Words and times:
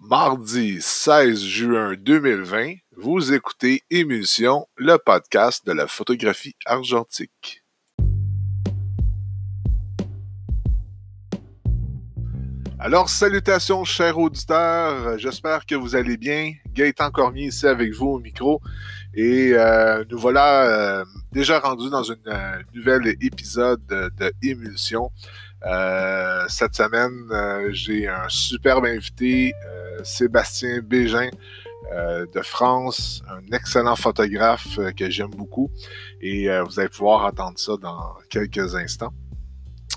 Mardi 0.00 0.80
16 0.80 1.40
juin 1.40 1.94
2020, 1.98 2.74
vous 2.96 3.32
écoutez 3.32 3.82
Émulsion, 3.90 4.66
le 4.76 4.96
podcast 4.96 5.66
de 5.66 5.72
la 5.72 5.88
photographie 5.88 6.54
argentique. 6.64 7.64
Alors, 12.80 13.08
salutations, 13.08 13.82
chers 13.82 14.16
auditeurs. 14.18 15.18
J'espère 15.18 15.66
que 15.66 15.74
vous 15.74 15.96
allez 15.96 16.16
bien. 16.16 16.52
Gaëtan 16.72 17.10
Cormier 17.10 17.46
ici 17.46 17.66
avec 17.66 17.92
vous 17.92 18.06
au 18.06 18.18
micro. 18.20 18.62
Et 19.14 19.50
euh, 19.52 20.04
nous 20.08 20.18
voilà 20.18 21.00
euh, 21.00 21.04
déjà 21.32 21.58
rendus 21.58 21.90
dans 21.90 22.04
une 22.04 22.16
euh, 22.28 22.62
nouvelle 22.72 23.16
épisode 23.20 23.84
de, 23.86 24.12
de. 24.16 24.32
Euh, 25.66 26.44
cette 26.48 26.74
semaine, 26.74 27.28
euh, 27.32 27.70
j'ai 27.72 28.06
un 28.08 28.28
superbe 28.28 28.84
invité, 28.84 29.52
euh, 29.66 30.00
Sébastien 30.04 30.80
Bégin 30.80 31.30
de 32.34 32.42
France, 32.42 33.22
un 33.30 33.40
excellent 33.56 33.96
photographe 33.96 34.78
que 34.94 35.08
j'aime 35.08 35.30
beaucoup. 35.30 35.70
Et 36.20 36.48
vous 36.60 36.78
allez 36.78 36.90
pouvoir 36.90 37.24
entendre 37.24 37.58
ça 37.58 37.78
dans 37.80 38.14
quelques 38.28 38.74
instants. 38.74 39.14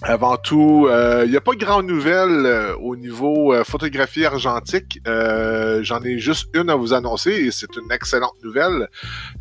Avant 0.03 0.35
tout, 0.35 0.87
il 0.87 0.91
euh, 0.91 1.27
n'y 1.27 1.37
a 1.37 1.41
pas 1.41 1.53
de 1.53 1.63
grandes 1.63 1.85
nouvelles 1.85 2.45
euh, 2.47 2.75
au 2.77 2.95
niveau 2.95 3.53
euh, 3.53 3.63
photographie 3.63 4.25
argentique. 4.25 4.99
J'en 5.05 6.01
ai 6.01 6.17
juste 6.17 6.49
une 6.55 6.71
à 6.71 6.75
vous 6.75 6.93
annoncer 6.93 7.29
et 7.31 7.51
c'est 7.51 7.75
une 7.75 7.91
excellente 7.91 8.35
nouvelle. 8.43 8.87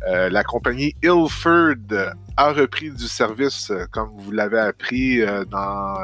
la 0.05 0.43
compagnie 0.43 0.93
Ilford 1.03 1.93
a 2.37 2.51
repris 2.51 2.91
du 2.91 3.07
service, 3.07 3.71
comme 3.91 4.11
vous 4.17 4.31
l'avez 4.31 4.59
appris 4.59 5.21
dans 5.49 5.97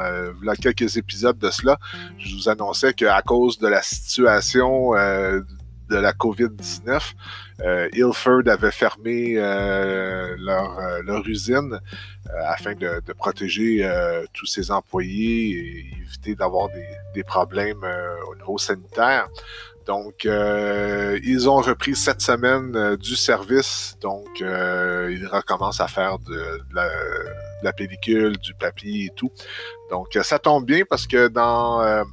quelques 0.60 0.96
épisodes 0.96 1.38
de 1.38 1.50
cela. 1.50 1.78
Je 2.18 2.34
vous 2.34 2.48
annonçais 2.48 2.94
qu'à 2.94 3.22
cause 3.22 3.58
de 3.58 3.68
la 3.68 3.82
situation 3.82 4.92
de 5.88 5.96
la 5.96 6.12
COVID-19, 6.12 7.14
euh, 7.60 7.88
Ilford 7.92 8.42
avait 8.46 8.70
fermé 8.70 9.34
euh, 9.36 10.36
leur, 10.38 10.78
euh, 10.78 11.02
leur, 11.02 11.26
usine 11.26 11.80
afin 12.46 12.74
de, 12.74 13.00
protéger 13.14 13.88
tous 14.34 14.46
ses 14.46 14.70
employés 14.70 15.50
et 15.50 16.02
éviter 16.02 16.34
d'avoir 16.34 16.68
des, 17.14 17.24
problèmes 17.24 17.84
au 18.30 18.36
niveau 18.36 18.58
sanitaire. 18.58 19.28
Donc, 19.88 20.26
euh, 20.26 21.18
ils 21.24 21.48
ont 21.48 21.62
repris 21.62 21.96
cette 21.96 22.20
semaine 22.20 22.76
euh, 22.76 22.96
du 22.98 23.16
service. 23.16 23.96
Donc, 24.02 24.42
euh, 24.42 25.08
ils 25.10 25.26
recommencent 25.26 25.80
à 25.80 25.88
faire 25.88 26.18
de, 26.18 26.34
de, 26.34 26.74
la, 26.74 26.88
de, 26.90 27.64
la, 27.64 27.72
pellicule, 27.72 28.36
du 28.36 28.52
papier 28.52 29.06
et 29.06 29.10
tout. 29.16 29.32
Donc, 29.90 30.08
ça 30.22 30.38
tombe 30.38 30.66
bien 30.66 30.82
parce 30.88 31.06
que 31.06 31.28
dans 31.28 32.04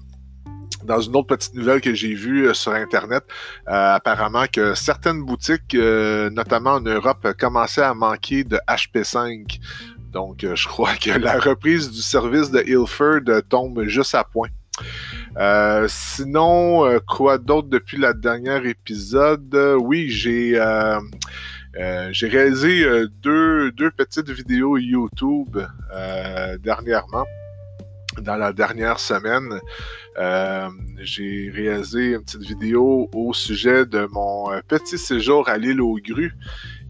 dans 0.86 1.02
une 1.02 1.16
autre 1.16 1.28
petite 1.28 1.54
nouvelle 1.54 1.82
que 1.82 1.94
j'ai 1.94 2.14
vue 2.14 2.48
euh, 2.48 2.54
sur 2.54 2.74
Internet, 2.74 3.24
euh, 3.68 3.96
apparemment 3.96 4.46
que 4.52 4.74
certaines 4.76 5.24
boutiques, 5.24 5.76
euh, 5.76 6.30
notamment 6.30 6.74
en 6.74 6.82
Europe, 6.82 7.28
commençaient 7.38 7.82
à 7.82 7.94
manquer 7.94 8.44
de 8.44 8.60
HP5. 8.68 9.60
Donc, 10.12 10.46
je 10.54 10.68
crois 10.68 10.96
que 10.96 11.12
la 11.20 11.40
reprise 11.40 11.92
du 11.92 12.02
service 12.02 12.50
de 12.50 12.64
Ilford 12.66 13.42
tombe 13.50 13.84
juste 13.84 14.16
à 14.16 14.24
point. 14.24 14.50
Sinon, 15.88 17.00
quoi 17.06 17.38
d'autre 17.38 17.68
depuis 17.68 17.98
la 17.98 18.14
dernière 18.14 18.66
épisode? 18.66 19.54
oui, 19.82 20.10
j'ai 20.10 20.58
réalisé 22.22 22.86
deux 23.22 23.92
petites 23.98 24.30
vidéos 24.30 24.78
YouTube 24.78 25.60
dernièrement 26.64 27.26
dans 28.22 28.38
la 28.38 28.54
dernière 28.54 29.00
semaine, 29.00 29.60
euh, 30.18 30.70
j'ai 31.00 31.52
réalisé 31.54 32.14
une 32.14 32.22
petite 32.22 32.42
vidéo 32.42 33.10
au 33.14 33.34
sujet 33.34 33.86
de 33.86 34.08
mon 34.12 34.52
euh, 34.52 34.60
petit 34.68 34.98
séjour 34.98 35.50
à 35.50 35.58
l'île 35.58 35.82
aux 35.82 35.98
grues. 35.98 36.34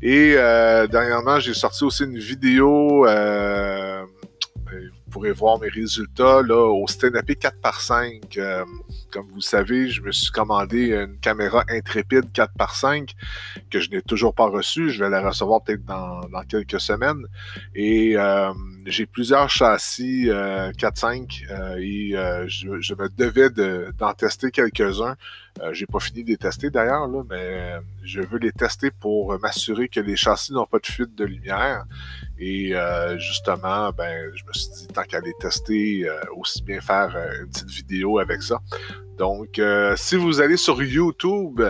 Et 0.01 0.33
euh, 0.35 0.87
dernièrement, 0.87 1.39
j'ai 1.39 1.53
sorti 1.53 1.83
aussi 1.83 2.03
une 2.03 2.19
vidéo 2.19 3.07
euh, 3.07 4.05
pourrez 5.15 5.31
voir 5.31 5.61
mes 5.61 5.69
résultats 5.69 6.41
là, 6.41 6.57
au 6.57 6.85
Stenapé 6.87 7.35
4x5. 7.35 8.37
Euh, 8.37 8.65
comme 9.11 9.27
vous 9.33 9.39
savez, 9.39 9.87
je 9.87 10.01
me 10.01 10.11
suis 10.11 10.29
commandé 10.29 10.91
une 10.91 11.17
caméra 11.19 11.63
intrépide 11.69 12.25
4x5 12.33 13.11
que 13.71 13.79
je 13.79 13.91
n'ai 13.91 14.01
toujours 14.01 14.35
pas 14.35 14.47
reçue. 14.47 14.89
Je 14.89 15.05
vais 15.05 15.09
la 15.09 15.25
recevoir 15.25 15.63
peut-être 15.63 15.85
dans, 15.85 16.19
dans, 16.27 16.43
quelques 16.43 16.81
semaines. 16.81 17.25
Et 17.75 18.17
euh, 18.17 18.51
j'ai 18.91 19.05
plusieurs 19.05 19.49
châssis 19.49 20.29
euh, 20.29 20.71
4x5 20.71 21.45
euh, 21.49 21.77
et 21.79 22.15
euh, 22.15 22.45
je, 22.47 22.93
me 22.93 23.09
devais 23.09 23.49
d'en 23.97 24.13
tester 24.13 24.51
quelques-uns. 24.51 25.15
Euh, 25.61 25.73
j'ai 25.73 25.85
pas 25.85 25.99
fini 25.99 26.23
de 26.23 26.29
les 26.29 26.37
tester 26.37 26.69
d'ailleurs, 26.69 27.07
mais 27.29 27.79
je 28.03 28.21
veux 28.21 28.37
les 28.37 28.51
tester 28.51 28.91
pour 28.91 29.39
m'assurer 29.39 29.87
que 29.87 29.99
les 29.99 30.15
châssis 30.15 30.53
n'ont 30.53 30.65
pas 30.65 30.79
de 30.79 30.85
fuite 30.85 31.15
de 31.15 31.25
lumière. 31.25 31.85
Et 32.37 32.75
euh, 32.75 33.17
justement, 33.17 33.91
ben, 33.91 34.31
je 34.35 34.43
me 34.43 34.53
suis 34.53 34.69
dit, 34.69 34.87
tant 34.87 35.03
qu'à 35.03 35.21
les 35.21 35.33
tester, 35.39 36.07
euh, 36.07 36.19
aussi 36.35 36.61
bien 36.63 36.81
faire 36.81 37.15
euh, 37.15 37.43
une 37.43 37.49
petite 37.49 37.69
vidéo 37.69 38.19
avec 38.19 38.41
ça. 38.41 38.59
Donc, 39.17 39.61
si 39.95 40.17
vous 40.17 40.41
allez 40.41 40.57
sur 40.57 40.83
YouTube, 40.83 41.61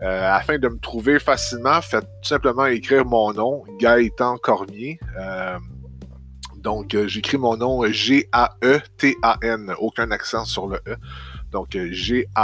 afin 0.00 0.58
de 0.58 0.68
me 0.68 0.78
trouver 0.78 1.18
facilement, 1.18 1.80
faites 1.80 2.04
tout 2.22 2.28
simplement 2.28 2.66
écrire 2.66 3.04
mon 3.04 3.32
nom, 3.32 3.64
Gaëtan 3.80 4.36
Cormier. 4.36 5.00
Donc, 6.64 6.96
j'écris 7.06 7.36
mon 7.36 7.58
nom 7.58 7.84
G-A-E-T-A-N, 7.86 9.74
aucun 9.78 10.10
accent 10.10 10.46
sur 10.46 10.66
le 10.66 10.80
E. 10.88 10.96
Donc, 11.52 11.76
G-A-E-T-A-N, 11.76 12.34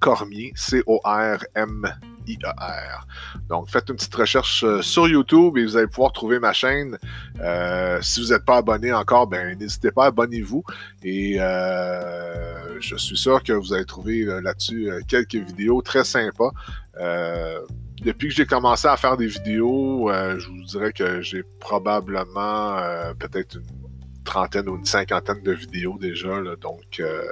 Cormier, 0.00 0.52
C-O-R-M 0.56 1.94
I-E-R. 2.26 3.06
Donc, 3.48 3.68
faites 3.68 3.88
une 3.90 3.96
petite 3.96 4.14
recherche 4.14 4.64
euh, 4.64 4.80
sur 4.80 5.06
YouTube 5.06 5.58
et 5.58 5.64
vous 5.64 5.76
allez 5.76 5.86
pouvoir 5.86 6.12
trouver 6.12 6.38
ma 6.38 6.54
chaîne. 6.54 6.98
Euh, 7.40 8.00
si 8.00 8.22
vous 8.22 8.32
n'êtes 8.32 8.46
pas 8.46 8.56
abonné 8.56 8.92
encore, 8.94 9.26
ben 9.26 9.58
n'hésitez 9.58 9.90
pas, 9.90 10.06
abonnez-vous. 10.06 10.64
Et 11.02 11.36
euh, 11.38 12.80
je 12.80 12.96
suis 12.96 13.18
sûr 13.18 13.42
que 13.42 13.52
vous 13.52 13.74
allez 13.74 13.84
trouver 13.84 14.24
là-dessus 14.42 14.90
quelques 15.06 15.34
vidéos 15.34 15.82
très 15.82 16.04
sympas. 16.04 16.52
Depuis 18.04 18.28
que 18.28 18.34
j'ai 18.34 18.46
commencé 18.46 18.86
à 18.86 18.96
faire 18.96 19.16
des 19.16 19.26
vidéos, 19.26 20.10
je 20.10 20.48
vous 20.48 20.62
dirais 20.64 20.92
que 20.92 21.20
j'ai 21.22 21.42
probablement 21.60 22.76
peut-être 23.18 23.56
une 23.56 23.84
trentaine 24.24 24.68
ou 24.68 24.76
une 24.76 24.84
cinquantaine 24.84 25.42
de 25.42 25.52
vidéos 25.52 25.96
déjà. 26.00 26.40
Donc, 26.60 26.98
euh, 26.98 27.22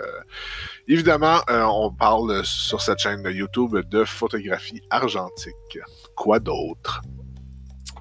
évidemment, 0.86 1.40
euh, 1.50 1.64
on 1.64 1.90
parle 1.92 2.44
sur 2.44 2.80
cette 2.80 2.98
chaîne 2.98 3.22
de 3.22 3.30
YouTube 3.30 3.76
de 3.90 4.04
photographie 4.04 4.82
argentique. 4.90 5.78
Quoi 6.14 6.38
d'autre? 6.38 7.02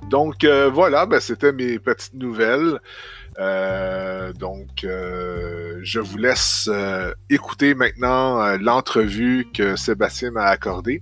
Donc 0.09 0.43
euh, 0.43 0.69
voilà, 0.69 1.05
ben, 1.05 1.19
c'était 1.19 1.53
mes 1.53 1.79
petites 1.79 2.15
nouvelles. 2.15 2.79
Euh, 3.39 4.33
donc, 4.33 4.83
euh, 4.83 5.79
je 5.83 5.99
vous 5.99 6.17
laisse 6.17 6.69
euh, 6.71 7.13
écouter 7.29 7.73
maintenant 7.73 8.57
l'entrevue 8.57 9.47
que 9.53 9.75
Sébastien 9.75 10.31
m'a 10.31 10.45
accordée 10.45 11.01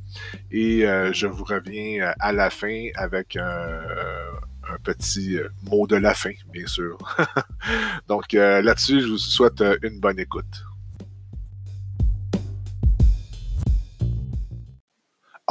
et 0.52 0.82
je 1.12 1.28
vous 1.28 1.44
reviens 1.44 2.14
à 2.20 2.32
la 2.32 2.50
fin 2.50 2.88
avec 2.96 3.36
un, 3.36 3.82
un 4.70 4.78
petit 4.84 5.40
mot 5.64 5.88
de 5.88 5.96
la 5.96 6.14
fin, 6.14 6.32
bien 6.52 6.68
sûr. 6.68 6.98
Donc 8.08 8.34
euh, 8.34 8.62
là-dessus, 8.62 9.02
je 9.02 9.08
vous 9.08 9.18
souhaite 9.18 9.64
une 9.82 10.00
bonne 10.00 10.20
écoute. 10.20 10.64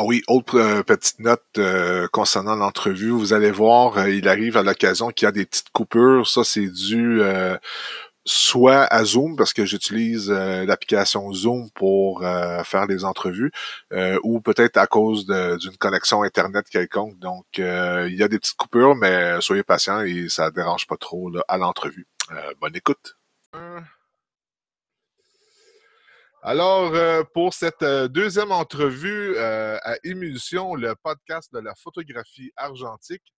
Ah 0.01 0.05
oui, 0.05 0.23
autre 0.29 0.83
petite 0.83 1.19
note 1.19 1.59
concernant 2.13 2.55
l'entrevue. 2.55 3.11
Vous 3.11 3.33
allez 3.33 3.51
voir, 3.51 4.07
il 4.07 4.29
arrive 4.29 4.57
à 4.57 4.63
l'occasion 4.63 5.11
qu'il 5.11 5.27
y 5.27 5.29
a 5.29 5.33
des 5.33 5.45
petites 5.45 5.71
coupures. 5.71 6.29
Ça, 6.29 6.45
c'est 6.45 6.69
dû 6.69 7.21
soit 8.29 8.85
à 8.85 9.05
Zoom 9.05 9.37
parce 9.37 9.53
que 9.53 9.65
j'utilise 9.65 10.31
euh, 10.31 10.65
l'application 10.67 11.33
Zoom 11.33 11.71
pour 11.71 12.23
euh, 12.23 12.63
faire 12.63 12.87
des 12.87 13.05
entrevues 13.05 13.51
euh, 13.93 14.19
ou 14.23 14.41
peut-être 14.41 14.77
à 14.77 14.87
cause 14.87 15.27
d'une 15.27 15.77
connexion 15.79 16.23
internet 16.23 16.69
quelconque. 16.69 17.19
Donc 17.19 17.47
il 17.57 18.15
y 18.15 18.23
a 18.23 18.29
des 18.29 18.39
petites 18.39 18.57
coupures, 18.57 18.95
mais 18.95 19.41
soyez 19.41 19.63
patients 19.63 20.01
et 20.03 20.29
ça 20.29 20.51
dérange 20.51 20.87
pas 20.87 20.97
trop 20.97 21.31
là, 21.31 21.43
à 21.49 21.57
l'entrevue. 21.57 22.07
bonne 22.61 22.77
écoute. 22.77 23.17
Alors, 26.51 27.27
pour 27.35 27.53
cette 27.53 27.85
deuxième 27.85 28.53
entrevue 28.53 29.37
à 29.37 29.97
Émulsion, 30.03 30.75
le 30.77 30.95
podcast 30.95 31.53
de 31.53 31.59
la 31.59 31.75
photographie 31.75 32.51
argentique, 32.57 33.35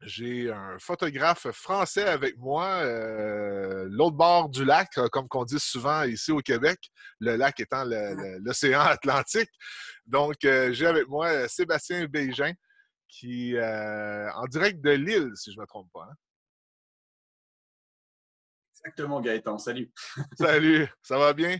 j'ai 0.00 0.50
un 0.50 0.78
photographe 0.78 1.50
français 1.50 2.04
avec 2.04 2.38
moi, 2.38 2.68
euh, 2.84 3.86
l'autre 3.90 4.16
bord 4.16 4.48
du 4.48 4.64
lac, 4.64 4.88
euh, 4.96 5.08
comme 5.08 5.28
qu'on 5.28 5.44
dit 5.44 5.60
souvent 5.60 6.04
ici 6.04 6.32
au 6.32 6.38
Québec, 6.38 6.78
le 7.20 7.36
lac 7.36 7.60
étant 7.60 7.84
l'océan 7.84 8.80
Atlantique. 8.96 9.50
Donc, 10.06 10.42
euh, 10.46 10.72
j'ai 10.72 10.86
avec 10.86 11.06
moi 11.06 11.26
euh, 11.28 11.48
Sébastien 11.48 12.06
Bégin, 12.06 12.54
qui 13.10 13.58
euh, 13.58 14.32
en 14.32 14.46
direct 14.46 14.80
de 14.80 14.92
Lille, 14.92 15.32
si 15.34 15.52
je 15.52 15.58
ne 15.58 15.62
me 15.62 15.66
trompe 15.66 15.90
pas. 15.92 16.06
Hein? 16.10 16.14
Exactement, 18.72 19.20
Gaëtan. 19.20 19.58
Salut. 19.58 19.92
Salut. 20.38 20.88
Ça 21.02 21.18
va 21.18 21.34
bien? 21.34 21.58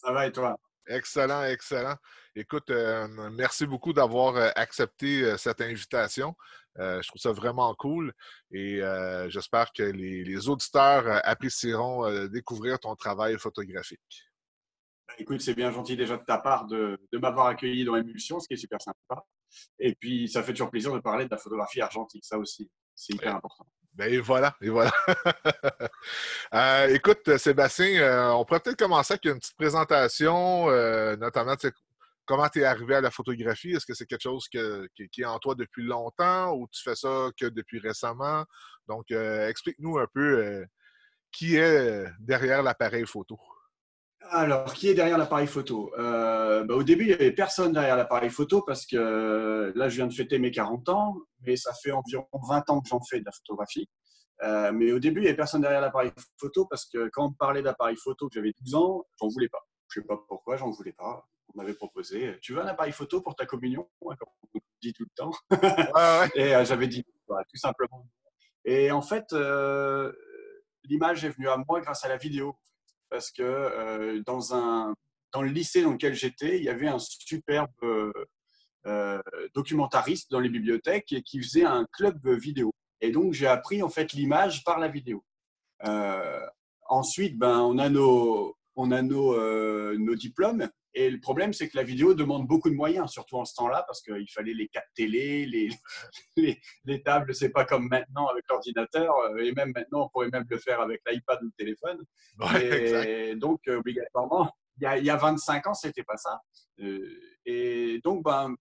Ça 0.00 0.12
va 0.12 0.26
et 0.26 0.32
toi? 0.32 0.56
Excellent, 0.86 1.44
excellent. 1.44 1.96
Écoute, 2.34 2.70
euh, 2.70 3.08
merci 3.32 3.66
beaucoup 3.66 3.92
d'avoir 3.92 4.36
euh, 4.36 4.50
accepté 4.54 5.22
euh, 5.22 5.36
cette 5.36 5.60
invitation. 5.60 6.34
je 6.76 7.06
trouve 7.08 7.20
ça 7.20 7.32
vraiment 7.32 7.74
cool 7.74 8.12
et 8.52 8.80
j'espère 9.28 9.72
que 9.72 9.82
les, 9.82 10.48
auditeurs 10.48 11.20
apprécieront 11.26 12.28
découvrir 12.28 12.78
ton 12.78 12.94
travail 12.94 13.36
photographique. 13.36 14.30
Ben, 15.08 15.14
écoute, 15.18 15.40
c'est 15.40 15.54
bien 15.54 15.72
gentil 15.72 15.96
déjà 15.96 16.16
de 16.16 16.24
ta 16.24 16.38
part 16.38 16.66
de, 16.66 16.96
m'avoir 17.14 17.48
accueilli 17.48 17.84
dans 17.84 17.96
Émulsion, 17.96 18.38
ce 18.38 18.46
qui 18.46 18.54
est 18.54 18.58
super 18.58 18.80
sympa. 18.80 19.24
Et 19.80 19.96
puis, 19.96 20.28
ça 20.28 20.44
fait 20.44 20.52
toujours 20.52 20.70
plaisir 20.70 20.94
de 20.94 21.00
parler 21.00 21.24
de 21.24 21.30
la 21.32 21.38
photographie 21.38 21.80
argentique, 21.80 22.24
ça 22.24 22.38
aussi, 22.38 22.70
c'est 22.94 23.14
hyper 23.14 23.34
important. 23.34 23.66
Ben 23.98 24.12
et 24.12 24.20
voilà, 24.20 24.54
et 24.62 24.70
voilà. 24.70 24.92
écoute, 26.90 27.36
Sébastien, 27.36 28.32
on 28.32 28.44
pourrait 28.44 28.60
peut-être 28.60 28.78
commencer 28.78 29.14
avec 29.14 29.24
une 29.24 29.40
petite 29.40 29.56
présentation, 29.56 30.70
notamment 31.16 31.56
comment 32.28 32.48
tu 32.48 32.60
es 32.60 32.64
arrivé 32.64 32.94
à 32.94 33.00
la 33.00 33.10
photographie? 33.10 33.72
Est-ce 33.72 33.86
que 33.86 33.94
c'est 33.94 34.06
quelque 34.06 34.22
chose 34.22 34.46
qui, 34.48 34.58
est 34.58 35.24
en 35.24 35.38
toi 35.38 35.54
depuis 35.56 35.82
longtemps 35.82 36.52
ou 36.52 36.68
tu 36.70 36.82
fais 36.82 36.94
ça 36.94 37.30
que 37.36 37.46
depuis 37.46 37.80
récemment? 37.80 38.44
Donc, 38.86 39.10
euh, 39.10 39.48
explique-nous 39.48 39.98
un 39.98 40.06
peu 40.12 40.44
euh, 40.44 40.64
qui 41.32 41.56
est 41.56 42.06
euh, 42.06 42.08
derrière 42.20 42.62
l'appareil 42.62 43.06
photo. 43.06 43.38
Alors, 44.30 44.72
qui 44.72 44.88
est 44.88 44.94
derrière 44.94 45.18
l'appareil 45.18 45.46
photo? 45.46 45.92
Bah, 45.96 46.64
Au 46.70 46.82
début, 46.82 47.04
il 47.04 47.08
n'y 47.08 47.14
avait 47.14 47.32
personne 47.32 47.72
derrière 47.72 47.96
l'appareil 47.96 48.30
photo 48.30 48.62
parce 48.62 48.86
que 48.86 49.72
là, 49.74 49.88
je 49.88 49.96
viens 49.96 50.06
de 50.06 50.12
fêter 50.12 50.38
mes 50.38 50.50
40 50.50 50.88
ans, 50.88 51.16
mais 51.40 51.56
ça 51.56 51.72
fait 51.82 51.92
environ 51.92 52.26
20 52.48 52.70
ans 52.70 52.80
que 52.80 52.88
j'en 52.88 53.00
fais 53.00 53.20
de 53.20 53.24
la 53.24 53.32
photographie. 53.32 53.88
mais 54.42 54.92
au 54.92 54.98
début, 54.98 55.20
il 55.20 55.24
n'y 55.24 55.28
avait 55.28 55.36
personne 55.36 55.62
derrière 55.62 55.80
l'appareil 55.80 56.12
photo 56.38 56.66
parce 56.66 56.86
que 56.86 57.08
quand 57.08 57.26
on 57.26 57.32
parlait 57.32 57.62
d'appareil 57.62 57.96
photo 57.96 58.28
que 58.28 58.34
j'avais 58.34 58.52
12 58.60 58.74
ans, 58.74 59.06
j'en 59.20 59.28
voulais 59.28 59.48
pas. 59.48 59.66
Je 59.90 60.00
ne 60.00 60.04
sais 60.04 60.06
pas 60.08 60.18
pourquoi, 60.28 60.56
j'en 60.56 60.70
voulais 60.70 60.92
pas 60.92 61.24
on 61.54 61.58
m'avait 61.58 61.74
proposé 61.74 62.38
Tu 62.40 62.52
veux 62.52 62.60
un 62.60 62.66
appareil 62.66 62.92
photo 62.92 63.20
pour 63.20 63.34
ta 63.34 63.46
communion? 63.46 63.88
Comme 64.00 64.16
on 64.54 64.60
dit 64.82 64.92
tout 64.92 65.04
le 65.04 65.14
temps. 65.14 65.32
Et 66.34 66.54
euh, 66.54 66.64
j'avais 66.64 66.88
dit 66.88 67.04
tout 67.04 67.56
simplement. 67.56 68.06
Et 68.64 68.90
en 68.90 69.02
fait, 69.02 69.32
euh, 69.32 70.12
l'image 70.84 71.24
est 71.24 71.30
venue 71.30 71.48
à 71.48 71.56
moi 71.56 71.80
grâce 71.80 72.04
à 72.04 72.08
la 72.08 72.16
vidéo. 72.16 72.56
Parce 73.10 73.30
que 73.30 73.42
euh, 73.42 74.22
dans, 74.26 75.42
le 75.42 75.48
lycée 75.48 75.82
dans 75.82 75.92
lequel 75.92 76.14
j'étais, 76.14 76.58
il 76.58 76.64
y 76.64 76.68
avait 76.68 76.88
un 76.88 76.98
superbe 76.98 77.70
documentariste 79.54 80.30
dans 80.30 80.40
les 80.40 80.48
bibliothèques 80.48 81.22
qui 81.24 81.42
faisait 81.42 81.64
un 81.64 81.86
club 81.92 82.26
vidéo. 82.28 82.72
Et 83.00 83.10
donc, 83.10 83.34
j'ai 83.34 83.46
appris 83.46 83.82
en 83.82 83.88
fait 83.88 84.12
l'image 84.12 84.64
par 84.64 84.78
la 84.78 84.88
vidéo. 84.88 85.22
ensuite, 86.88 87.38
ben, 87.38 87.60
on 87.60 87.78
a 87.78 87.88
nos, 87.88 88.56
on 88.76 88.90
a 88.90 89.02
nos, 89.02 89.98
nos 89.98 90.14
diplômes 90.14 90.68
et 90.98 91.10
le 91.10 91.20
problème, 91.20 91.52
c'est 91.52 91.68
que 91.68 91.76
la 91.76 91.84
vidéo 91.84 92.12
demande 92.12 92.48
beaucoup 92.48 92.68
de 92.68 92.74
moyens, 92.74 93.12
surtout 93.12 93.36
en 93.36 93.44
ce 93.44 93.54
temps-là, 93.54 93.84
parce 93.86 94.02
qu'il 94.02 94.28
fallait 94.32 94.52
les 94.52 94.66
quatre 94.66 94.88
télé, 94.96 95.46
les, 95.46 95.68
les, 96.36 96.60
les 96.84 97.02
tables, 97.04 97.32
c'est 97.36 97.50
pas 97.50 97.64
comme 97.64 97.86
maintenant 97.88 98.26
avec 98.26 98.44
l'ordinateur, 98.50 99.16
euh, 99.16 99.36
et 99.36 99.52
même 99.52 99.70
maintenant, 99.72 100.06
on 100.06 100.08
pourrait 100.08 100.28
même 100.32 100.44
le 100.48 100.58
faire 100.58 100.80
avec 100.80 101.00
l'iPad 101.06 101.38
ou 101.40 101.46
le 101.46 101.52
téléphone. 101.56 102.04
et 102.60 103.36
donc, 103.36 103.60
euh, 103.68 103.78
obligatoirement, 103.78 104.50
il 104.78 104.82
y, 104.82 104.86
a, 104.86 104.98
il 104.98 105.04
y, 105.04 105.10
a, 105.10 105.16
25 105.16 105.68
ans, 105.68 105.74
c'était 105.74 106.02
pas 106.02 106.16
ça. 106.16 106.40
Euh, 106.80 107.08
et 107.44 108.00
donc, 108.02 108.24
ben, 108.24 108.56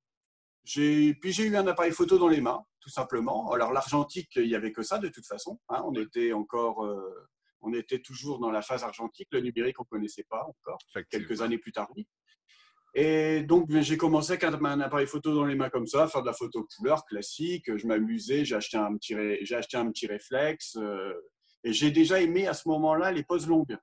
j'ai, 0.63 1.15
puis 1.15 1.31
j'ai 1.31 1.45
eu 1.45 1.55
un 1.55 1.65
appareil 1.65 1.91
photo 1.91 2.19
dans 2.19 2.27
les 2.27 2.41
mains, 2.41 2.63
tout 2.79 2.91
simplement. 2.91 3.51
Alors, 3.51 3.73
l'argentique, 3.73 4.35
il 4.35 4.47
n'y 4.47 4.55
avait 4.55 4.71
que 4.71 4.83
ça 4.83 4.99
de 4.99 5.07
toute 5.07 5.25
façon. 5.25 5.59
Hein. 5.69 5.81
on 5.87 5.93
était 5.95 6.33
encore 6.33 6.87
on 7.61 7.73
était 7.73 7.99
toujours 7.99 8.39
dans 8.39 8.51
la 8.51 8.61
phase 8.61 8.83
argentique. 8.83 9.27
Le 9.31 9.41
numérique, 9.41 9.79
on 9.79 9.83
ne 9.83 9.89
connaissait 9.89 10.25
pas 10.29 10.45
encore, 10.45 10.79
quelques 11.09 11.41
années 11.41 11.57
plus 11.57 11.71
tard, 11.71 11.89
Et 12.93 13.41
donc, 13.43 13.69
ben, 13.69 13.81
j'ai 13.81 13.97
commencé 13.97 14.31
avec 14.31 14.43
un 14.43 14.81
appareil 14.81 15.07
photo 15.07 15.33
dans 15.33 15.45
les 15.45 15.55
mains 15.55 15.69
comme 15.69 15.85
ça, 15.85 16.07
faire 16.07 16.21
de 16.21 16.27
la 16.27 16.33
photo 16.33 16.67
couleur 16.75 17.05
classique. 17.05 17.65
Je 17.75 17.85
m'amusais, 17.85 18.43
j'ai 18.43 18.55
acheté 18.55 18.77
un 18.77 18.95
petit, 18.97 19.15
j'ai 19.41 19.55
acheté 19.55 19.77
un 19.77 19.91
petit 19.91 20.07
réflexe. 20.07 20.75
Euh, 20.77 21.13
et 21.63 21.73
j'ai 21.73 21.91
déjà 21.91 22.21
aimé 22.21 22.47
à 22.47 22.53
ce 22.53 22.67
moment-là 22.69 23.11
les 23.11 23.23
poses 23.23 23.47
longues. 23.47 23.77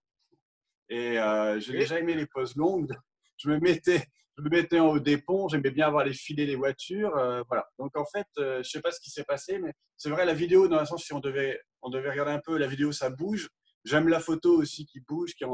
Et 0.89 1.19
euh, 1.19 1.61
j'ai 1.61 1.73
déjà 1.73 1.99
aimé 1.99 2.15
les 2.15 2.27
poses 2.27 2.57
longues. 2.57 2.93
Je 3.37 3.49
me 3.49 3.59
mettais, 3.59 4.05
je 4.39 4.45
me 4.45 4.49
mettais 4.49 4.79
en 4.79 4.91
haut 4.91 5.01
des 5.01 5.19
ponts, 5.19 5.49
j'aimais 5.49 5.73
bien 5.73 5.91
voir 5.91 6.05
les 6.05 6.13
filets 6.13 6.47
des 6.47 6.55
voitures. 6.55 7.17
Euh, 7.17 7.43
voilà. 7.49 7.67
Donc 7.81 7.97
en 7.97 8.05
fait, 8.05 8.29
je 8.37 8.59
ne 8.59 8.63
sais 8.63 8.81
pas 8.81 8.93
ce 8.93 9.01
qui 9.01 9.11
s'est 9.11 9.25
passé, 9.25 9.59
mais 9.59 9.73
c'est 9.97 10.09
vrai, 10.09 10.25
la 10.25 10.35
vidéo, 10.35 10.69
dans 10.69 10.79
le 10.79 10.87
sens, 10.87 11.03
si 11.03 11.13
on 11.13 11.19
devait, 11.19 11.61
on 11.83 11.91
devait 11.91 12.11
regarder 12.11 12.31
un 12.31 12.41
peu, 12.41 12.57
la 12.57 12.69
vidéo, 12.69 12.93
ça 12.93 13.11
bouge. 13.11 13.49
J'aime 13.85 14.09
la 14.09 14.21
photo 14.21 14.57
aussi 14.57 14.87
qui 14.87 15.01
bouge, 15.01 15.35
qui 15.35 15.45
est 15.45 15.49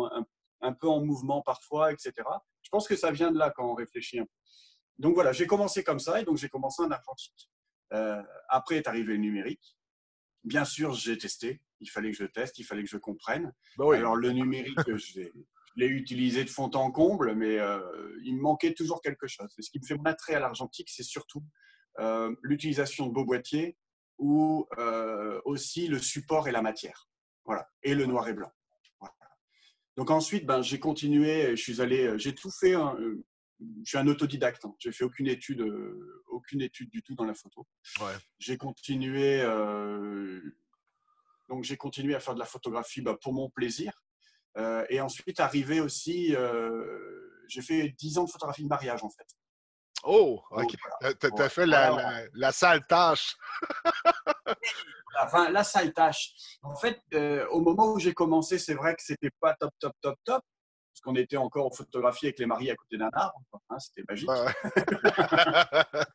un, 0.61 0.73
peu 0.73 0.88
en 0.88 1.05
mouvement 1.05 1.43
parfois, 1.43 1.93
etc. 1.93 2.12
Je 2.62 2.69
pense 2.71 2.87
que 2.87 2.97
ça 2.97 3.11
vient 3.11 3.31
de 3.31 3.39
là 3.39 3.53
quand 3.55 3.71
on 3.71 3.75
réfléchit 3.75 4.19
un 4.19 4.25
peu. 4.25 4.31
Donc 4.99 5.15
voilà, 5.15 5.33
j'ai 5.33 5.47
commencé 5.47 5.83
comme 5.83 5.99
ça 5.99 6.21
et 6.21 6.25
donc 6.25 6.37
j'ai 6.37 6.49
commencé 6.49 6.83
en 6.83 6.91
argentique. 6.91 7.51
Euh, 7.93 8.23
après 8.49 8.77
est 8.77 8.87
arrivé 8.87 9.15
le 9.15 9.19
numérique. 9.19 9.77
Bien 10.45 10.65
sûr, 10.65 10.93
j'ai 10.93 11.19
testé. 11.19 11.61
Il 11.81 11.91
fallait 11.91 12.11
que 12.11 12.17
je 12.17 12.25
teste, 12.25 12.59
il 12.59 12.65
fallait 12.65 12.85
que 12.85 12.91
je 12.91 12.99
comprenne. 12.99 13.53
Bah 13.79 13.85
Alors 13.95 14.17
le 14.17 14.31
numérique, 14.33 14.79
je 14.87 15.31
l'ai 15.77 15.87
utilisé 15.87 16.45
de 16.45 16.51
fond 16.51 16.71
en 16.75 16.91
comble, 16.91 17.35
mais 17.35 17.59
euh, 17.59 17.81
il 18.25 18.37
me 18.37 18.43
manquait 18.43 18.75
toujours 18.75 19.01
quelque 19.01 19.27
chose. 19.27 19.49
ce 19.59 19.71
qui 19.71 19.81
me 19.81 19.87
fait 19.87 19.97
m'attrer 19.97 20.35
à 20.35 20.41
l'argentique, 20.41 20.91
c'est 20.91 21.03
surtout 21.03 21.43
euh, 21.99 22.35
l'utilisation 22.43 23.07
de 23.07 23.12
beaux 23.12 23.25
boîtiers 23.25 23.77
ou 24.19 24.69
aussi 25.47 25.89
le 25.89 25.99
support 25.99 26.47
et 26.47 26.53
la 26.53 26.61
matière. 26.61 27.09
Voilà. 27.47 27.67
Et 27.83 27.95
le 27.95 28.05
noir 28.05 28.29
et 28.29 28.35
blanc. 28.35 28.53
Donc 30.00 30.11
ensuite, 30.11 30.47
ben, 30.47 30.62
j'ai 30.62 30.81
continué, 30.81 31.55
je 31.55 31.62
suis 31.62 31.82
allé, 31.82 32.06
euh, 32.06 32.17
j'ai 32.17 32.35
tout 32.35 32.50
fait. 32.50 32.75
Euh, 32.75 33.23
je 33.85 33.91
suis 33.91 33.99
un 33.99 34.06
autodidacte. 34.06 34.64
Hein. 34.64 34.75
J'ai 34.79 34.93
fait 34.93 35.05
aucune 35.05 35.26
étude, 35.26 35.61
euh, 35.61 36.25
aucune 36.29 36.62
étude 36.62 36.88
du 36.88 37.02
tout 37.02 37.14
dans 37.14 37.26
la 37.26 37.35
photo. 37.35 37.67
J'ai 38.38 38.56
continué, 38.56 39.43
donc 41.50 41.64
j'ai 41.64 41.76
continué 41.76 42.14
à 42.14 42.20
faire 42.20 42.32
de 42.32 42.38
la 42.38 42.47
photographie 42.47 43.02
bah, 43.02 43.19
pour 43.20 43.35
mon 43.35 43.50
plaisir. 43.50 43.93
et 44.88 45.02
ensuite, 45.02 45.38
arrivé 45.38 45.82
aussi, 45.82 46.35
j'ai 47.49 47.61
fait 47.61 47.94
10 47.99 48.17
ans 48.17 48.25
de 48.25 48.31
photographie 48.31 48.62
de 48.62 48.69
mariage 48.69 49.05
en 49.05 49.11
fait. 49.11 49.26
Oh, 50.02 50.41
ok. 50.50 50.75
tu 51.20 51.43
as, 51.43 51.49
fait 51.50 51.67
la, 51.67 52.25
la, 52.32 52.52
sale 52.52 52.87
tâche. 52.87 53.37
enfin, 55.23 55.51
la 55.51 55.65
sale 55.65 55.93
tâche. 55.93 56.33
En 56.62 56.75
fait, 56.75 57.01
euh, 57.15 57.47
au 57.49 57.61
moment 57.61 57.93
où 57.93 57.99
j'ai 57.99 58.15
commencé, 58.15 58.59
c'est 58.59 58.75
vrai 58.75 58.95
que 58.95 59.03
c'était 59.03 59.31
pas 59.41 59.55
top, 59.55 59.71
top, 59.79 59.93
top, 60.01 60.19
top. 60.25 60.43
Parce 60.93 61.01
qu'on 61.03 61.15
était 61.15 61.37
encore 61.37 61.67
en 61.67 61.71
photographie 61.71 62.27
avec 62.27 62.39
les 62.39 62.47
maris 62.47 62.71
à 62.71 62.75
côté 62.75 62.99
d'un 62.99 63.11
arbre. 63.12 63.41
Hein, 63.71 63.79
c'était 63.79 64.05
magique. 64.09 64.29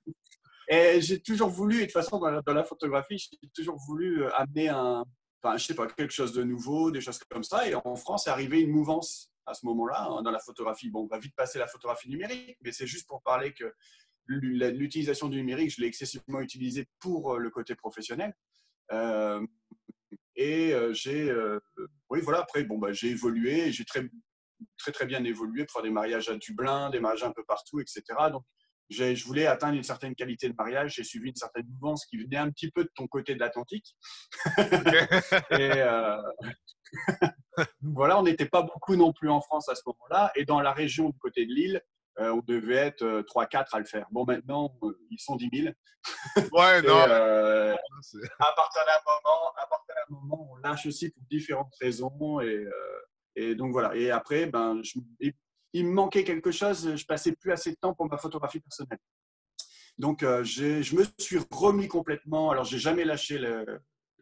et 0.70 1.02
j'ai 1.02 1.22
toujours 1.22 1.50
voulu, 1.50 1.78
et 1.78 1.80
de 1.82 1.86
toute 1.86 1.94
façon, 1.94 2.20
dans 2.20 2.30
la, 2.30 2.42
dans 2.42 2.54
la 2.54 2.64
photographie, 2.64 3.18
j'ai 3.18 3.50
toujours 3.54 3.78
voulu 3.78 4.24
euh, 4.24 4.36
amener 4.36 4.70
un, 4.70 5.06
enfin, 5.42 5.58
je 5.58 5.66
sais 5.66 5.76
pas, 5.76 5.88
quelque 5.88 6.14
chose 6.14 6.34
de 6.34 6.44
nouveau, 6.44 6.92
des 6.92 7.02
choses 7.02 7.20
comme 7.30 7.44
ça. 7.44 7.68
Et 7.68 7.76
en 7.76 7.96
France, 7.96 8.28
est 8.28 8.32
arrivé 8.32 8.62
une 8.62 8.72
mouvance 8.72 9.32
à 9.46 9.54
ce 9.54 9.66
moment-là 9.66 10.08
hein, 10.10 10.22
dans 10.24 10.32
la 10.32 10.40
photographie. 10.40 10.90
Bon, 10.90 11.04
on 11.04 11.08
va 11.08 11.20
vite 11.20 11.36
passer 11.36 11.60
la 11.60 11.68
photographie 11.68 12.10
numérique, 12.10 12.58
mais 12.62 12.72
c'est 12.72 12.88
juste 12.88 13.08
pour 13.08 13.22
parler 13.22 13.54
que 13.54 13.74
l'utilisation 14.28 15.30
du 15.30 15.38
numérique, 15.38 15.72
je 15.72 15.82
l'ai 15.82 15.88
excessivement 15.88 16.42
utilisé 16.42 16.88
pour 17.00 17.36
euh, 17.36 17.38
le 17.38 17.50
côté 17.50 17.76
professionnel. 17.76 18.34
Euh, 18.92 19.46
et 20.36 20.74
j'ai, 20.92 21.34
oui, 22.10 22.20
voilà, 22.22 22.40
après, 22.40 22.64
bon, 22.64 22.78
bah, 22.78 22.92
j'ai 22.92 23.10
évolué, 23.10 23.72
j'ai 23.72 23.86
très, 23.86 24.08
très, 24.78 24.92
très 24.92 25.06
bien 25.06 25.24
évolué 25.24 25.66
pour 25.66 25.74
faire 25.74 25.84
des 25.84 25.90
mariages 25.90 26.30
à 26.30 26.36
Dublin, 26.36 26.90
des 26.90 27.00
mariages 27.00 27.24
un 27.24 27.32
peu 27.32 27.44
partout, 27.46 27.80
etc. 27.80 28.04
Donc, 28.32 28.44
je 28.90 29.24
voulais 29.26 29.48
atteindre 29.48 29.76
une 29.76 29.84
certaine 29.84 30.16
qualité 30.16 30.48
de 30.50 30.56
mariage. 30.58 30.96
J'ai 30.96 31.04
suivi 31.04 31.30
une 31.30 31.36
certaine 31.36 31.66
mouvance 31.68 32.06
qui 32.06 32.18
venait 32.18 32.38
un 32.38 32.52
petit 32.52 32.70
peu 32.70 32.84
de 32.84 32.92
ton 32.96 33.08
côté 33.08 33.34
de 33.34 33.40
l'Atlantique. 33.40 33.96
et 35.52 35.72
euh... 35.72 36.22
voilà, 37.82 38.20
on 38.20 38.24
n'était 38.24 38.46
pas 38.46 38.62
beaucoup 38.62 38.96
non 38.96 39.12
plus 39.14 39.30
en 39.30 39.42
France 39.42 39.70
à 39.70 39.76
ce 39.76 39.82
moment-là. 39.88 40.32
Et 40.36 40.46
dans 40.46 40.62
la 40.62 40.72
région 40.72 41.10
du 41.10 41.18
côté 41.18 41.46
de 41.46 41.54
l'île, 41.54 41.82
euh, 42.20 42.32
on 42.32 42.42
devait 42.48 42.76
être 42.76 43.04
3-4 43.04 43.58
euh, 43.58 43.64
à 43.74 43.80
le 43.80 43.86
faire. 43.86 44.08
Bon, 44.12 44.26
maintenant, 44.26 44.78
euh, 44.84 44.98
ils 45.12 45.20
sont 45.20 45.36
10 45.36 45.50
000. 45.54 45.74
Ouais, 46.54 46.82
non. 46.84 46.98
à 46.98 48.54
partir 48.56 48.84
d'un 48.86 49.02
moment, 49.06 49.52
à 49.58 49.68
partir 49.68 49.96
d'un 49.96 50.16
moment, 50.16 50.50
on 50.52 50.56
lâche 50.58 50.86
aussi 50.86 51.10
pour 51.10 51.24
différentes 51.30 51.74
raisons. 51.82 52.40
Et, 52.42 52.66
et 53.36 53.56
donc 53.56 53.72
voilà. 53.72 53.96
Et 53.96 54.12
après, 54.12 54.46
ben, 54.46 54.82
je, 54.82 55.00
il 55.74 55.86
me 55.86 55.92
manquait 55.92 56.24
quelque 56.24 56.52
chose. 56.52 56.96
Je 56.96 57.06
passais 57.06 57.34
plus 57.34 57.52
assez 57.52 57.72
de 57.72 57.78
temps 57.78 57.94
pour 57.94 58.08
ma 58.08 58.18
photographie 58.18 58.62
personnelle. 58.62 59.00
Donc, 59.98 60.22
je 60.22 60.96
me 60.96 61.06
suis 61.20 61.40
remis 61.52 61.88
complètement. 61.88 62.52
Alors, 62.52 62.66
j'ai 62.66 62.80
jamais 62.80 63.06
lâché 63.06 63.40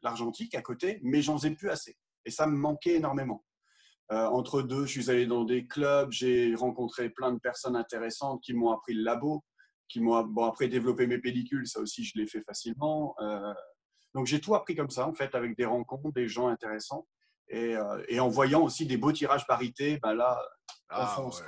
l'argentique 0.02 0.56
à 0.56 0.62
côté, 0.62 1.00
mais 1.04 1.22
j'en 1.22 1.38
faisais 1.38 1.52
plus 1.52 1.70
assez. 1.70 1.98
Et 2.26 2.32
ça 2.32 2.48
me 2.48 2.56
manquait 2.56 2.96
énormément. 2.96 3.44
Euh, 4.12 4.26
entre 4.28 4.62
deux, 4.62 4.86
je 4.86 5.02
suis 5.02 5.10
allé 5.10 5.26
dans 5.26 5.44
des 5.44 5.66
clubs, 5.66 6.12
j'ai 6.12 6.54
rencontré 6.56 7.10
plein 7.10 7.32
de 7.32 7.40
personnes 7.40 7.76
intéressantes 7.76 8.42
qui 8.44 8.54
m'ont 8.54 8.72
appris 8.72 8.94
le 8.94 9.04
labo, 9.04 9.44
qui 9.88 10.02
m'ont 10.02 10.22
bon, 10.24 10.46
après 10.46 10.68
développé 10.68 11.08
mes 11.08 11.20
pellicules, 11.20 11.68
ça 11.68 11.80
aussi 11.80 12.04
je 12.04 12.18
l'ai 12.18 12.28
fait 12.28 12.42
facilement. 12.42 13.16
Euh, 13.22 13.54
donc 14.14 14.28
j'ai 14.28 14.42
tout 14.42 14.56
appris 14.56 14.76
comme 14.76 14.90
ça, 14.90 15.08
en 15.08 15.14
fait, 15.14 15.34
avec 15.36 15.56
des 15.58 15.66
rencontres, 15.66 16.12
des 16.14 16.28
gens 16.28 16.48
intéressants. 16.48 17.08
Et, 17.50 17.76
et, 18.08 18.20
en 18.20 18.30
voyant 18.30 18.64
aussi 18.64 18.86
des 18.86 18.98
beaux 18.98 19.12
tirages 19.12 19.46
parité, 19.46 20.00
ben 20.02 20.14
là, 20.14 20.40
on 20.90 20.96
ah, 20.96 21.08
fonce. 21.08 21.44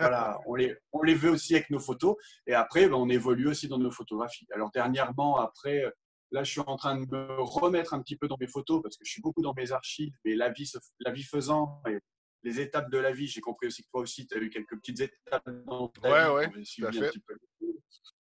voilà, 0.00 0.38
on 0.46 0.54
les, 0.54 0.74
on 0.92 1.02
les 1.02 1.14
veut 1.14 1.30
aussi 1.30 1.54
avec 1.54 1.70
nos 1.70 1.78
photos. 1.78 2.16
Et 2.46 2.54
après, 2.54 2.88
ben, 2.88 2.96
on 2.96 3.08
évolue 3.08 3.48
aussi 3.48 3.68
dans 3.68 3.78
nos 3.78 3.90
photographies. 3.90 4.46
Alors 4.52 4.70
dernièrement, 4.72 5.38
après, 5.38 5.84
là, 6.32 6.42
je 6.42 6.50
suis 6.50 6.60
en 6.60 6.76
train 6.76 6.98
de 6.98 7.06
me 7.06 7.40
remettre 7.40 7.94
un 7.94 8.02
petit 8.02 8.16
peu 8.16 8.26
dans 8.26 8.36
mes 8.40 8.48
photos 8.48 8.82
parce 8.82 8.96
que 8.96 9.04
je 9.04 9.10
suis 9.10 9.22
beaucoup 9.22 9.42
dans 9.42 9.54
mes 9.54 9.72
archives. 9.72 10.14
Et 10.24 10.34
la 10.34 10.50
vie, 10.50 10.70
la 11.00 11.12
vie 11.12 11.22
faisant, 11.22 11.80
et 11.88 11.98
les 12.42 12.60
étapes 12.60 12.90
de 12.90 12.98
la 12.98 13.12
vie, 13.12 13.28
j'ai 13.28 13.40
compris 13.40 13.68
aussi 13.68 13.82
que 13.82 13.88
toi 13.92 14.00
aussi, 14.00 14.26
tu 14.26 14.36
as 14.36 14.40
eu 14.40 14.50
quelques 14.50 14.76
petites 14.76 15.00
étapes 15.00 15.48
dans 15.66 15.88
ta 15.88 16.34
ouais, 16.34 16.48
vie. 16.58 16.82
Ouais, 16.82 17.10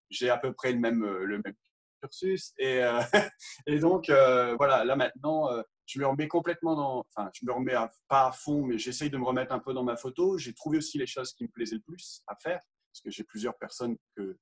J'ai 0.10 0.30
à 0.30 0.38
peu 0.38 0.54
près 0.54 0.74
le 0.74 0.80
même, 0.80 1.06
le 1.06 1.42
même 1.44 1.56
cursus. 2.02 2.54
Et, 2.58 2.84
euh, 2.84 3.00
et 3.68 3.80
donc, 3.80 4.10
euh, 4.10 4.56
voilà, 4.58 4.84
là 4.86 4.96
maintenant, 4.96 5.52
euh, 5.52 5.62
je 5.86 6.00
me 6.00 6.08
remets 6.08 6.28
complètement 6.28 6.76
dans. 6.76 7.06
Enfin, 7.16 7.30
je 7.34 7.46
me 7.46 7.52
remets 7.52 7.76
pas 8.08 8.28
à 8.28 8.32
fond, 8.32 8.64
mais 8.66 8.78
j'essaye 8.78 9.10
de 9.10 9.18
me 9.18 9.26
remettre 9.26 9.54
un 9.54 9.60
peu 9.60 9.74
dans 9.74 9.84
ma 9.84 9.96
photo. 9.96 10.38
J'ai 10.38 10.54
trouvé 10.54 10.78
aussi 10.78 10.98
les 10.98 11.08
choses 11.08 11.34
qui 11.34 11.44
me 11.44 11.50
plaisaient 11.50 11.76
le 11.76 11.82
plus 11.82 12.22
à 12.28 12.36
faire, 12.36 12.60
parce 12.92 13.02
que 13.04 13.10
j'ai 13.10 13.24
plusieurs 13.24 13.58
personnes 13.58 13.98
que, 14.16 14.38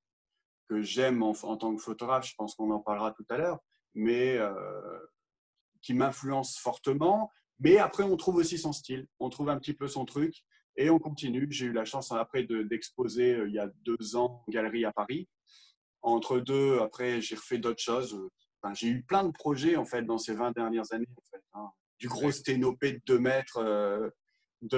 que 0.70 0.82
j'aime 0.82 1.24
en, 1.24 1.34
tant 1.34 1.76
que 1.76 1.82
photographe. 1.82 2.28
Je 2.28 2.36
pense 2.36 2.56
qu'on 2.56 2.72
en 2.72 2.80
parlera 2.80 3.12
tout 3.12 3.26
à 3.30 3.38
l'heure, 3.38 3.60
mais 3.94 4.38
qui 5.82 5.94
m'influencent 5.94 6.60
fortement. 6.60 7.32
Mais 7.60 7.78
après, 7.78 8.04
on 8.04 8.18
trouve 8.18 8.36
aussi 8.36 8.58
son 8.58 8.74
style, 8.74 9.08
on 9.20 9.30
trouve 9.30 9.50
un 9.50 9.58
petit 9.58 9.74
peu 9.74 9.88
son 9.88 10.06
truc 10.06 10.44
et 10.76 10.90
on 10.90 11.00
continue. 11.00 11.48
J'ai 11.50 11.68
eu 11.68 11.74
la 11.74 11.86
chance 11.86 12.12
après 12.12 12.44
d'exposer 12.44 13.42
il 13.48 13.54
y 13.54 13.60
a 13.60 13.70
deux 13.84 14.16
ans 14.16 14.44
en 14.48 14.52
galerie 14.52 14.86
à 14.86 14.92
Paris. 14.92 15.28
Entre 16.02 16.40
deux, 16.40 16.80
après, 16.80 17.22
j'ai 17.22 17.36
refait 17.36 17.58
d'autres 17.58 17.82
choses. 17.82 18.18
Enfin, 18.62 18.74
j'ai 18.74 18.88
eu 18.88 19.04
plein 19.04 19.24
de 19.24 19.32
projets 19.32 19.76
en 19.76 19.86
fait 19.86 20.04
dans 20.04 20.18
ces 20.18 20.34
20 20.34 20.52
dernières 20.52 20.92
années. 20.94 21.08
En 21.16 21.26
fait, 21.32 21.44
hein. 21.54 21.72
Du 22.00 22.08
gros 22.08 22.32
sténopé 22.32 22.94
de 22.94 23.02
2 23.08 23.20
mètres, 23.20 23.58
euh, 23.58 24.10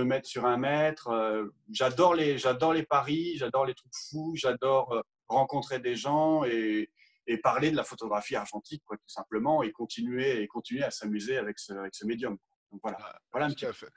mètres 0.05 0.27
sur 0.27 0.46
1 0.46 0.58
mètre. 0.58 1.10
Euh, 1.10 1.48
j'adore 1.72 2.15
les, 2.15 2.38
j'adore 2.38 2.74
les 2.74 2.84
paris, 2.84 3.36
j'adore 3.36 3.65
les 3.65 3.74
trucs 3.74 3.91
fous, 4.10 4.34
j'adore 4.36 4.93
euh, 4.93 5.01
rencontrer 5.30 5.80
des 5.80 5.96
gens 5.96 6.44
et, 6.44 6.90
et, 7.28 7.38
parler 7.38 7.72
de 7.72 7.76
la 7.76 7.84
photographie 7.84 8.36
argentique, 8.36 8.84
quoi, 8.86 8.98
tout 8.98 9.10
simplement, 9.10 9.64
et 9.64 9.72
continuer, 9.72 10.42
et 10.42 10.48
continuer 10.48 10.84
à 10.84 10.92
s'amuser 10.92 11.38
avec 11.38 11.60
ce, 11.60 11.74
avec 11.74 11.96
ce 11.96 12.06
médium 12.06 12.38
voilà, 12.84 12.98
ah, 13.02 13.20
voilà 13.32 13.48
un 13.48 13.50
petit 13.50 13.66
fait. 13.74 13.92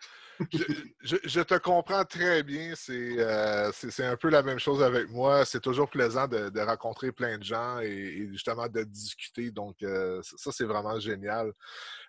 je, 1.02 1.40
te 1.42 1.58
comprends 1.58 2.04
très 2.04 2.42
bien. 2.42 2.72
Euh, 2.88 3.70
c'est 3.74 4.04
un 4.04 4.16
peu 4.16 4.30
la 4.30 4.42
même 4.42 4.58
chose 4.58 4.82
avec 4.82 5.08
moi. 5.10 5.44
C'est 5.44 5.60
toujours 5.60 5.90
plaisant 5.90 6.26
de, 6.26 6.60
rencontrer 6.60 7.12
plein 7.12 7.38
de 7.38 7.44
gens 7.44 7.80
et, 7.80 8.28
justement 8.30 8.68
de 8.68 8.82
discuter. 8.84 9.50
Donc, 9.50 9.76
euh, 9.82 10.20
ça, 10.22 10.52
c'est 10.52 10.64
vraiment 10.64 10.98
génial. 10.98 11.52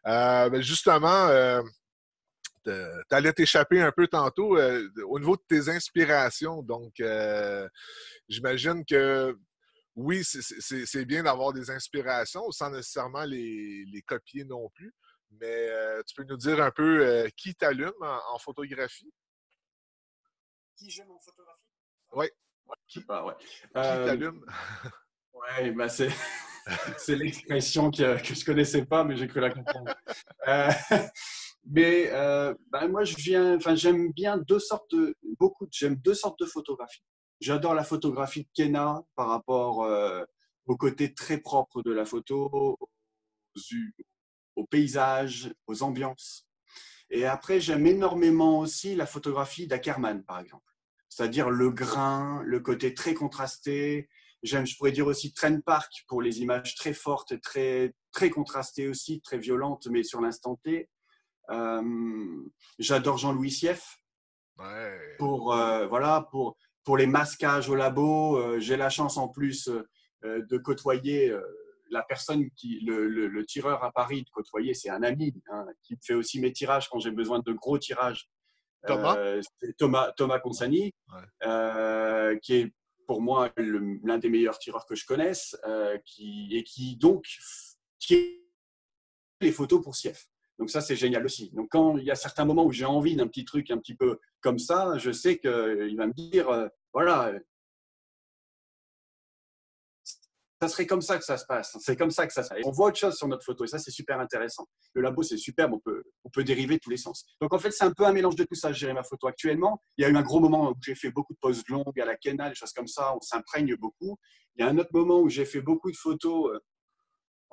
Euh, 0.08 0.50
ben, 0.50 0.62
justement, 0.62 1.30
tu 2.64 3.16
allais 3.16 3.34
t'échapper 3.34 3.82
un 3.82 3.92
peu 3.92 4.08
tantôt 4.08 4.58
au 4.58 5.20
niveau 5.20 5.36
de 5.36 5.44
tes 5.48 5.70
inspirations. 5.70 6.62
Donc, 6.62 7.02
j'imagine 8.28 8.84
que 8.86 9.38
oui, 9.96 10.24
c'est 10.24 11.06
bien 11.06 11.24
d'avoir 11.24 11.54
des 11.54 11.70
inspirations 11.70 12.50
sans 12.52 12.72
nécessairement 12.72 13.26
les 13.26 14.04
copier 14.08 14.44
non 14.44 14.70
plus. 14.70 14.94
Mais 15.40 15.70
euh, 15.70 16.02
tu 16.06 16.16
peux 16.16 16.24
nous 16.24 16.38
dire 16.38 16.62
un 16.62 16.72
peu 16.72 17.06
euh, 17.06 17.30
qui 17.36 17.56
t'allume 17.56 17.92
en, 18.02 18.38
photographie? 18.38 19.12
Qui 20.76 20.90
j'aime 20.90 21.12
en 21.12 21.20
photographie? 21.20 21.60
Oui. 22.12 22.28
Qui, 22.88 23.04
ah, 23.10 23.26
ouais. 23.26 23.34
qui 23.40 23.68
euh, 23.76 24.06
t'allume? 24.06 24.46
oui, 25.34 25.72
ben 25.72 25.90
c'est, 25.90 26.10
c'est 26.98 27.16
l'expression 27.16 27.90
que, 27.92 28.22
que 28.22 28.34
je 28.34 28.40
ne 28.40 28.46
connaissais 28.46 28.86
pas, 28.86 29.04
mais 29.04 29.16
j'ai 29.16 29.28
cru 29.28 29.40
la 29.40 29.52
comprendre. 29.52 29.94
mais 31.66 32.10
ben 32.72 32.88
moi, 32.90 33.04
je 33.04 33.16
viens, 33.16 33.56
enfin, 33.56 33.76
j'aime 33.76 34.12
bien 34.12 34.38
deux 34.38 34.60
sortes 34.60 34.92
de, 34.92 35.16
beaucoup, 35.40 35.68
j'aime 35.72 35.96
deux 35.96 36.14
sortes 36.14 36.40
de 36.40 36.46
photographies. 36.46 37.04
J'adore 37.40 37.74
la 37.74 37.84
photographie 37.84 38.44
de 38.44 38.50
Kena 38.56 39.04
par 39.16 39.28
rapport 39.30 39.88
au 40.66 40.78
côté 40.78 41.14
très 41.14 41.38
propre 41.38 41.82
de 41.82 41.92
la 41.92 42.06
photo, 42.06 42.78
aux 44.56 44.66
paysages, 44.66 45.54
aux 45.68 45.84
ambiances. 45.84 46.48
Et 47.10 47.26
après, 47.26 47.60
j'aime 47.60 47.86
énormément 47.86 48.60
aussi 48.60 48.96
la 48.96 49.06
photographie 49.06 49.68
d'Ackerman, 49.68 50.24
par 50.24 50.40
exemple. 50.40 50.66
C'est-à-dire 51.10 51.50
le 51.50 51.70
grain, 51.70 52.42
le 52.44 52.60
côté 52.60 52.94
très 52.94 53.14
contrasté. 53.14 54.10
J'aime, 54.42 54.66
je 54.66 54.76
pourrais 54.76 54.92
dire 54.92 55.06
aussi 55.06 55.32
Trend 55.32 55.60
Park 55.62 55.92
pour 56.08 56.22
les 56.22 56.42
images 56.42 56.76
très 56.76 56.94
fortes, 56.94 57.40
très, 57.40 57.94
très 58.12 58.30
contrastées 58.30 58.88
aussi, 58.88 59.22
très 59.22 59.38
violentes, 59.38 59.88
mais 59.92 60.04
sur 60.04 60.22
l'instant 60.22 60.60
T. 60.64 60.90
Euh, 61.50 62.44
j'adore 62.80 63.18
Jean-Louis 63.18 63.52
Sieff. 63.52 63.98
Pour, 65.18 65.54
euh, 65.54 65.88
voilà, 65.88 66.28
pour, 66.32 66.58
pour 66.84 66.98
les 66.98 67.08
masquages 67.08 67.70
au 67.70 67.76
labo. 67.76 68.38
Euh, 68.38 68.60
j'ai 68.60 68.78
la 68.78 68.90
chance 68.90 69.18
en 69.18 69.28
plus 69.28 69.70
de 70.24 70.58
côtoyer 70.58 71.36
la 71.90 72.04
personne 72.04 72.50
qui, 72.52 72.80
le, 72.82 73.46
tireur 73.46 73.84
à 73.84 73.92
Paris 73.92 74.24
de 74.24 74.30
côtoyer, 74.30 74.74
c'est 74.74 74.90
un 74.90 75.04
ami 75.04 75.34
hein, 75.52 75.66
qui 75.84 75.98
fait 76.02 76.14
aussi 76.14 76.40
mes 76.40 76.52
tirages 76.52 76.90
quand 76.90 77.00
j'ai 77.00 77.12
besoin 77.12 77.40
de 77.40 77.52
gros 77.54 77.78
tirages. 77.78 78.30
Thomas 78.86 79.18
euh, 79.18 79.42
Thomas, 79.78 80.12
Thomas 80.18 80.40
Consani, 80.40 80.94
euh, 81.44 82.38
qui 82.40 82.56
est 82.56 82.74
pour 83.08 83.22
moi 83.22 83.52
l'un 83.58 84.18
des 84.18 84.30
meilleurs 84.30 84.60
tireurs 84.60 84.86
que 84.86 84.96
je 84.96 85.06
connaisse, 85.06 85.56
euh, 85.66 85.98
qui, 86.06 86.50
et 86.52 86.64
qui 86.64 86.98
donc 86.98 87.26
tire 88.00 88.40
les 89.40 89.52
photos 89.52 89.82
pour 89.82 89.96
Sief. 89.96 90.28
Donc 90.60 90.70
ça, 90.70 90.82
c'est 90.82 90.96
génial 90.96 91.26
aussi. 91.26 91.52
Donc 91.52 91.70
quand 91.72 91.98
il 91.98 92.04
y 92.04 92.12
a 92.12 92.16
certains 92.16 92.46
moments 92.46 92.66
où 92.66 92.72
j'ai 92.72 92.86
envie 92.86 93.16
d'un 93.16 93.28
petit 93.28 93.46
truc 93.46 93.72
un 93.72 93.78
petit 93.78 93.96
peu 93.96 94.20
comme 94.42 94.60
ça, 94.60 94.98
je 94.98 95.12
sais 95.12 95.38
qu'il 95.40 95.96
va 95.98 96.08
me 96.08 96.14
dire, 96.14 96.70
voilà, 96.94 97.34
ça 100.64 100.70
serait 100.70 100.88
comme 100.88 101.02
ça 101.02 101.18
que 101.18 101.26
ça 101.26 101.38
se 101.38 101.46
passe. 101.46 101.78
C'est 101.82 101.98
comme 101.98 102.12
ça 102.12 102.26
que 102.26 102.32
ça 102.32 102.42
se 102.44 102.50
passe. 102.50 102.60
On 102.64 102.72
voit 102.72 102.88
autre 102.88 102.98
chose 102.98 103.16
sur 103.16 103.28
notre 103.28 103.44
photo 103.44 103.66
et 103.66 103.68
ça, 103.68 103.80
c'est 103.80 103.92
super 103.92 104.20
intéressant. 104.20 104.68
Le 104.94 105.02
labo, 105.02 105.22
c'est 105.22 105.38
superbe, 105.38 105.74
on 105.74 105.80
peut, 105.80 106.04
on 106.24 106.30
peut 106.30 106.44
dériver 106.44 106.80
tous 106.80 106.90
les 106.90 106.98
sens. 106.98 107.26
Donc 107.42 107.54
en 107.54 107.60
fait, 107.60 107.72
c'est 107.72 107.84
un 107.84 107.92
peu 107.92 108.06
un 108.06 108.14
mélange 108.14 108.36
de 108.36 108.46
tout 108.46 108.56
ça, 108.56 108.72
gérer 108.72 108.94
ma 108.94 109.04
photo 109.04 109.28
actuellement. 109.28 109.82
Il 109.98 110.04
y 110.04 110.06
a 110.06 110.10
eu 110.10 110.16
un 110.16 110.22
gros 110.22 110.40
moment 110.40 110.72
où 110.72 110.76
j'ai 110.82 110.96
fait 110.96 111.12
beaucoup 111.12 111.34
de 111.34 111.40
poses 111.40 111.64
longues 111.68 112.00
à 112.00 112.06
la 112.06 112.16
Kena, 112.16 112.50
des 112.50 112.56
choses 112.56 112.72
comme 112.72 112.88
ça, 112.88 113.14
on 113.16 113.22
s'imprègne 113.22 113.76
beaucoup. 113.76 114.18
Il 114.56 114.64
y 114.64 114.68
a 114.68 114.70
un 114.70 114.78
autre 114.78 114.92
moment 114.94 115.20
où 115.20 115.30
j'ai 115.30 115.46
fait 115.46 115.62
beaucoup 115.62 115.92
de 115.92 115.98
photos 115.98 116.52
euh, 116.54 116.60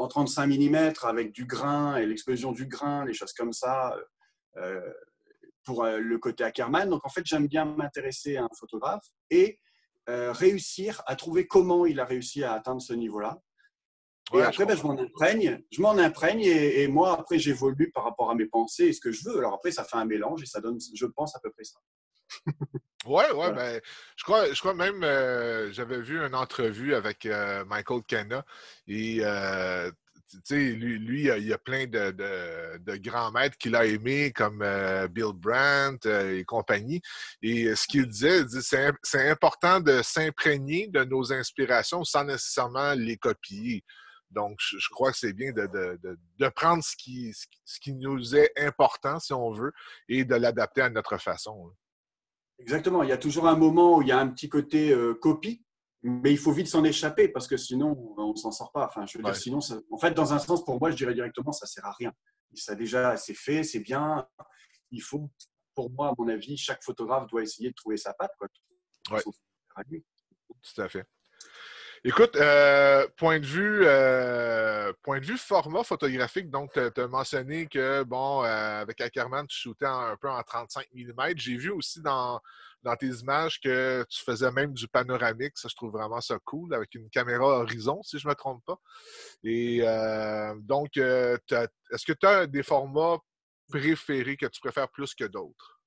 en 0.01 0.09
35 0.09 0.47
mm 0.47 0.93
avec 1.03 1.33
du 1.33 1.45
grain 1.45 1.97
et 1.97 2.07
l'explosion 2.07 2.53
du 2.53 2.67
grain, 2.67 3.05
des 3.05 3.13
choses 3.13 3.33
comme 3.33 3.53
ça. 3.53 3.97
Euh, 4.57 4.81
pour 5.65 5.85
euh, 5.85 5.99
le 5.99 6.19
côté 6.19 6.45
Ackerman. 6.45 6.89
Donc 6.89 7.05
en 7.05 7.09
fait, 7.09 7.25
j'aime 7.25 7.47
bien 7.47 7.65
m'intéresser 7.65 8.37
à 8.37 8.45
un 8.45 8.49
photographe 8.59 9.07
et 9.31 9.59
euh, 10.09 10.33
réussir 10.33 11.03
à 11.07 11.17
trouver 11.17 11.47
comment 11.47 11.87
il 11.87 12.01
a 12.01 12.05
réussi 12.05 12.43
à 12.43 12.55
atteindre 12.55 12.81
ce 12.81 12.93
niveau-là. 12.93 13.39
Et 14.33 14.43
après, 14.43 14.65
ben, 14.65 14.77
je, 14.77 14.83
m'en 14.85 14.97
imprègne, 14.97 15.61
je 15.73 15.83
m'en 15.83 15.99
imprègne 15.99 16.43
et, 16.43 16.87
moi, 16.87 17.19
après, 17.19 17.41
j'évolue 17.41 17.91
par 17.91 18.05
rapport 18.05 18.31
à 18.31 18.37
mes 18.37 18.47
pensées 18.47 18.87
et 18.87 18.93
ce 18.93 19.01
que 19.01 19.11
je 19.11 19.29
veux. 19.29 19.39
Alors 19.39 19.55
après, 19.55 19.73
ça 19.73 19.83
fait 19.83 19.97
un 19.97 20.05
mélange 20.05 20.43
et 20.43 20.47
ça 20.47 20.61
donne, 20.61 20.79
je 20.95 21.07
pense, 21.07 21.35
à 21.35 21.41
peu 21.41 21.51
près 21.51 21.65
ça. 21.65 21.81
Ouais, 23.07 23.31
ouais, 23.33 23.53
ben, 23.53 23.81
je 24.17 24.25
crois, 24.25 24.53
je 24.53 24.59
crois 24.61 24.75
même, 24.75 25.03
euh, 25.03 25.73
j'avais 25.73 26.01
vu 26.01 26.25
une 26.25 26.35
entrevue 26.35 26.95
avec 26.95 27.27
euh, 27.27 27.65
Michael 27.65 28.03
Kenna 28.07 28.45
et 28.87 29.23
lui, 30.49 30.99
lui, 30.99 31.29
il 31.29 31.47
y 31.47 31.53
a 31.53 31.59
plein 31.59 31.87
de, 31.87 32.11
de, 32.11 32.97
grands 32.97 33.31
maîtres 33.31 33.57
qu'il 33.59 33.75
a 33.75 33.85
aimés, 33.85 34.33
comme 34.33 34.63
euh, 34.63 35.09
Bill 35.09 35.33
Brandt 35.35 36.09
euh, 36.09 36.39
et 36.39 36.45
compagnie. 36.45 37.01
Et 37.43 37.65
euh, 37.65 37.77
ce 37.77 37.87
qu'il 37.87 38.07
disait, 38.07 38.45
c'est 39.03 39.31
important 39.31 39.81
de 39.81 40.03
s'imprégner 40.03 40.89
de 40.89 41.05
nos 41.05 41.33
inspirations 41.33 42.05
sans 42.05 42.25
nécessairement 42.25 42.95
les 42.95 43.17
copier. 43.17 43.85
Donc, 44.31 44.59
je, 44.61 44.89
crois 44.91 45.11
que 45.11 45.19
c'est 45.19 45.33
bien 45.33 45.51
de, 45.53 45.67
de, 46.39 46.49
prendre 46.51 46.85
ce 46.85 46.95
qui, 46.97 47.33
ce 47.65 47.81
qui 47.81 47.95
nous 47.95 48.37
est 48.37 48.53
important, 48.57 49.19
si 49.19 49.33
on 49.33 49.51
veut, 49.51 49.73
et 50.09 50.25
de 50.25 50.37
l'adapter 50.37 50.83
à 50.83 50.91
notre 50.91 51.19
façon. 51.19 51.73
Exactement. 52.61 53.03
Il 53.03 53.09
y 53.09 53.13
a 53.13 53.19
toujours 53.19 53.49
un 53.49 53.57
moment 53.57 53.97
où 53.97 54.03
il 54.03 54.09
y 54.09 54.13
a 54.13 54.19
un 54.19 54.29
petit 54.29 54.49
côté 54.49 54.95
copie 55.21 55.65
mais 56.03 56.33
il 56.33 56.39
faut 56.39 56.53
vite 56.53 56.69
s'en 56.69 56.83
échapper 56.85 57.29
parce 57.29 57.47
que 57.47 57.57
sinon, 57.57 58.15
on 58.17 58.31
ne 58.31 58.37
s'en 58.37 58.51
sort 58.51 58.73
pas. 58.73 58.87
Enfin, 58.87 59.05
je 59.07 59.19
veux 59.19 59.25
dire, 59.25 59.37
sinon, 59.37 59.59
en 59.91 59.99
fait, 59.99 60.13
dans 60.13 60.33
un 60.33 60.39
sens, 60.39 60.65
pour 60.65 60.81
moi, 60.81 60.91
je 60.91 60.97
dirais 60.97 61.15
directement, 61.15 61.53
ça 61.53 61.67
ne 61.67 61.69
sert 61.69 61.85
à 61.85 61.93
rien. 61.93 62.13
Ça 62.55 62.75
déjà, 62.75 63.17
c'est 63.17 63.35
fait, 63.35 63.63
c'est 63.63 63.81
bien. 63.81 64.27
Il 64.91 65.03
faut, 65.03 65.31
pour 65.75 65.91
moi, 65.91 66.09
à 66.09 66.15
mon 66.17 66.29
avis, 66.29 66.57
chaque 66.57 66.83
photographe 66.83 67.27
doit 67.29 67.43
essayer 67.43 67.69
de 67.69 67.75
trouver 67.75 67.99
sa 67.99 68.15
patte. 68.15 68.33
Quoi. 68.39 68.49
Tout 70.63 70.81
à 70.81 70.89
fait. 70.89 71.05
Écoute, 72.03 72.35
euh, 72.37 73.07
point, 73.19 73.39
de 73.39 73.45
vue, 73.45 73.83
euh, 73.85 74.91
point 75.03 75.21
de 75.21 75.25
vue 75.27 75.37
format 75.37 75.85
photographique, 75.85 76.49
donc 76.49 76.73
tu 76.73 76.99
as 76.99 77.09
mentionné 77.09 77.67
que, 77.67 78.05
bon, 78.05 78.43
euh, 78.43 78.81
avec 78.81 79.03
Ackerman, 79.03 79.47
tu 79.47 79.59
shootais 79.59 79.85
un 79.85 80.17
peu 80.19 80.31
en 80.31 80.43
35 80.43 80.87
mm. 80.95 81.13
J'ai 81.37 81.59
vu 81.59 81.69
aussi 81.69 82.01
dans, 82.01 82.41
dans 82.83 82.97
tes 82.97 83.09
images 83.09 83.61
que 83.61 84.03
tu 84.09 84.25
faisais 84.25 84.51
même 84.51 84.73
du 84.73 84.89
panoramique. 84.89 85.59
Ça, 85.59 85.69
je 85.69 85.77
trouve 85.77 85.93
vraiment 85.93 86.23
ça 86.23 86.39
cool, 86.43 86.73
avec 86.73 86.95
une 86.95 87.11
caméra 87.11 87.45
horizon, 87.45 88.03
si 88.03 88.19
je 88.19 88.27
ne 88.27 88.31
me 88.31 88.35
trompe 88.35 88.65
pas. 88.65 88.79
Et 89.45 89.81
donc, 90.63 90.97
est-ce 90.97 92.07
que 92.07 92.15
tu 92.15 92.27
as 92.27 92.47
des 92.47 92.63
formats 92.63 93.19
préféré, 93.69 94.39
que 94.39 94.47
tu 94.47 94.61
préfères 94.61 94.89
plus 94.89 95.15
que 95.15 95.25
d'autres? 95.25 95.80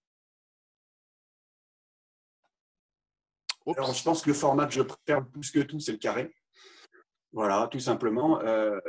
Alors, 3.66 3.94
je 3.94 4.04
pense 4.04 4.22
que 4.22 4.30
le 4.30 4.36
format 4.36 4.66
que 4.68 4.74
je 4.74 4.82
préfère 4.82 5.26
plus 5.26 5.52
que 5.52 5.60
tout, 5.60 5.80
c'est 5.80 5.94
le 5.94 5.98
carré. 5.98 6.34
Voilà, 7.32 7.68
tout 7.72 7.80
simplement. 7.80 8.42
Euh, 8.42 8.80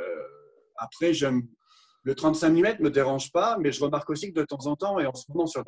après, 0.77 1.13
j'aime 1.13 1.47
le 2.05 2.13
35 2.13 2.49
mm 2.49 2.57
ne 2.57 2.83
me 2.83 2.91
dérange 2.91 3.31
pas, 3.31 3.57
mais 3.57 3.71
je 3.71 3.83
remarque 3.83 4.11
aussi 4.11 4.31
que 4.31 4.39
de 4.39 4.45
temps 4.45 4.67
en 4.67 4.75
temps, 4.75 4.99
et 4.99 5.07
en 5.07 5.15
ce 5.15 5.25
moment 5.29 5.47
sur, 5.47 5.63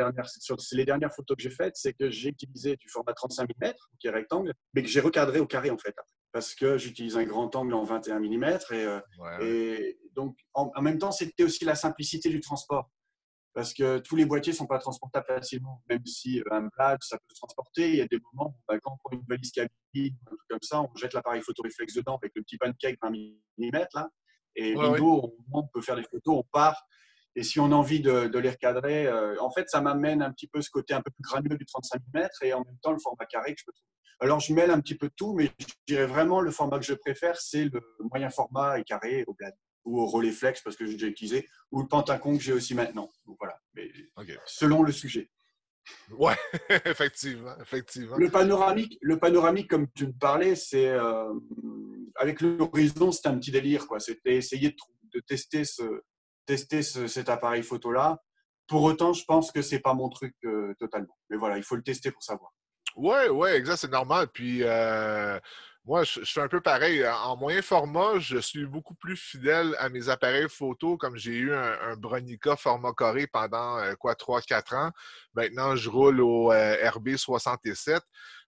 les 0.74 0.86
dernières 0.86 1.12
photos 1.12 1.36
que 1.36 1.42
j'ai 1.42 1.50
faites, 1.50 1.76
c'est 1.76 1.94
que 1.94 2.12
j'ai 2.12 2.30
utilisé 2.30 2.76
du 2.76 2.88
format 2.90 3.14
35 3.14 3.50
mm, 3.50 3.72
qui 4.00 4.06
est 4.06 4.12
rectangle, 4.12 4.54
mais 4.76 4.84
que 4.84 4.88
j'ai 4.88 5.00
recadré 5.00 5.40
au 5.40 5.48
carré 5.48 5.72
en 5.72 5.80
fait, 5.80 5.96
parce 6.32 6.54
que 6.54 6.78
j'utilise 6.78 7.18
un 7.18 7.24
grand 7.24 7.56
angle 7.56 7.74
en 7.74 7.84
21 7.84 8.20
mm. 8.20 8.44
Et, 8.44 8.60
euh, 8.74 9.00
et 9.42 9.98
donc, 10.16 10.38
en, 10.54 10.70
même 10.80 11.00
temps, 11.00 11.12
c'était 11.12 11.44
aussi 11.44 11.66
la 11.66 11.74
simplicité 11.74 12.30
du 12.30 12.40
transport. 12.40 12.88
Parce 13.58 13.74
que 13.74 13.98
tous 13.98 14.16
les 14.16 14.26
boîtiers 14.26 14.54
ne 14.54 14.58
sont 14.58 14.68
pas 14.68 14.78
transportables 14.78 15.26
facilement, 15.26 15.82
même 15.90 16.06
si 16.06 16.40
euh, 16.42 16.44
un 16.52 16.70
blague, 16.78 17.00
ça 17.02 17.18
peut 17.18 17.34
se 17.34 17.40
transporter. 17.40 17.90
Il 17.90 17.96
y 17.96 18.02
a 18.02 18.06
des 18.06 18.20
moments 18.32 18.52
où, 18.52 18.62
bah, 18.68 18.80
quand 18.80 18.92
on 18.94 18.98
prend 18.98 19.18
une 19.18 19.26
valise 19.28 19.52
cabine, 19.52 20.16
un 20.28 20.30
truc 20.30 20.48
comme 20.48 20.62
ça, 20.62 20.80
on 20.84 20.96
jette 20.96 21.16
l'appareil 21.16 21.42
photo 21.42 21.64
réflexe 21.64 21.96
dedans 21.96 22.18
avec 22.18 22.34
le 22.36 22.44
petit 22.44 22.60
pancake 22.60 23.00
20 23.02 23.10
mm, 23.10 23.72
là, 23.96 24.10
et 24.58 24.76
on 24.78 25.68
peut 25.74 25.82
faire 25.82 25.96
des 25.96 26.04
photos, 26.04 26.36
on 26.38 26.44
part. 26.52 26.80
Et 27.36 27.42
si 27.42 27.60
on 27.60 27.72
a 27.72 27.76
envie 27.76 28.00
de, 28.00 28.30
les 28.38 28.50
recadrer, 28.52 29.08
euh, 29.08 29.36
en 29.42 29.50
fait, 29.50 29.68
ça 29.72 29.82
m'amène 29.82 30.22
un 30.22 30.32
petit 30.32 30.48
peu 30.48 30.62
ce 30.62 30.70
côté 30.70 30.94
un 30.94 31.02
peu 31.02 31.10
plus 31.10 31.24
granuleux 31.24 31.58
du 31.58 31.66
35 31.66 32.00
mm 32.14 32.28
et 32.44 32.54
en 32.54 32.64
même 32.64 32.78
temps 32.84 32.92
le 32.92 33.00
format 33.00 33.26
carré 33.26 33.56
que 33.56 33.60
je 33.60 33.66
peux 33.66 33.72
trouver. 33.72 33.90
Alors, 34.20 34.40
je 34.40 34.54
mêle 34.54 34.70
un 34.70 34.80
petit 34.82 34.96
peu 34.96 35.10
tout, 35.16 35.34
mais 35.34 35.50
je 35.58 35.66
dirais 35.88 36.06
vraiment 36.06 36.42
le 36.42 36.52
format 36.52 36.78
que 36.78 36.86
je 36.86 36.94
préfère, 36.94 37.42
c'est 37.42 37.66
le 37.66 37.82
moyen 38.02 38.30
format 38.30 38.78
et 38.78 38.84
carré 38.84 39.24
au 39.26 39.34
blade 39.34 39.56
ou 39.88 40.02
au 40.02 40.06
relais 40.06 40.32
flex 40.32 40.62
parce 40.62 40.76
que 40.76 40.86
j'ai 40.86 40.94
déjà 40.94 41.08
utilisé, 41.08 41.48
ou 41.72 41.82
le 41.82 41.88
pentacon 41.88 42.38
que 42.38 42.44
j'ai 42.44 42.54
aussi 42.54 42.76
maintenant. 42.76 43.10
voilà, 43.40 43.60
mais 43.74 43.90
selon 44.46 44.84
le 44.84 44.92
sujet. 44.92 45.30
Ouais, 46.12 46.36
effectivement, 46.86 47.56
effectivement. 47.62 48.18
Le 48.18 48.30
panoramique, 48.30 48.98
le 49.02 49.18
panoramique, 49.18 49.70
comme 49.70 49.88
tu 49.96 50.08
me 50.08 50.14
parlais, 50.14 50.56
c'est 50.56 50.90
euh, 50.90 51.34
avec 52.16 52.42
l'horizon, 52.42 53.12
c'était 53.12 53.30
un 53.30 53.38
petit 53.38 53.52
délire, 53.52 53.88
quoi. 53.88 54.00
C'était 54.02 54.36
essayer 54.36 54.76
de, 55.14 55.20
tester 55.22 55.64
ce, 55.64 56.02
tester 56.46 56.82
cet 56.82 57.30
appareil 57.30 57.64
photo 57.64 57.92
là. 57.92 58.22
Pour 58.68 58.84
autant, 58.84 59.14
je 59.14 59.24
pense 59.24 59.52
que 59.54 59.62
c'est 59.62 59.80
pas 59.80 59.94
mon 59.94 60.10
truc 60.10 60.36
euh, 60.44 60.74
totalement. 60.78 61.18
Mais 61.30 61.38
voilà, 61.38 61.58
il 61.58 61.64
faut 61.64 61.78
le 61.78 61.84
tester 61.84 62.12
pour 62.12 62.24
savoir. 62.24 62.52
Ouais, 62.98 63.30
ouais, 63.30 63.56
exact, 63.56 63.78
c'est 63.78 63.92
normal. 63.92 64.28
Puis 64.34 64.64
euh, 64.64 65.40
moi, 65.88 66.04
je, 66.04 66.22
suis 66.26 66.42
un 66.42 66.50
peu 66.50 66.60
pareil. 66.60 67.08
En 67.08 67.38
moyen 67.38 67.62
format, 67.62 68.20
je 68.20 68.38
suis 68.40 68.66
beaucoup 68.66 68.94
plus 68.96 69.16
fidèle 69.16 69.74
à 69.80 69.88
mes 69.88 70.10
appareils 70.10 70.50
photo, 70.50 70.98
comme 70.98 71.16
j'ai 71.16 71.32
eu 71.32 71.54
un, 71.54 71.96
Bronica 71.96 72.58
format 72.58 72.92
carré 72.92 73.26
pendant 73.26 73.78
euh, 73.78 73.96
quoi, 73.96 74.14
3-4 74.14 74.76
ans. 74.76 74.92
Maintenant, 75.34 75.78
je 75.78 75.90
roule 75.90 76.20
au 76.20 76.52
euh, 76.52 76.76
RB67. 76.84 78.02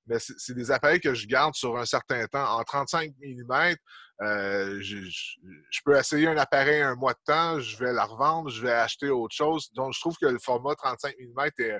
Mais 0.07 0.17
c'est 0.19 0.53
des 0.53 0.71
appareils 0.71 0.99
que 0.99 1.13
je 1.13 1.27
garde 1.27 1.53
sur 1.55 1.77
un 1.77 1.85
certain 1.85 2.25
temps. 2.25 2.57
En 2.57 2.63
35 2.63 3.13
mm, 3.21 3.75
euh, 4.21 4.81
je, 4.81 5.79
peux 5.85 5.95
essayer 5.95 6.27
un 6.27 6.37
appareil 6.37 6.81
un 6.81 6.95
mois 6.95 7.13
de 7.13 7.19
temps, 7.25 7.59
je 7.59 7.77
vais 7.77 7.93
la 7.93 8.03
revendre, 8.03 8.49
je 8.49 8.61
vais 8.61 8.71
acheter 8.71 9.09
autre 9.09 9.35
chose. 9.35 9.71
Donc, 9.73 9.93
je 9.93 9.99
trouve 10.01 10.17
que 10.17 10.25
le 10.25 10.39
format 10.39 10.75
35 10.75 11.15
mm 11.19 11.49
est 11.59 11.79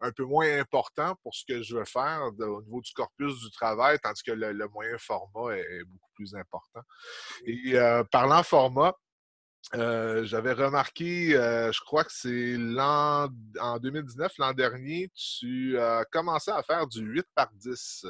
un 0.00 0.12
peu 0.12 0.24
moins 0.24 0.58
important 0.58 1.14
pour 1.22 1.34
ce 1.34 1.44
que 1.46 1.62
je 1.62 1.76
veux 1.76 1.84
faire 1.84 2.22
au 2.38 2.62
niveau 2.62 2.80
du 2.80 2.92
corpus 2.92 3.38
du 3.40 3.50
travail, 3.50 3.98
tandis 4.02 4.22
que 4.22 4.32
le, 4.32 4.68
moyen 4.68 4.96
format 4.98 5.56
est, 5.56 5.84
beaucoup 5.84 6.10
plus 6.14 6.34
important. 6.34 6.80
Et 7.44 7.74
euh, 7.74 8.02
parlant 8.04 8.42
format, 8.42 8.94
euh, 9.74 10.24
j'avais 10.24 10.52
remarqué, 10.52 11.36
euh, 11.36 11.70
je 11.70 11.80
crois 11.80 12.04
que 12.04 12.12
c'est 12.12 12.56
l'an 12.56 13.28
en 13.60 13.78
2019, 13.78 14.32
l'an 14.38 14.52
dernier, 14.52 15.10
tu 15.14 15.78
as 15.78 16.04
commencé 16.10 16.50
à 16.50 16.62
faire 16.62 16.86
du 16.86 17.00
8 17.00 17.26
par 17.34 17.50
10. 17.52 18.06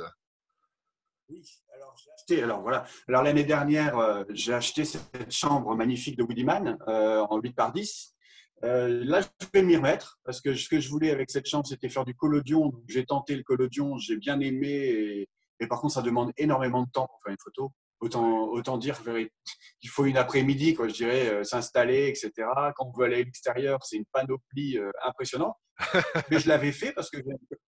Oui, 1.28 1.42
alors 1.74 1.94
j'ai 1.96 2.10
acheté, 2.12 2.42
alors 2.42 2.60
voilà, 2.60 2.84
alors 3.08 3.22
l'année 3.22 3.44
dernière, 3.44 4.24
j'ai 4.30 4.54
acheté 4.54 4.84
cette 4.84 5.32
chambre 5.32 5.74
magnifique 5.74 6.16
de 6.16 6.22
Woodyman 6.22 6.76
en 6.86 7.38
8 7.38 7.52
par 7.52 7.72
10 7.72 8.14
euh, 8.62 9.04
là, 9.04 9.20
je 9.22 9.46
vais 9.54 9.62
m'y 9.62 9.76
remettre 9.76 10.18
parce 10.24 10.40
que 10.40 10.54
ce 10.54 10.68
que 10.68 10.80
je 10.80 10.88
voulais 10.90 11.10
avec 11.10 11.30
cette 11.30 11.46
chambre, 11.46 11.66
c'était 11.66 11.88
faire 11.88 12.04
du 12.04 12.14
collodion. 12.14 12.72
J'ai 12.88 13.04
tenté 13.04 13.34
le 13.36 13.42
collodion, 13.42 13.96
j'ai 13.98 14.16
bien 14.16 14.38
aimé. 14.40 15.26
Et, 15.60 15.66
par 15.66 15.80
contre, 15.80 15.94
ça 15.94 16.02
demande 16.02 16.32
énormément 16.36 16.82
de 16.82 16.90
temps 16.90 17.06
pour 17.06 17.20
faire 17.24 17.32
une 17.32 17.38
photo. 17.42 17.72
Autant, 18.00 18.48
autant 18.48 18.78
dire 18.78 19.02
qu'il 19.02 19.28
faut 19.90 20.06
une 20.06 20.16
après-midi, 20.16 20.74
quoi, 20.74 20.88
je 20.88 20.94
dirais, 20.94 21.28
euh, 21.28 21.44
s'installer, 21.44 22.08
etc. 22.08 22.32
Quand 22.74 22.86
on 22.86 22.98
veut 22.98 23.04
aller 23.04 23.16
à 23.16 23.18
l'extérieur, 23.18 23.78
c'est 23.84 23.96
une 23.96 24.06
panoplie 24.06 24.78
euh, 24.78 24.90
impressionnante. 25.04 25.56
Mais 26.30 26.38
je 26.38 26.48
l'avais 26.48 26.72
fait 26.72 26.92
parce 26.92 27.10
que, 27.10 27.18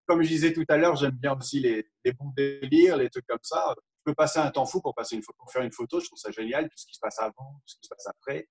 comme 0.06 0.22
je 0.22 0.28
disais 0.28 0.52
tout 0.52 0.64
à 0.68 0.76
l'heure, 0.76 0.96
j'aime 0.96 1.12
bien 1.12 1.36
aussi 1.36 1.60
les, 1.60 1.86
les, 2.04 2.12
bons 2.12 2.32
délires, 2.36 2.96
les 2.96 3.10
trucs 3.10 3.26
comme 3.26 3.38
ça. 3.42 3.74
Je 3.78 4.10
peux 4.10 4.14
passer 4.14 4.38
un 4.38 4.50
temps 4.50 4.66
fou 4.66 4.80
pour, 4.80 4.94
passer 4.94 5.16
une 5.16 5.22
photo, 5.22 5.36
pour 5.38 5.52
faire 5.52 5.62
une 5.62 5.72
photo. 5.72 6.00
Je 6.00 6.06
trouve 6.06 6.18
ça 6.18 6.30
génial, 6.30 6.64
tout 6.64 6.76
ce 6.76 6.86
qui 6.86 6.94
se 6.94 7.00
passe 7.00 7.18
avant, 7.18 7.60
tout 7.66 7.66
ce 7.66 7.76
qui 7.76 7.84
se 7.84 7.88
passe 7.88 8.06
après. 8.06 8.48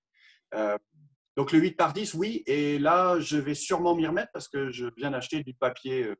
Donc 1.36 1.52
le 1.52 1.58
8 1.58 1.72
par 1.72 1.92
10, 1.92 2.14
oui. 2.14 2.42
Et 2.46 2.78
là, 2.78 3.18
je 3.20 3.36
vais 3.36 3.54
sûrement 3.54 3.94
m'y 3.94 4.06
remettre 4.06 4.30
parce 4.32 4.48
que 4.48 4.70
je 4.70 4.86
viens 4.96 5.10
d'acheter 5.10 5.42
du 5.42 5.54
papier 5.54 6.04
euh, 6.04 6.16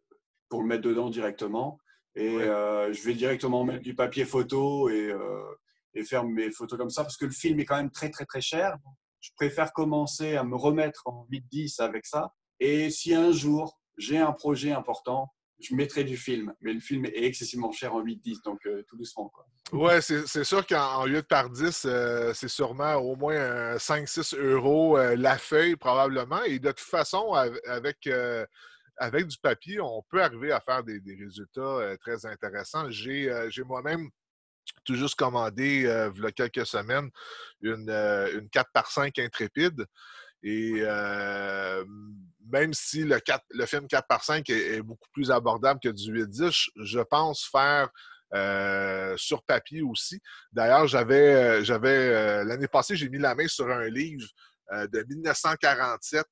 pour 0.49 0.63
le 0.63 0.69
mettre 0.69 0.83
dedans 0.83 1.11
directement. 1.11 1.79
Et 2.15 2.29
euh, 2.29 2.93
je 2.93 3.03
vais 3.03 3.15
directement 3.15 3.65
mettre 3.65 3.83
du 3.83 3.95
papier 3.95 4.25
photo 4.25 4.89
et, 4.91 5.11
euh, 5.11 5.55
et, 5.95 6.05
faire 6.05 6.25
mes 6.25 6.51
photos 6.51 6.79
comme 6.79 6.91
ça 6.91 7.03
parce 7.03 7.17
que 7.17 7.25
le 7.25 7.31
film 7.31 7.59
est 7.61 7.65
quand 7.65 7.77
même 7.77 7.91
très, 7.91 8.11
très, 8.11 8.27
très 8.27 8.41
cher. 8.41 8.77
Je 9.21 9.31
préfère 9.37 9.73
commencer 9.73 10.37
à 10.37 10.45
me 10.45 10.57
remettre 10.57 11.03
en 11.07 11.27
8-10 11.31 11.81
avec 11.81 12.07
ça. 12.07 12.35
Et 12.61 12.91
si 12.91 13.15
un 13.15 13.33
jour 13.33 13.79
j'ai 13.97 14.19
un 14.19 14.33
projet 14.33 14.73
important, 14.73 15.33
je 15.63 15.75
mettrai 15.75 16.05
du 16.05 16.17
film. 16.17 16.53
Mais 16.61 16.73
le 16.73 16.81
film 16.81 17.05
est 17.07 17.25
excessivement 17.25 17.73
cher 17.73 17.95
en 17.95 18.03
8-10, 18.03 18.43
donc 18.45 18.61
tout 18.89 18.97
doucement. 18.97 19.29
Quoi. 19.29 19.47
Ouais, 19.73 20.03
c'est 20.03 20.45
sûr 20.45 20.67
qu'en 20.67 21.07
8 21.07 21.23
par 21.23 21.49
10, 21.49 21.87
euh, 21.87 22.35
c'est 22.35 22.49
sûrement 22.49 22.97
au 22.97 23.17
moins 23.17 23.77
5-6 23.77 24.37
euros 24.37 24.99
euh, 24.99 25.17
la 25.17 25.39
feuille, 25.39 25.77
probablement. 25.77 26.43
Et 26.43 26.59
de 26.59 26.69
toute 26.69 26.81
façon, 26.81 27.33
avec, 27.33 28.07
euh, 28.07 28.45
avec 28.99 29.27
du 29.29 29.39
papier, 29.39 29.81
on 29.81 30.03
peut 30.11 30.23
arriver 30.23 30.53
à 30.53 30.61
faire 30.61 30.85
des, 30.85 31.01
résultats 31.19 31.97
très 32.01 32.27
intéressants. 32.27 32.91
J'ai 32.91 33.31
moi-même 33.65 34.11
tout 34.85 34.95
juste 34.95 35.15
commandé, 35.15 35.89
il 36.15 36.23
y 36.23 36.27
a 36.27 36.33
quelques 36.33 36.67
semaines, 36.67 37.09
une, 37.63 37.89
une 37.89 38.51
4 38.51 38.71
par 38.75 38.91
5 38.91 39.19
intrépide. 39.21 39.87
Et 40.43 40.83
même 42.53 42.75
si 42.75 43.03
le, 43.03 43.19
4, 43.19 43.45
le 43.51 43.67
film 43.67 43.89
4 43.89 44.07
par 44.07 44.23
5 44.23 44.49
est, 44.51 44.83
beaucoup 44.83 45.09
plus 45.13 45.31
abordable 45.31 45.81
que 45.83 45.89
du 45.89 46.13
8-10, 46.13 46.69
je 46.77 47.01
pense 47.01 47.49
faire 47.51 47.89
euh, 48.35 49.15
sur 49.17 49.43
papier 49.43 49.83
aussi. 49.83 50.21
D'ailleurs, 50.53 50.87
j'avais, 50.87 51.35
euh, 51.35 51.65
j'avais 51.65 51.89
euh, 51.89 52.45
l'année 52.45 52.69
passée, 52.69 52.95
j'ai 52.95 53.09
mis 53.09 53.19
la 53.19 53.35
main 53.35 53.49
sur 53.49 53.69
un 53.71 53.89
livre 53.89 54.29
de 54.71 55.05
1947 55.07 56.25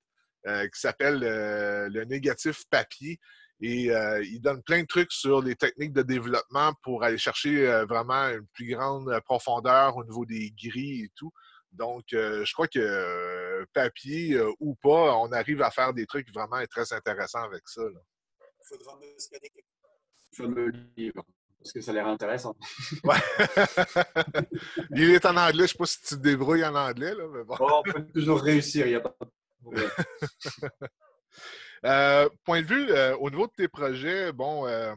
qui 0.45 0.81
s'appelle 0.81 1.19
Le 1.21 2.05
négatif 2.05 2.63
papier. 2.71 3.19
Et 3.61 3.91
il 4.23 4.41
donne 4.41 4.63
plein 4.63 4.81
de 4.81 4.87
trucs 4.87 5.13
sur 5.13 5.43
les 5.43 5.57
techniques 5.57 5.93
de 5.93 6.01
développement 6.01 6.73
pour 6.83 7.05
aller 7.05 7.19
chercher 7.19 7.67
vraiment 7.87 8.29
une 8.29 8.47
plus 8.55 8.75
grande 8.75 9.21
profondeur 9.27 9.95
au 9.99 10.05
niveau 10.05 10.25
des 10.25 10.55
gris 10.57 11.03
et 11.03 11.11
tout. 11.15 11.31
Donc, 11.73 12.05
je 12.11 12.53
crois 12.53 12.69
que 12.69 13.65
papier 13.73 14.41
ou 14.59 14.75
pas, 14.77 15.17
on 15.17 15.33
arrive 15.33 15.63
à 15.63 15.71
faire 15.71 15.93
des 15.93 16.07
trucs 16.07 16.33
vraiment 16.33 16.63
très 16.69 16.93
intéressants 16.93 17.45
avec 17.45 17.69
ça. 17.69 17.83
Il 17.83 18.77
faudra 18.77 18.97
me 18.97 19.19
scanner 19.19 19.51
fameux 20.33 20.73
livre 20.97 21.25
parce 21.61 21.73
que 21.73 21.81
ça 21.81 21.91
a 21.91 21.95
l'air 21.95 22.07
intéressant. 22.07 22.57
Ouais. 23.05 23.17
il 24.97 25.11
est 25.11 25.27
en 25.27 25.37
anglais. 25.37 25.59
Je 25.59 25.63
ne 25.63 25.67
sais 25.67 25.79
pas 25.79 25.87
si 25.87 26.01
tu 26.01 26.17
te 26.17 26.21
débrouilles 26.21 26.65
en 26.65 26.75
anglais. 26.75 27.15
Là, 27.15 27.25
mais 27.31 27.45
bon. 27.45 27.57
Oh, 27.61 27.83
on 27.87 27.93
peut 27.93 28.07
toujours 28.15 28.41
réussir. 28.41 28.87
Il 28.87 28.91
n'y 28.91 28.97
a 28.97 29.01
pas 29.01 29.15
de 29.21 29.29
euh, 31.85 32.29
point 32.45 32.63
de 32.63 32.67
vue, 32.67 32.91
euh, 32.91 33.17
au 33.19 33.31
niveau 33.31 33.47
de 33.47 33.53
tes 33.53 33.69
projets, 33.69 34.33
bon, 34.33 34.67
euh, 34.67 34.95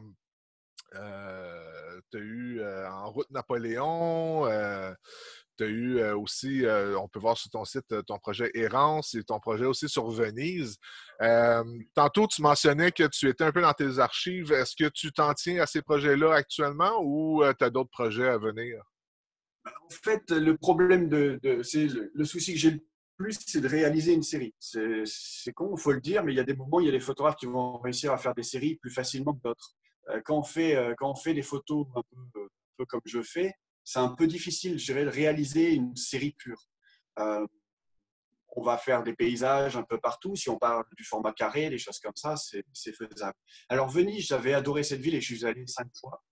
tu 2.10 2.16
as 2.16 2.20
eu 2.20 2.64
En 2.86 3.10
route 3.10 3.30
Napoléon, 3.30 4.46
tu 5.56 5.64
as 5.64 5.68
eu 5.68 6.02
aussi, 6.12 6.64
on 6.98 7.08
peut 7.08 7.18
voir 7.18 7.36
sur 7.36 7.50
ton 7.50 7.64
site, 7.64 7.86
ton 8.06 8.18
projet 8.18 8.50
Errance 8.54 9.14
et 9.14 9.24
ton 9.24 9.40
projet 9.40 9.64
aussi 9.64 9.88
sur 9.88 10.10
Venise. 10.10 10.76
tantôt, 11.94 12.26
tu 12.26 12.42
mentionnais 12.42 12.92
que 12.92 13.04
tu 13.04 13.28
étais 13.28 13.44
un 13.44 13.52
peu 13.52 13.62
dans 13.62 13.72
tes 13.72 13.98
archives. 13.98 14.52
Est-ce 14.52 14.74
que 14.76 14.88
tu 14.88 15.12
t'en 15.12 15.32
tiens 15.34 15.62
à 15.62 15.66
ces 15.66 15.82
projets-là 15.82 16.34
actuellement 16.34 17.00
ou 17.02 17.42
tu 17.58 17.64
as 17.64 17.70
d'autres 17.70 17.90
projets 17.90 18.28
à 18.28 18.38
venir? 18.38 18.82
Ben, 19.64 19.72
en 19.82 19.90
fait, 19.90 20.30
le 20.30 20.56
problème 20.56 21.08
de, 21.08 21.40
c'est 21.62 21.86
le, 21.86 22.24
souci 22.24 22.52
que 22.52 22.58
j'ai 22.58 22.70
le 22.72 22.80
plus, 23.16 23.38
c'est 23.46 23.60
de 23.60 23.68
réaliser 23.68 24.12
une 24.12 24.22
série. 24.22 24.54
C'est 24.58 25.52
con, 25.54 25.74
il 25.76 25.80
faut 25.80 25.92
le 25.92 26.00
dire, 26.00 26.22
mais 26.22 26.32
il 26.32 26.36
y 26.36 26.40
a 26.40 26.44
des 26.44 26.54
moments, 26.54 26.80
il 26.80 26.86
y 26.86 26.88
a 26.88 26.92
des 26.92 27.00
photographes 27.00 27.36
qui 27.36 27.46
vont 27.46 27.78
réussir 27.78 28.12
à 28.12 28.18
faire 28.18 28.34
des 28.34 28.42
séries 28.42 28.76
plus 28.76 28.90
facilement 28.90 29.32
que 29.34 29.42
d'autres. 29.42 29.74
Quand 30.24 30.38
on 30.38 30.42
fait, 30.42 30.94
quand 30.98 31.10
on 31.10 31.14
fait 31.14 31.32
des 31.32 31.42
photos 31.42 31.86
un 31.96 32.02
peu 32.76 32.84
comme 32.86 33.00
je 33.06 33.22
fais, 33.22 33.54
c'est 33.84 33.98
un 33.98 34.08
peu 34.08 34.26
difficile, 34.26 34.78
je 34.78 34.86
dirais, 34.86 35.04
de 35.04 35.10
réaliser 35.10 35.72
une 35.72 35.94
série 35.94 36.32
pure. 36.32 36.60
Euh, 37.18 37.46
on 38.56 38.62
va 38.62 38.78
faire 38.78 39.02
des 39.02 39.14
paysages 39.14 39.76
un 39.76 39.82
peu 39.82 39.98
partout. 39.98 40.36
Si 40.36 40.48
on 40.48 40.58
parle 40.58 40.84
du 40.96 41.04
format 41.04 41.32
carré, 41.32 41.70
des 41.70 41.78
choses 41.78 41.98
comme 41.98 42.14
ça, 42.14 42.36
c'est 42.36 42.92
faisable. 42.92 43.36
Alors 43.68 43.88
Venise, 43.88 44.26
j'avais 44.26 44.54
adoré 44.54 44.84
cette 44.84 45.00
ville 45.00 45.14
et 45.14 45.20
je 45.20 45.34
suis 45.34 45.44
allé 45.44 45.66
cinq 45.66 45.88
fois. 45.98 46.22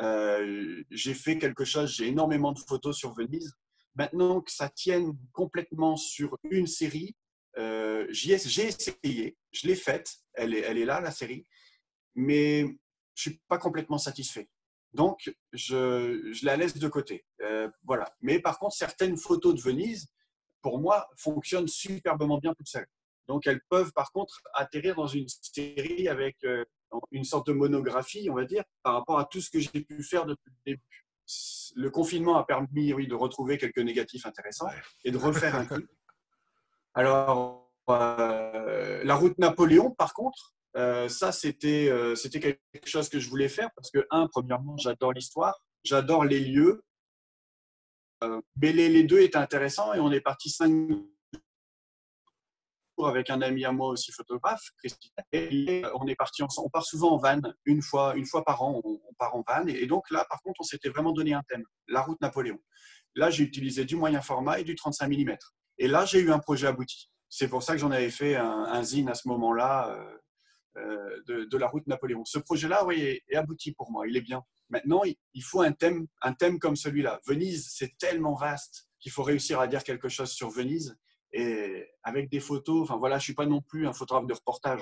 Euh, 0.00 0.82
j'ai 0.90 1.14
fait 1.14 1.38
quelque 1.38 1.64
chose, 1.64 1.94
j'ai 1.94 2.08
énormément 2.08 2.52
de 2.52 2.58
photos 2.58 2.96
sur 2.96 3.14
Venise. 3.14 3.54
Maintenant 3.94 4.40
que 4.40 4.50
ça 4.50 4.68
tienne 4.68 5.16
complètement 5.32 5.96
sur 5.96 6.38
une 6.50 6.66
série, 6.66 7.16
euh, 7.58 8.06
j'ai 8.10 8.32
essayé, 8.32 9.36
je 9.52 9.66
l'ai 9.66 9.74
faite, 9.74 10.14
elle 10.34 10.54
est, 10.54 10.60
elle 10.60 10.78
est 10.78 10.84
là, 10.84 11.00
la 11.00 11.10
série, 11.10 11.46
mais 12.14 12.62
je 13.14 13.30
suis 13.30 13.40
pas 13.48 13.58
complètement 13.58 13.98
satisfait. 13.98 14.48
Donc, 14.92 15.32
je, 15.52 16.30
je 16.32 16.44
la 16.44 16.56
laisse 16.56 16.76
de 16.76 16.88
côté. 16.88 17.24
Euh, 17.42 17.68
voilà. 17.84 18.12
Mais 18.20 18.40
par 18.40 18.58
contre, 18.58 18.74
certaines 18.74 19.16
photos 19.16 19.54
de 19.54 19.60
Venise, 19.60 20.08
pour 20.62 20.80
moi, 20.80 21.08
fonctionnent 21.16 21.68
superbement 21.68 22.38
bien 22.38 22.54
toutes 22.54 22.68
seules. 22.68 22.88
Donc, 23.28 23.46
elles 23.46 23.60
peuvent 23.68 23.92
par 23.92 24.10
contre 24.12 24.40
atterrir 24.54 24.96
dans 24.96 25.06
une 25.06 25.26
série 25.28 26.08
avec 26.08 26.36
euh, 26.44 26.64
une 27.12 27.24
sorte 27.24 27.46
de 27.46 27.52
monographie, 27.52 28.28
on 28.30 28.34
va 28.34 28.44
dire, 28.44 28.64
par 28.82 28.94
rapport 28.94 29.18
à 29.18 29.24
tout 29.24 29.40
ce 29.40 29.50
que 29.50 29.60
j'ai 29.60 29.80
pu 29.82 30.02
faire 30.02 30.26
depuis 30.26 30.50
le 30.50 30.72
début. 30.72 31.06
Le 31.76 31.90
confinement 31.90 32.36
a 32.36 32.44
permis, 32.44 32.92
oui, 32.92 33.06
de 33.06 33.14
retrouver 33.14 33.56
quelques 33.56 33.78
négatifs 33.78 34.26
intéressants 34.26 34.68
et 35.04 35.12
de 35.12 35.16
refaire 35.16 35.54
un 35.54 35.64
truc. 35.64 35.88
Alors, 36.94 37.72
euh, 37.88 39.04
la 39.04 39.14
route 39.14 39.38
Napoléon, 39.38 39.92
par 39.92 40.12
contre, 40.12 40.54
euh, 40.76 41.08
ça, 41.08 41.32
c'était 41.32 41.92
c'était 42.16 42.40
quelque 42.40 42.86
chose 42.86 43.08
que 43.08 43.18
je 43.18 43.28
voulais 43.28 43.48
faire 43.48 43.70
parce 43.74 43.90
que, 43.90 44.06
un, 44.10 44.26
premièrement, 44.28 44.76
j'adore 44.76 45.12
l'histoire, 45.12 45.60
j'adore 45.84 46.24
les 46.24 46.40
lieux, 46.40 46.82
euh, 48.22 48.40
mais 48.60 48.72
les, 48.72 49.02
deux 49.04 49.20
étaient 49.20 49.38
intéressants 49.38 49.94
et 49.94 50.00
on 50.00 50.12
est 50.12 50.20
parti 50.20 50.50
cinq 50.50 50.70
jours 52.98 53.08
avec 53.08 53.30
un 53.30 53.40
ami 53.40 53.64
à 53.64 53.72
moi 53.72 53.88
aussi 53.88 54.12
photographe, 54.12 54.62
Christine. 54.78 55.10
On 55.94 56.06
est 56.06 56.16
parti. 56.16 56.42
On 56.42 56.68
part 56.68 56.84
souvent 56.84 57.12
en 57.12 57.16
van, 57.16 57.40
une 57.64 57.80
fois, 57.80 58.14
une 58.16 58.26
fois 58.26 58.44
par 58.44 58.62
an, 58.62 58.80
on, 58.84 59.00
part 59.18 59.34
en 59.34 59.42
van. 59.46 59.66
Et 59.66 59.86
donc 59.86 60.10
là, 60.10 60.26
par 60.28 60.42
contre, 60.42 60.60
on 60.60 60.64
s'était 60.64 60.90
vraiment 60.90 61.12
donné 61.12 61.32
un 61.32 61.42
thème, 61.48 61.64
la 61.88 62.02
route 62.02 62.20
Napoléon. 62.20 62.58
Là, 63.14 63.30
j'ai 63.30 63.42
utilisé 63.42 63.84
du 63.84 63.96
moyen 63.96 64.20
format 64.20 64.60
et 64.60 64.64
du 64.64 64.74
35 64.74 65.08
mm. 65.08 65.36
Et 65.78 65.88
là, 65.88 66.04
j'ai 66.04 66.20
eu 66.20 66.30
un 66.30 66.38
projet 66.38 66.66
abouti. 66.66 67.10
C'est 67.30 67.48
pour 67.48 67.62
ça 67.62 67.72
que 67.72 67.78
j'en 67.78 67.90
avais 67.90 68.10
fait 68.10 68.36
un, 68.36 68.64
un 68.64 68.82
zine 68.82 69.08
à 69.08 69.14
ce 69.14 69.28
moment-là 69.28 69.96
euh, 70.76 71.22
de, 71.26 71.56
la 71.56 71.66
route 71.66 71.86
Napoléon. 71.86 72.24
Ce 72.24 72.38
projet-là, 72.38 72.84
oui, 72.84 73.20
est 73.28 73.36
abouti 73.36 73.72
pour 73.72 73.90
moi. 73.90 74.06
Il 74.06 74.16
est 74.16 74.20
bien. 74.20 74.42
Maintenant, 74.68 75.02
il 75.04 75.42
faut 75.42 75.62
un 75.62 75.72
thème, 75.72 76.06
un 76.22 76.32
thème 76.32 76.58
comme 76.58 76.76
celui-là. 76.76 77.20
Venise, 77.26 77.68
c'est 77.72 77.96
tellement 77.98 78.34
vaste 78.34 78.88
qu'il 79.00 79.10
faut 79.10 79.22
réussir 79.22 79.58
à 79.58 79.66
dire 79.66 79.82
quelque 79.82 80.08
chose 80.08 80.30
sur 80.30 80.48
Venise 80.50 80.96
et 81.32 81.86
avec 82.02 82.30
des 82.30 82.40
photos. 82.40 82.82
Enfin 82.82 82.96
voilà, 82.96 83.18
je 83.18 83.24
suis 83.24 83.34
pas 83.34 83.46
non 83.46 83.62
plus 83.62 83.86
un 83.88 83.92
photographe 83.92 84.26
de 84.26 84.34
reportage. 84.34 84.80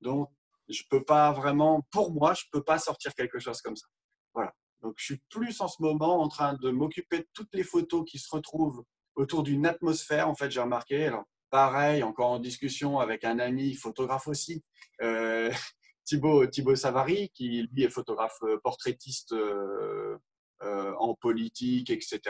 Donc 0.00 0.28
je 0.68 0.82
peux 0.88 1.04
pas 1.04 1.32
vraiment, 1.32 1.86
pour 1.92 2.12
moi, 2.12 2.34
je 2.34 2.44
peux 2.52 2.62
pas 2.62 2.78
sortir 2.78 3.14
quelque 3.14 3.38
chose 3.38 3.60
comme 3.60 3.76
ça. 3.76 3.86
Voilà. 4.34 4.52
Donc 4.82 4.94
je 4.96 5.04
suis 5.04 5.22
plus 5.28 5.60
en 5.60 5.68
ce 5.68 5.80
moment 5.80 6.20
en 6.20 6.28
train 6.28 6.54
de 6.54 6.70
m'occuper 6.70 7.18
de 7.18 7.28
toutes 7.34 7.54
les 7.54 7.64
photos 7.64 8.04
qui 8.08 8.18
se 8.18 8.34
retrouvent 8.34 8.84
autour 9.14 9.42
d'une 9.42 9.66
atmosphère. 9.66 10.28
En 10.28 10.34
fait, 10.34 10.50
j'ai 10.50 10.60
remarqué. 10.60 11.10
Pareil, 11.50 12.02
encore 12.02 12.30
en 12.30 12.38
discussion 12.38 12.98
avec 12.98 13.24
un 13.24 13.38
ami 13.38 13.74
photographe 13.74 14.28
aussi. 14.28 14.62
Euh, 15.02 15.50
Thibaut, 16.04 16.46
Thibaut 16.46 16.74
Savary, 16.74 17.30
qui 17.30 17.68
lui 17.72 17.84
est 17.84 17.88
photographe 17.88 18.38
euh, 18.42 18.58
portraitiste 18.64 19.32
euh, 19.32 20.18
euh, 20.62 20.92
en 20.98 21.14
politique, 21.14 21.90
etc. 21.90 22.20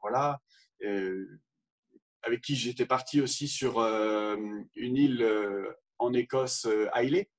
voilà. 0.00 0.40
avec 2.22 2.40
qui 2.42 2.56
j'étais 2.56 2.84
parti 2.86 3.20
aussi 3.20 3.46
sur 3.46 3.80
une 3.80 4.96
île 4.96 5.24
en 5.98 6.12
Écosse, 6.12 6.66
Islay. 6.96 7.30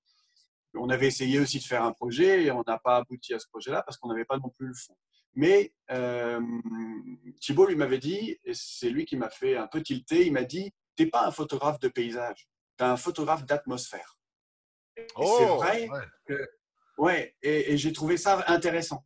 On 0.74 0.90
avait 0.90 1.08
essayé 1.08 1.40
aussi 1.40 1.60
de 1.60 1.64
faire 1.66 1.84
un 1.84 1.92
projet 1.92 2.44
et 2.46 2.52
on 2.52 2.64
n'a 2.66 2.80
pas 2.80 2.98
abouti 2.98 3.34
à 3.34 3.40
ce 3.40 3.48
projet-là 3.50 3.84
parce 3.84 3.98
qu'on 3.98 4.08
n'avait 4.08 4.26
pas 4.26 4.38
non 4.38 4.50
plus 4.58 4.68
le 4.68 4.74
fond. 4.74 4.96
Mais 5.38 5.74
Thibaut 7.40 7.68
lui 7.68 7.76
m'avait 7.76 8.00
dit, 8.00 8.38
et 8.44 8.54
c'est 8.54 8.90
lui 8.90 9.06
qui 9.06 9.16
m'a 9.16 9.30
fait 9.30 9.56
un 9.56 9.68
peu 9.68 9.82
tilter, 9.82 10.26
il 10.26 10.34
m'a 10.34 10.44
dit, 10.44 10.74
tu 10.98 11.04
n'es 11.04 11.10
pas 11.10 11.26
un 11.26 11.32
photographe 11.32 11.80
de 11.80 11.88
paysage, 11.88 12.50
tu 12.78 12.84
es 12.84 12.88
un 12.88 12.98
photographe 12.98 13.46
d'atmosphère 13.46 14.18
c'est 14.98 15.08
oh, 15.16 15.56
vrai 15.58 15.88
ouais. 15.90 16.00
que. 16.26 16.50
Ouais, 16.98 17.36
et, 17.44 17.78
j'ai 17.78 17.94
trouvé 17.94 18.18
ça 18.18 18.44
intéressant. 18.48 19.06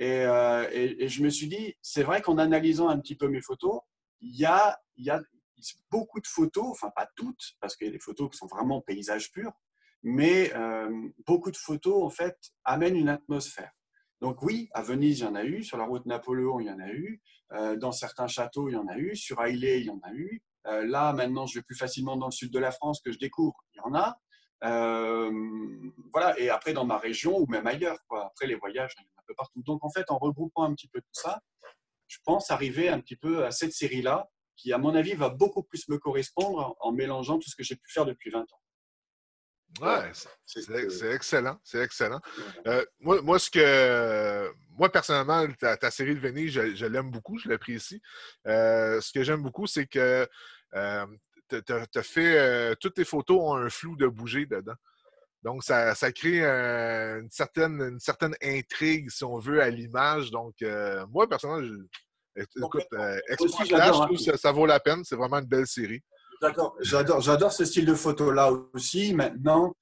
Euh, 0.00 0.68
et, 0.72 1.04
et, 1.04 1.08
je 1.08 1.22
me 1.22 1.30
suis 1.30 1.48
dit, 1.48 1.74
c'est 1.82 2.02
vrai 2.02 2.22
qu'en 2.22 2.38
analysant 2.38 2.88
un 2.88 2.98
petit 3.00 3.16
peu 3.16 3.28
mes 3.28 3.40
photos, 3.40 3.80
il 4.20 4.36
y 4.36 4.44
a, 4.44 4.80
il 4.96 5.04
y 5.04 5.10
a 5.10 5.20
beaucoup 5.90 6.20
de 6.20 6.26
photos, 6.26 6.66
enfin 6.66 6.90
pas 6.94 7.08
toutes, 7.16 7.54
parce 7.60 7.76
qu'il 7.76 7.86
y 7.86 7.90
a 7.90 7.92
des 7.92 7.98
photos 7.98 8.30
qui 8.30 8.36
sont 8.36 8.46
vraiment 8.46 8.80
paysages 8.80 9.32
purs, 9.32 9.52
mais 10.02 10.52
euh, 10.54 11.08
beaucoup 11.26 11.50
de 11.50 11.56
photos, 11.56 12.04
en 12.04 12.10
fait, 12.10 12.36
amènent 12.64 12.96
une 12.96 13.08
atmosphère. 13.08 13.72
Donc 14.20 14.42
oui, 14.42 14.68
à 14.72 14.82
Venise, 14.82 15.20
il 15.20 15.24
y 15.24 15.26
en 15.26 15.34
a 15.34 15.44
eu, 15.44 15.62
sur 15.62 15.76
la 15.76 15.84
route 15.84 16.06
Napoléon, 16.06 16.60
il 16.60 16.66
y 16.66 16.70
en 16.70 16.80
a 16.80 16.88
eu, 16.88 17.20
euh, 17.52 17.76
dans 17.76 17.92
certains 17.92 18.26
châteaux, 18.26 18.68
il 18.68 18.72
y 18.72 18.76
en 18.76 18.88
a 18.88 18.96
eu, 18.96 19.16
sur 19.16 19.42
Ailey, 19.42 19.80
il 19.80 19.86
y 19.86 19.90
en 19.90 20.00
a 20.02 20.12
eu. 20.12 20.42
là, 20.64 21.12
maintenant, 21.12 21.46
je 21.46 21.58
vais 21.58 21.62
plus 21.62 21.76
facilement 21.76 22.16
dans 22.16 22.26
le 22.26 22.32
sud 22.32 22.50
de 22.50 22.58
la 22.58 22.70
France 22.70 23.00
que 23.04 23.12
je 23.12 23.18
découvre, 23.18 23.54
il 23.74 23.78
y 23.78 23.80
en 23.80 23.94
a. 23.94 24.18
Euh, 24.64 25.30
voilà, 26.12 26.38
et 26.38 26.48
après 26.48 26.72
dans 26.72 26.86
ma 26.86 26.98
région 26.98 27.38
ou 27.38 27.46
même 27.46 27.66
ailleurs. 27.66 27.98
Après 28.10 28.46
les 28.46 28.54
voyages, 28.54 28.94
il 28.98 29.02
y 29.02 29.04
en 29.04 29.08
a 29.16 29.20
un 29.20 29.24
peu 29.26 29.34
partout. 29.34 29.62
Donc 29.62 29.84
en 29.84 29.90
fait, 29.90 30.10
en 30.10 30.18
regroupant 30.18 30.64
un 30.64 30.74
petit 30.74 30.88
peu 30.88 31.00
tout 31.00 31.12
ça, 31.12 31.40
je 32.06 32.18
pense 32.24 32.50
arriver 32.50 32.88
un 32.88 33.00
petit 33.00 33.16
peu 33.16 33.44
à 33.44 33.50
cette 33.50 33.72
série-là, 33.72 34.30
qui 34.56 34.72
à 34.72 34.78
mon 34.78 34.94
avis 34.94 35.14
va 35.14 35.28
beaucoup 35.28 35.62
plus 35.62 35.88
me 35.88 35.98
correspondre 35.98 36.76
en 36.80 36.92
mélangeant 36.92 37.38
tout 37.38 37.50
ce 37.50 37.56
que 37.56 37.64
j'ai 37.64 37.76
pu 37.76 37.90
faire 37.90 38.06
depuis 38.06 38.30
20 38.30 38.40
ans. 38.40 38.60
Ouais, 39.80 40.10
c'est 40.46 41.12
excellent, 41.12 41.58
c'est 41.64 41.80
excellent. 41.80 42.20
Euh, 42.66 42.84
moi, 43.00 43.20
moi, 43.22 43.38
ce 43.38 43.50
que, 43.50 44.52
moi, 44.78 44.90
personnellement, 44.90 45.46
ta, 45.58 45.90
série 45.90 46.14
de 46.14 46.20
Venise, 46.20 46.52
je, 46.52 46.86
l'aime 46.86 47.10
beaucoup, 47.10 47.38
je 47.38 47.48
l'apprécie. 47.48 48.00
Euh, 48.46 49.00
ce 49.00 49.12
que 49.12 49.24
j'aime 49.24 49.42
beaucoup, 49.42 49.66
c'est 49.66 49.86
que 49.86 50.28
tu 51.48 51.72
as, 51.98 52.02
fait. 52.02 52.38
Euh, 52.38 52.74
toutes 52.80 52.94
tes 52.94 53.04
photos 53.04 53.38
ont 53.40 53.54
un 53.54 53.68
flou 53.68 53.96
de 53.96 54.06
bouger 54.06 54.46
dedans. 54.46 54.74
Donc, 55.42 55.62
ça, 55.62 55.94
crée 56.12 56.42
une, 56.42 57.30
certaine, 57.30 57.80
une 57.80 58.00
certaine 58.00 58.34
intrigue, 58.42 59.10
si 59.10 59.24
on 59.24 59.38
veut, 59.38 59.60
à 59.60 59.68
l'image. 59.68 60.30
Donc, 60.30 60.54
euh, 60.62 61.04
moi, 61.10 61.28
personnellement, 61.28 61.66
je, 62.36 62.42
écoute, 62.56 62.86
euh, 62.94 63.20
hein. 63.28 64.36
ça, 64.36 64.52
vaut 64.52 64.66
la 64.66 64.80
peine. 64.80 65.04
C'est 65.04 65.16
vraiment 65.16 65.38
une 65.38 65.46
belle 65.46 65.66
série. 65.66 66.02
D'accord. 66.40 66.76
J'adore, 66.80 67.20
j'adore 67.20 67.52
ce 67.52 67.64
style 67.64 67.86
de 67.86 67.94
photo-là 67.94 68.52
aussi. 68.72 69.14
Maintenant, 69.14 69.74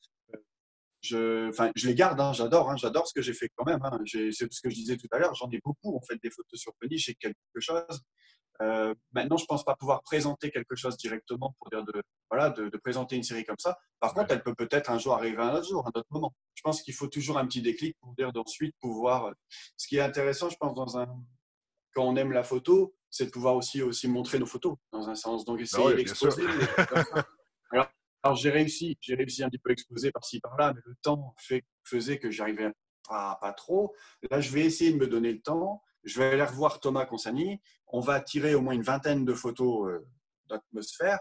je, 1.03 1.49
enfin, 1.49 1.71
je 1.75 1.89
les 1.89 1.95
garde, 1.95 2.21
hein, 2.21 2.33
j'adore, 2.33 2.71
hein, 2.71 2.77
j'adore 2.77 3.07
ce 3.09 3.15
que 3.15 3.23
j'ai 3.23 3.35
fait 3.35 3.51
quand 3.57 3.65
même. 3.65 3.81
c'est 4.07 4.31
ce 4.33 4.61
que 4.61 4.71
je 4.71 4.75
disais 4.75 4.97
tout 4.97 5.09
à 5.11 5.19
l'heure, 5.19 5.35
j'en 5.35 5.51
ai 5.51 5.61
beaucoup 5.65 5.97
en 5.97 6.01
fait 6.01 6.17
des 6.23 6.31
photos 6.31 6.61
sur 6.61 6.73
Penny, 6.81 6.97
j'ai 6.97 7.15
quelque 7.15 7.37
chose. 7.59 8.01
Euh, 8.61 8.95
maintenant, 9.13 9.37
je 9.37 9.45
ne 9.45 9.47
pense 9.47 9.65
pas 9.65 9.75
pouvoir 9.75 10.03
présenter 10.03 10.51
quelque 10.51 10.77
chose 10.77 10.97
directement 10.97 11.57
pour 11.59 11.71
dire 11.71 11.85
de, 11.85 12.03
voilà, 12.31 12.51
de, 12.51 12.77
présenter 12.77 13.17
une 13.17 13.25
série 13.25 13.45
comme 13.45 13.59
ça. 13.59 13.79
Par 13.99 14.15
contre, 14.15 14.33
elle 14.33 14.43
peut 14.43 14.55
peut-être 14.55 14.91
un 14.91 14.99
jour 14.99 15.15
arriver 15.15 15.39
un 15.39 15.55
autre 15.55 15.69
jour, 15.69 15.85
un 15.87 15.99
autre 15.99 16.09
moment. 16.11 16.33
Je 16.55 16.63
pense 16.63 16.83
qu'il 16.83 16.95
faut 16.95 17.09
toujours 17.09 17.39
un 17.39 17.47
petit 17.47 17.63
déclic 17.63 17.97
pour 18.01 18.15
dire 18.15 18.33
d'ensuite 18.33 18.77
pouvoir. 18.81 19.27
Euh, 19.27 19.33
ce 19.77 19.89
qui 19.89 19.97
est 19.97 20.01
intéressant, 20.01 20.49
je 20.51 20.57
pense, 20.57 20.75
dans 20.75 20.99
un, 20.99 21.07
quand 21.95 22.05
on 22.05 22.15
aime 22.15 22.31
la 22.31 22.45
photo, 22.45 22.95
c'est 23.13 23.27
de 23.27 23.31
pouvoir 23.31 23.55
aussi, 23.55 23.83
aussi 23.83 24.09
montrer 24.09 24.39
nos 24.39 24.47
photos 24.47 24.77
dans 24.91 25.09
un 25.09 25.15
sens. 25.15 25.45
Donc, 25.45 25.61
essayer 25.61 25.87
ah 25.87 25.93
d'exposer. 25.93 26.43
alors, 27.71 27.87
alors 28.23 28.37
j'ai 28.37 28.51
réussi, 28.51 28.97
j'ai 29.01 29.15
réussi 29.15 29.45
un 29.45 29.51
petit 29.51 29.59
peu 29.59 29.69
à 29.69 29.73
exposer 29.75 30.11
par-ci 30.11 30.41
par-là, 30.41 30.73
mais 30.75 30.81
le 30.87 30.95
temps 31.03 31.35
fait, 31.39 31.63
faisait 31.85 32.19
que 32.19 32.31
j'arrivais 32.31 32.73
pas, 33.07 33.37
pas 33.41 33.53
trop. 33.53 33.95
Là, 34.31 34.41
je 34.41 34.51
vais 34.51 34.63
essayer 34.63 34.93
de 34.93 34.97
me 34.97 35.07
donner 35.07 35.31
le 35.31 35.43
temps. 35.43 35.83
Je 36.05 36.19
vais 36.19 36.33
aller 36.33 36.43
revoir 36.43 36.81
Thomas 36.81 37.05
Consani. 37.05 37.61
On 37.87 38.01
va 38.01 38.19
tirer 38.21 38.55
au 38.55 38.63
moins 38.63 38.73
une 38.73 38.83
vingtaine 38.83 39.27
de 39.27 39.35
photos 39.35 39.91
euh, 39.91 40.09
d'atmosphère, 40.49 41.21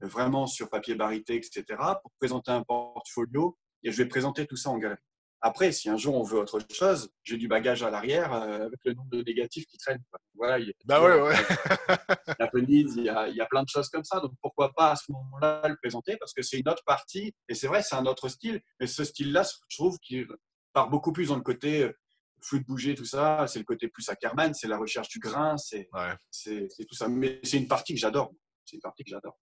vraiment 0.00 0.46
sur 0.46 0.70
papier 0.70 0.94
barité, 0.94 1.36
etc., 1.36 1.64
pour 2.00 2.12
présenter 2.18 2.50
un 2.50 2.62
portfolio. 2.62 3.58
Et 3.82 3.92
je 3.92 4.02
vais 4.02 4.08
présenter 4.08 4.46
tout 4.46 4.56
ça 4.56 4.70
en 4.70 4.78
galerie. 4.78 4.98
Après, 5.42 5.70
si 5.70 5.88
un 5.88 5.96
jour 5.96 6.14
on 6.16 6.22
veut 6.22 6.38
autre 6.38 6.58
chose, 6.72 7.10
j'ai 7.22 7.36
du 7.36 7.46
bagage 7.46 7.82
à 7.82 7.90
l'arrière 7.90 8.32
euh, 8.32 8.66
avec 8.66 8.80
le 8.84 8.94
nombre 8.94 9.10
de 9.10 9.22
négatifs 9.22 9.66
qui 9.66 9.76
traînent. 9.76 10.02
Voilà, 10.34 10.58
il 10.58 10.68
y 10.68 10.70
a, 10.70 10.74
bah 10.84 11.02
ouais, 11.02 11.20
ouais. 11.20 11.34
il, 12.54 13.04
y 13.04 13.08
a, 13.08 13.28
il 13.28 13.36
y 13.36 13.40
a 13.40 13.46
plein 13.46 13.62
de 13.62 13.68
choses 13.68 13.88
comme 13.88 14.04
ça. 14.04 14.20
Donc 14.20 14.32
pourquoi 14.40 14.72
pas 14.72 14.92
à 14.92 14.96
ce 14.96 15.12
moment-là 15.12 15.68
le 15.68 15.76
présenter 15.76 16.16
Parce 16.16 16.32
que 16.32 16.42
c'est 16.42 16.58
une 16.58 16.68
autre 16.68 16.82
partie, 16.84 17.34
et 17.48 17.54
c'est 17.54 17.66
vrai, 17.68 17.82
c'est 17.82 17.96
un 17.96 18.06
autre 18.06 18.28
style. 18.28 18.60
Mais 18.80 18.86
ce 18.86 19.04
style-là, 19.04 19.42
je 19.68 19.76
trouve 19.76 19.98
qu'il 19.98 20.26
part 20.72 20.88
beaucoup 20.88 21.12
plus 21.12 21.28
dans 21.28 21.36
le 21.36 21.42
côté 21.42 21.82
euh, 21.82 21.92
flou 22.40 22.58
de 22.58 22.64
bouger, 22.64 22.94
tout 22.94 23.04
ça. 23.04 23.46
C'est 23.46 23.58
le 23.58 23.64
côté 23.64 23.88
plus 23.88 24.08
Ackerman, 24.08 24.54
c'est 24.54 24.68
la 24.68 24.78
recherche 24.78 25.08
du 25.08 25.18
grain, 25.18 25.56
c'est 25.58 25.88
tout 25.92 26.94
ça. 26.94 27.08
Mais 27.08 27.40
c'est 27.42 27.58
une 27.58 27.68
partie 27.68 27.94
que 27.94 28.00
j'adore. 28.00 28.32
C'est 28.64 28.76
une 28.76 28.82
partie 28.82 29.04
que 29.04 29.10
j'adore. 29.10 29.38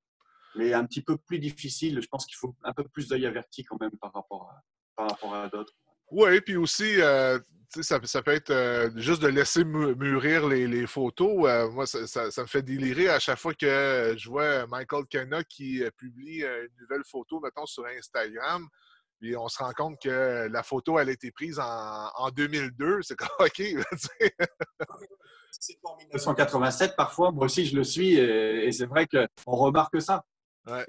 Mais 0.56 0.72
un 0.72 0.84
petit 0.84 1.02
peu 1.02 1.16
plus 1.16 1.38
difficile, 1.38 2.00
je 2.00 2.06
pense 2.08 2.26
qu'il 2.26 2.36
faut 2.36 2.54
un 2.62 2.72
peu 2.72 2.84
plus 2.84 3.08
d'œil 3.08 3.26
averti 3.26 3.64
quand 3.64 3.80
même 3.80 3.96
par 4.00 4.12
rapport 4.12 4.50
à, 4.50 4.62
par 4.96 5.08
rapport 5.10 5.34
à 5.34 5.48
d'autres. 5.48 5.72
Oui, 6.10 6.40
puis 6.40 6.56
aussi, 6.56 7.00
euh, 7.00 7.38
ça, 7.82 7.98
ça, 8.04 8.22
peut 8.22 8.32
être 8.32 8.50
euh, 8.50 8.90
juste 8.96 9.22
de 9.22 9.28
laisser 9.28 9.64
mûrir 9.64 10.46
les, 10.46 10.86
photos. 10.86 11.46
Euh, 11.48 11.70
moi, 11.70 11.86
ça, 11.86 12.26
me 12.38 12.46
fait 12.46 12.62
délirer 12.62 13.08
à 13.08 13.18
chaque 13.18 13.38
fois 13.38 13.54
que 13.54 14.14
je 14.16 14.28
vois 14.28 14.66
Michael 14.66 15.06
Kenna 15.06 15.42
qui 15.44 15.82
publie 15.96 16.42
une 16.42 16.80
nouvelle 16.80 17.04
photo, 17.04 17.40
mettons, 17.40 17.66
sur 17.66 17.84
Instagram. 17.86 18.68
Puis 19.20 19.36
on 19.36 19.48
se 19.48 19.58
rend 19.58 19.72
compte 19.72 20.00
que 20.02 20.48
la 20.50 20.62
photo, 20.62 20.98
elle 20.98 21.08
a 21.08 21.12
été 21.12 21.30
prise 21.30 21.58
en, 21.58 22.30
2002. 22.30 23.00
C'est 23.02 23.16
comme, 23.16 23.28
OK. 23.40 23.62
c'est 25.50 25.78
en 25.84 25.96
1987 25.96 26.94
parfois. 26.96 27.32
Moi 27.32 27.46
aussi, 27.46 27.64
je 27.64 27.76
le 27.76 27.84
suis. 27.84 28.14
Et, 28.14 28.70
c'est 28.72 28.86
vrai 28.86 29.06
qu'on 29.06 29.56
remarque 29.56 30.00
ça. 30.02 30.24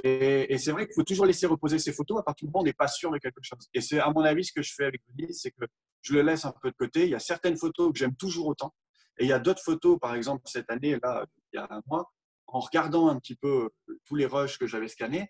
Et, 0.03 0.57
c'est 0.57 0.71
vrai 0.71 0.85
qu'il 0.85 0.95
faut 0.95 1.03
toujours 1.03 1.25
laisser 1.25 1.47
reposer 1.47 1.79
ces 1.79 1.91
photos 1.91 2.19
à 2.19 2.23
partir 2.23 2.47
du 2.47 2.51
moment 2.51 2.59
où 2.59 2.63
on 2.63 2.65
n'est 2.65 2.73
pas 2.73 2.87
sûr 2.87 3.11
de 3.11 3.17
quelque 3.17 3.41
chose. 3.41 3.67
Et 3.73 3.81
c'est 3.81 3.99
à 3.99 4.09
mon 4.09 4.21
avis 4.21 4.45
ce 4.45 4.53
que 4.53 4.61
je 4.61 4.73
fais 4.73 4.85
avec 4.85 5.01
Denise, 5.09 5.39
c'est 5.41 5.51
que 5.51 5.65
je 6.01 6.13
le 6.13 6.21
laisse 6.21 6.45
un 6.45 6.53
peu 6.61 6.69
de 6.69 6.75
côté. 6.75 7.03
Il 7.03 7.09
y 7.09 7.15
a 7.15 7.19
certaines 7.19 7.57
photos 7.57 7.91
que 7.91 7.99
j'aime 7.99 8.15
toujours 8.15 8.47
autant. 8.47 8.73
Et 9.17 9.25
il 9.25 9.29
y 9.29 9.33
a 9.33 9.39
d'autres 9.39 9.63
photos, 9.63 9.97
par 9.99 10.15
exemple 10.15 10.43
cette 10.45 10.69
année, 10.69 10.97
là, 11.01 11.25
il 11.51 11.57
y 11.57 11.59
a 11.59 11.67
un 11.69 11.81
mois, 11.87 12.11
en 12.47 12.59
regardant 12.59 13.07
un 13.09 13.19
petit 13.19 13.35
peu 13.35 13.69
tous 14.05 14.15
les 14.15 14.25
rushs 14.25 14.57
que 14.57 14.67
j'avais 14.67 14.87
scannés, 14.87 15.29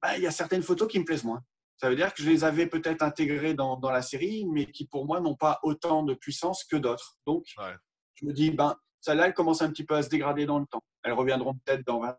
bah, 0.00 0.16
il 0.16 0.22
y 0.22 0.26
a 0.26 0.30
certaines 0.30 0.62
photos 0.62 0.88
qui 0.88 0.98
me 0.98 1.04
plaisent 1.04 1.24
moins. 1.24 1.42
Ça 1.76 1.88
veut 1.88 1.96
dire 1.96 2.12
que 2.14 2.22
je 2.22 2.28
les 2.30 2.44
avais 2.44 2.66
peut-être 2.66 3.02
intégrées 3.02 3.54
dans, 3.54 3.76
dans, 3.76 3.90
la 3.90 4.02
série, 4.02 4.46
mais 4.46 4.66
qui 4.70 4.86
pour 4.86 5.04
moi 5.04 5.20
n'ont 5.20 5.34
pas 5.34 5.58
autant 5.62 6.02
de 6.02 6.14
puissance 6.14 6.64
que 6.64 6.76
d'autres. 6.76 7.16
Donc, 7.26 7.44
je 8.14 8.26
me 8.26 8.32
dis, 8.32 8.50
ben, 8.50 8.76
celle-là, 9.00 9.26
elle 9.26 9.34
commence 9.34 9.62
un 9.62 9.70
petit 9.70 9.84
peu 9.84 9.96
à 9.96 10.02
se 10.02 10.08
dégrader 10.08 10.46
dans 10.46 10.58
le 10.58 10.66
temps. 10.66 10.82
Elles 11.02 11.12
reviendront 11.12 11.54
peut-être 11.54 11.84
dans 11.84 12.00
20 12.00 12.16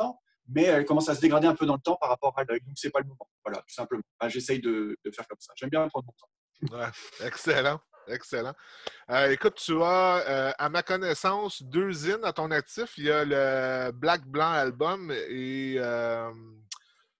ans, 0.00 0.20
mais 0.48 0.64
elle 0.64 0.84
commence 0.84 1.08
à 1.08 1.14
se 1.14 1.20
dégrader 1.20 1.46
un 1.46 1.54
peu 1.54 1.66
dans 1.66 1.74
le 1.74 1.80
temps 1.80 1.96
par 1.96 2.08
rapport 2.08 2.38
à 2.38 2.44
l'œil. 2.44 2.60
Donc, 2.60 2.76
ce 2.76 2.86
n'est 2.86 2.90
pas 2.90 3.00
le 3.00 3.06
moment. 3.06 3.28
Voilà, 3.44 3.60
tout 3.60 3.74
simplement. 3.74 4.02
J'essaye 4.28 4.60
de, 4.60 4.96
de, 5.04 5.10
faire 5.10 5.26
comme 5.26 5.40
ça. 5.40 5.52
J'aime 5.56 5.70
bien 5.70 5.86
prendre 5.88 6.06
mon 6.06 6.12
temps. 6.12 6.76
Ouais, 6.76 7.26
excellent. 7.26 7.80
Excellent. 8.08 8.54
Euh, 9.10 9.30
écoute, 9.30 9.56
tu 9.56 9.82
as, 9.82 10.24
euh, 10.28 10.52
à 10.58 10.68
ma 10.68 10.82
connaissance, 10.82 11.62
deux 11.62 11.92
zines 11.92 12.24
à 12.24 12.32
ton 12.32 12.50
actif. 12.50 12.96
Il 12.98 13.04
y 13.04 13.10
a 13.10 13.24
le 13.24 13.90
Black 13.92 14.24
Blanc 14.26 14.52
album 14.52 15.10
et 15.10 15.74
euh, 15.78 16.30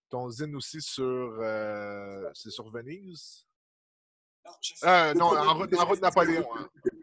ton 0.08 0.30
zine 0.30 0.54
aussi 0.54 0.80
sur, 0.80 1.34
c'est 2.34 2.50
sur 2.50 2.70
Venise? 2.70 3.46
Non, 4.84 5.36
en, 5.36 5.54
route, 5.54 5.74
en 5.74 5.84
route 5.86 6.00
Napoléon. 6.00 6.46
Hein. 6.56 6.68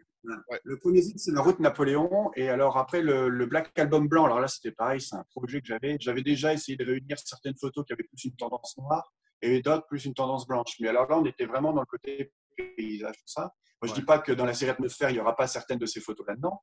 Le 0.64 0.78
premier 0.78 1.02
zine, 1.02 1.18
c'est 1.18 1.32
la 1.32 1.42
route 1.42 1.60
Napoléon. 1.60 2.30
Et 2.34 2.48
alors 2.48 2.76
après, 2.76 3.02
le, 3.02 3.46
Black 3.46 3.78
Album 3.78 4.08
blanc, 4.08 4.24
alors 4.24 4.40
là, 4.40 4.48
c'était 4.48 4.72
pareil, 4.72 5.00
c'est 5.00 5.16
un 5.16 5.24
projet 5.30 5.60
que 5.60 5.66
j'avais. 5.66 5.96
J'avais 6.00 6.22
déjà 6.22 6.52
essayé 6.52 6.76
de 6.76 6.84
réunir 6.84 7.18
certaines 7.18 7.56
photos 7.56 7.84
qui 7.84 7.92
avaient 7.92 8.04
plus 8.04 8.24
une 8.24 8.36
tendance 8.36 8.76
noire 8.78 9.12
et 9.42 9.60
d'autres 9.60 9.86
plus 9.86 10.04
une 10.04 10.14
tendance 10.14 10.46
blanche. 10.46 10.76
Mais 10.80 10.88
alors 10.88 11.08
là, 11.08 11.18
on 11.18 11.24
était 11.24 11.46
vraiment 11.46 11.72
dans 11.72 11.80
le 11.80 11.86
côté 11.86 12.32
paysage, 12.56 13.16
tout 13.16 13.26
ça. 13.26 13.52
Moi, 13.82 13.88
je 13.88 13.90
ne 13.90 13.96
dis 13.96 14.04
pas 14.04 14.18
que 14.18 14.32
dans 14.32 14.46
la 14.46 14.54
série 14.54 14.70
Atmosphère, 14.70 15.10
il 15.10 15.14
n'y 15.14 15.20
aura 15.20 15.36
pas 15.36 15.46
certaines 15.46 15.78
de 15.78 15.86
ces 15.86 16.00
photos 16.00 16.26
là-dedans. 16.26 16.62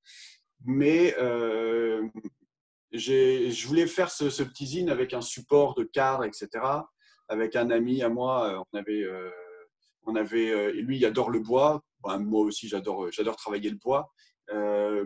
Mais 0.65 1.15
euh, 1.19 2.07
je 2.91 3.67
voulais 3.67 3.87
faire 3.87 4.09
ce, 4.09 4.43
petit 4.43 4.65
zine 4.65 4.89
avec 4.89 5.13
un 5.13 5.21
support 5.21 5.75
de 5.75 5.83
cadre, 5.83 6.23
etc. 6.23 6.49
Avec 7.27 7.55
un 7.55 7.69
ami 7.69 8.01
à 8.01 8.09
moi, 8.09 8.49
euh, 8.49 8.63
on 8.71 8.77
avait, 8.77 9.03
euh, 9.03 9.29
on 10.05 10.15
avait 10.15 10.71
lui, 10.73 10.97
il 10.97 11.05
adore 11.05 11.29
le 11.29 11.39
bois 11.39 11.83
moi 12.03 12.41
aussi, 12.41 12.67
j'adore, 12.67 13.05
euh, 13.05 13.11
j'adore 13.11 13.35
travailler 13.35 13.69
le 13.69 13.77
bois. 13.77 14.11
Euh, 14.51 15.03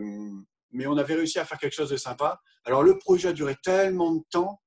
mais 0.72 0.88
on 0.88 0.98
avait 0.98 1.16
réussi 1.16 1.40
à 1.40 1.46
faire 1.46 1.58
quelque 1.58 1.76
chose 1.76 1.90
de 1.90 1.98
sympa. 1.98 2.40
Alors, 2.66 2.84
le 2.84 2.98
projet 2.98 3.30
a 3.30 3.34
duré 3.34 3.56
tellement 3.64 4.14
de 4.14 4.24
temps 4.30 4.62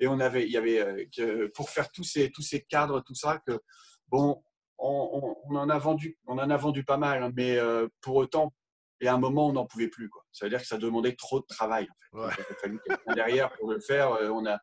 et 0.00 0.06
on 0.08 0.20
avait, 0.20 0.44
il 0.44 0.52
y 0.52 0.56
avait, 0.56 0.80
euh, 1.20 1.48
pour 1.54 1.70
faire 1.70 1.90
tous 1.90 2.04
ces, 2.04 2.30
tous 2.30 2.42
ces 2.42 2.62
cadres, 2.62 3.00
tout 3.00 3.14
ça, 3.14 3.40
que 3.46 3.60
bon, 4.08 4.42
on, 4.78 5.34
en 5.50 5.68
a 5.68 5.78
vendu, 5.78 6.18
on 6.26 6.38
en 6.38 6.50
a 6.50 6.56
vendu 6.56 6.84
pas 6.84 6.96
mal, 6.96 7.22
hein, 7.22 7.32
mais 7.34 7.58
pour 8.00 8.14
autant, 8.14 8.52
et 9.00 9.08
à 9.08 9.14
un 9.14 9.18
moment, 9.18 9.48
on 9.48 9.52
n'en 9.52 9.66
pouvait 9.66 9.88
plus. 9.88 10.08
Quoi. 10.08 10.24
Ça 10.32 10.46
veut 10.46 10.50
dire 10.50 10.60
que 10.60 10.66
ça 10.66 10.78
demandait 10.78 11.14
trop 11.14 11.40
de 11.40 11.46
travail. 11.46 11.88
En 12.12 12.28
fait. 12.28 12.34
Il 12.38 12.52
a 12.52 12.58
fallu 12.60 12.80
quelqu'un 12.86 13.14
derrière 13.14 13.52
pour 13.52 13.70
le 13.70 13.80
faire. 13.80 14.10
On 14.10 14.46
a, 14.46 14.58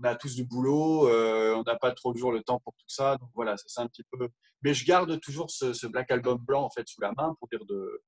on 0.00 0.04
a 0.04 0.16
tous 0.16 0.34
du 0.34 0.44
boulot, 0.44 1.08
euh, 1.08 1.54
on 1.54 1.62
n'a 1.62 1.76
pas 1.76 1.92
toujours 1.92 2.32
le 2.32 2.42
temps 2.42 2.60
pour 2.60 2.74
tout 2.74 2.88
ça. 2.88 3.16
Donc 3.18 3.30
voilà, 3.34 3.56
c'est 3.56 3.80
un 3.80 3.86
petit 3.86 4.04
peu. 4.10 4.28
Mais 4.62 4.74
je 4.74 4.84
garde 4.84 5.20
toujours 5.20 5.50
ce, 5.50 5.86
Black 5.86 6.10
Album 6.10 6.38
blanc 6.38 6.64
en 6.64 6.70
fait 6.70 6.86
sous 6.88 7.00
la 7.00 7.12
main 7.16 7.34
pour 7.38 7.48
dire 7.48 7.64
de. 7.66 8.02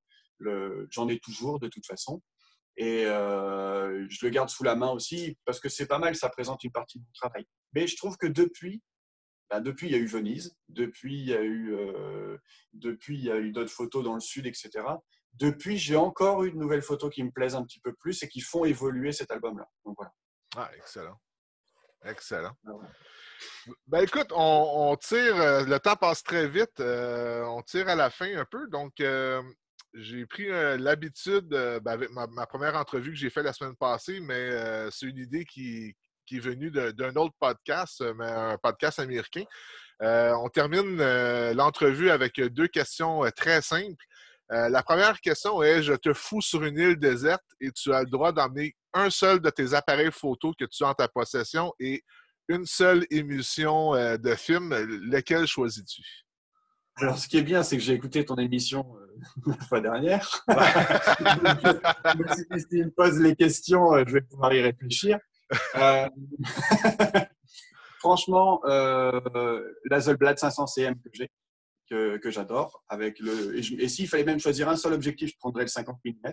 J'en 0.91 1.09
ai 1.09 1.19
toujours 1.21 1.61
de 1.61 1.69
toute 1.69 1.87
façon. 1.87 2.21
Et 2.77 3.05
euh, 3.05 4.07
je 4.09 4.25
le 4.25 4.31
garde 4.31 4.49
sous 4.49 4.65
la 4.65 4.75
main 4.75 4.91
aussi 4.91 5.37
parce 5.45 5.61
que 5.61 5.69
c'est 5.69 5.87
pas 5.87 5.99
mal, 5.99 6.17
ça 6.17 6.31
présente 6.31 6.65
une 6.65 6.73
partie 6.73 6.99
de 6.99 7.05
mon 7.05 7.13
travail. 7.15 7.45
Mais 7.75 7.87
je 7.87 7.97
trouve 7.97 8.17
que 8.17 8.27
depuis, 8.27 8.83
ben 9.51 9.61
depuis 9.61 9.89
il 9.89 9.93
y 9.93 9.95
a 9.95 9.99
eu 9.99 10.07
Venise, 10.07 10.57
depuis 10.69 11.21
il 11.21 11.29
y 11.29 11.35
a 11.35 11.43
eu, 11.43 11.75
euh, 11.75 12.39
depuis 12.73 13.19
il 13.19 13.25
y 13.25 13.31
a 13.31 13.39
eu 13.39 13.53
d'autres 13.53 13.71
photos 13.71 14.03
dans 14.03 14.15
le 14.15 14.21
sud, 14.21 14.47
etc. 14.47 14.71
Depuis, 15.35 15.79
j'ai 15.79 15.97
encore 15.97 16.45
eu 16.45 16.53
de 16.53 16.57
nouvelles 16.57 16.83
photos 16.83 17.13
qui 17.13 17.23
me 17.23 17.31
plaisent 17.31 17.55
un 17.55 17.65
petit 17.65 17.81
peu 17.81 17.95
plus 17.95 18.23
et 18.23 18.29
qui 18.29 18.41
font 18.41 18.65
évoluer 18.65 19.13
cet 19.13 19.31
album-là. 19.31 19.67
Donc 19.85 19.97
voilà. 19.97 20.13
Ah, 20.57 20.71
excellent. 20.77 21.19
Excellent. 22.05 22.57
Ah 22.67 22.73
ben 23.87 24.03
écoute, 24.03 24.29
on, 24.35 24.97
tire, 25.01 25.37
euh, 25.37 25.65
le 25.65 25.79
temps 25.79 25.97
passe 25.97 26.23
très 26.23 26.49
vite, 26.49 26.81
euh, 26.81 27.45
on 27.45 27.62
tire 27.62 27.88
à 27.88 27.95
la 27.95 28.11
fin 28.11 28.37
un 28.37 28.45
peu. 28.45 28.69
Donc, 28.69 29.01
euh, 29.01 29.43
j'ai 29.95 30.27
pris 30.27 30.49
l'habitude, 30.79 31.49
ben, 31.49 31.87
avec 31.87 32.11
ma, 32.11 32.47
première 32.47 32.77
entrevue 32.77 33.11
que 33.11 33.17
j'ai 33.17 33.31
faite 33.31 33.45
la 33.45 33.53
semaine 33.53 33.77
passée, 33.77 34.21
mais 34.21 34.51
c'est 34.91 35.07
une 35.07 35.19
idée 35.19 35.45
qui, 35.45 35.95
qui 36.27 36.37
est 36.37 36.41
venue 36.41 36.71
d'un 36.71 37.15
autre 37.17 37.35
podcast, 37.38 38.03
mais 38.17 38.25
un 38.25 38.57
podcast 38.57 39.01
américain. 39.01 39.45
on 40.01 40.49
termine 40.49 40.97
l'entrevue 41.53 42.11
avec 42.11 42.41
deux 42.41 42.69
questions 42.69 43.21
très 43.37 43.61
simples. 43.61 44.03
La 44.53 44.83
première 44.83 45.21
question 45.21 45.62
est 45.62 45.83
Je 45.83 45.95
te 45.95 46.12
fous 46.12 46.43
sur 46.43 46.62
une 46.62 46.79
île 46.79 46.97
déserte 46.97 47.45
et 47.61 47.71
tu 47.73 47.93
as 47.93 48.01
le 48.01 48.11
droit 48.11 48.33
d'emmener 48.33 48.77
un 48.93 49.11
seul 49.11 49.41
de 49.41 49.51
tes 49.51 49.75
appareils 49.75 50.12
photo 50.12 50.53
que 50.59 50.67
tu 50.67 50.85
as 50.85 50.88
en 50.88 50.95
ta 50.95 51.09
possession 51.09 51.73
et 51.81 52.03
une 52.49 52.67
seule 52.67 53.07
émission 53.11 53.95
euh, 53.95 54.17
de 54.17 54.35
film, 54.35 54.75
lequel 54.75 55.47
choisis-tu? 55.47 56.03
Alors, 56.97 57.17
ce 57.17 57.27
qui 57.27 57.38
est 57.38 57.43
bien, 57.43 57.62
c'est 57.62 57.79
que 57.79 57.83
j'ai 57.83 57.95
écouté 57.95 58.25
ton 58.25 58.37
émission 58.37 58.85
euh, 58.97 59.07
la 59.47 59.57
fois 59.65 59.81
dernière. 59.81 60.45
si 62.59 62.69
tu 62.69 62.85
me 62.85 62.91
poses 62.91 63.21
les 63.21 63.35
questions, 63.35 63.95
euh, 63.95 64.05
je 64.07 64.12
vais 64.12 64.21
pouvoir 64.21 64.53
y 64.53 64.61
réfléchir. 64.61 65.19
franchement, 67.99 68.61
la 68.65 70.01
Zolblad 70.01 70.38
500 70.38 70.67
CM 70.67 70.95
que 70.95 71.11
j'ai, 71.12 71.31
que, 71.93 72.31
j'adore, 72.31 72.83
avec 72.89 73.19
le. 73.19 73.57
Et, 73.57 73.85
et 73.85 73.89
s'il 73.89 74.09
fallait 74.09 74.25
même 74.25 74.41
choisir 74.41 74.69
un 74.69 74.77
seul 74.77 74.93
objectif, 74.93 75.31
je 75.31 75.37
prendrais 75.39 75.63
le 75.63 75.69
50 75.69 75.99
mm 76.05 76.33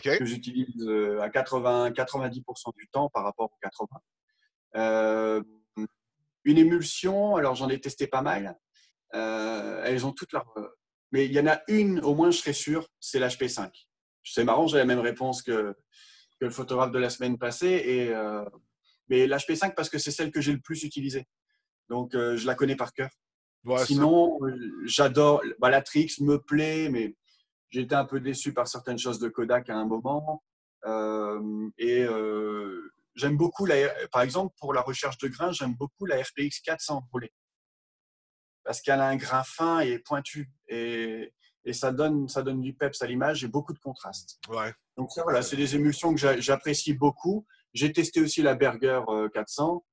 que 0.00 0.24
j'utilise 0.24 0.86
euh, 0.86 1.20
à 1.20 1.30
80, 1.30 1.90
90% 1.90 2.74
du 2.76 2.88
temps 2.88 3.08
par 3.08 3.24
rapport 3.24 3.50
aux 3.52 3.58
80. 3.62 3.88
Euh, 4.76 5.42
une 6.44 6.58
émulsion, 6.58 7.36
alors 7.36 7.54
j'en 7.54 7.68
ai 7.68 7.80
testé 7.80 8.06
pas 8.06 8.22
mal. 8.22 8.58
Euh, 9.14 9.82
elles 9.84 10.06
ont 10.06 10.12
toutes 10.12 10.32
leurs. 10.32 10.52
Mais 11.12 11.26
il 11.26 11.32
y 11.32 11.40
en 11.40 11.46
a 11.46 11.60
une, 11.68 12.00
au 12.00 12.14
moins 12.14 12.30
je 12.30 12.38
serais 12.38 12.52
sûr, 12.52 12.88
c'est 13.00 13.18
l'HP5. 13.18 13.70
C'est 14.24 14.44
marrant, 14.44 14.66
j'ai 14.66 14.78
la 14.78 14.84
même 14.84 15.00
réponse 15.00 15.42
que, 15.42 15.74
que, 16.40 16.44
le 16.44 16.50
photographe 16.50 16.90
de 16.90 16.98
la 16.98 17.10
semaine 17.10 17.38
passée. 17.38 17.82
Et, 17.86 18.14
mais 19.08 19.26
l'HP5 19.26 19.74
parce 19.74 19.88
que 19.88 19.98
c'est 19.98 20.10
celle 20.10 20.30
que 20.30 20.40
j'ai 20.40 20.52
le 20.52 20.60
plus 20.60 20.82
utilisée. 20.82 21.26
Donc 21.88 22.12
je 22.12 22.46
la 22.46 22.54
connais 22.54 22.76
par 22.76 22.92
cœur. 22.92 23.10
Sinon, 23.84 24.38
j'adore. 24.84 25.42
Bah, 25.58 25.70
la 25.70 25.82
Trix 25.82 26.16
me 26.20 26.38
plaît, 26.38 26.88
mais 26.88 27.16
J'étais 27.70 27.94
un 27.94 28.04
peu 28.04 28.20
déçu 28.20 28.52
par 28.52 28.68
certaines 28.68 28.98
choses 28.98 29.18
de 29.18 29.28
Kodak 29.28 29.68
à 29.70 29.76
un 29.76 29.84
moment. 29.84 30.42
Euh, 30.86 31.68
et 31.78 32.04
euh, 32.04 32.92
j'aime 33.14 33.36
beaucoup, 33.36 33.66
la, 33.66 33.88
par 34.12 34.22
exemple, 34.22 34.54
pour 34.58 34.72
la 34.72 34.82
recherche 34.82 35.18
de 35.18 35.28
grains, 35.28 35.52
j'aime 35.52 35.74
beaucoup 35.74 36.06
la 36.06 36.16
RPX 36.16 36.60
400 36.64 37.06
brûlée. 37.10 37.32
Parce 38.64 38.80
qu'elle 38.80 39.00
a 39.00 39.08
un 39.08 39.16
grain 39.16 39.42
fin 39.44 39.80
et 39.80 39.98
pointu. 39.98 40.50
Et, 40.68 41.32
et, 41.64 41.72
ça, 41.72 41.92
donne, 41.92 42.28
ça 42.28 42.42
donne 42.42 42.60
du 42.60 42.72
peps 42.72 43.02
à 43.02 43.06
l'image 43.06 43.44
et 43.44 43.48
beaucoup 43.48 43.72
de 43.72 43.78
contraste. 43.78 44.40
Ouais. 44.48 44.72
Donc 44.96 45.10
voilà, 45.22 45.42
c'est 45.42 45.56
des 45.56 45.74
émulsions 45.74 46.14
que 46.14 46.40
j'apprécie 46.40 46.94
beaucoup. 46.94 47.46
J'ai 47.74 47.92
testé 47.92 48.20
aussi 48.20 48.42
la 48.42 48.54
Berger 48.54 49.02
400 49.34 49.84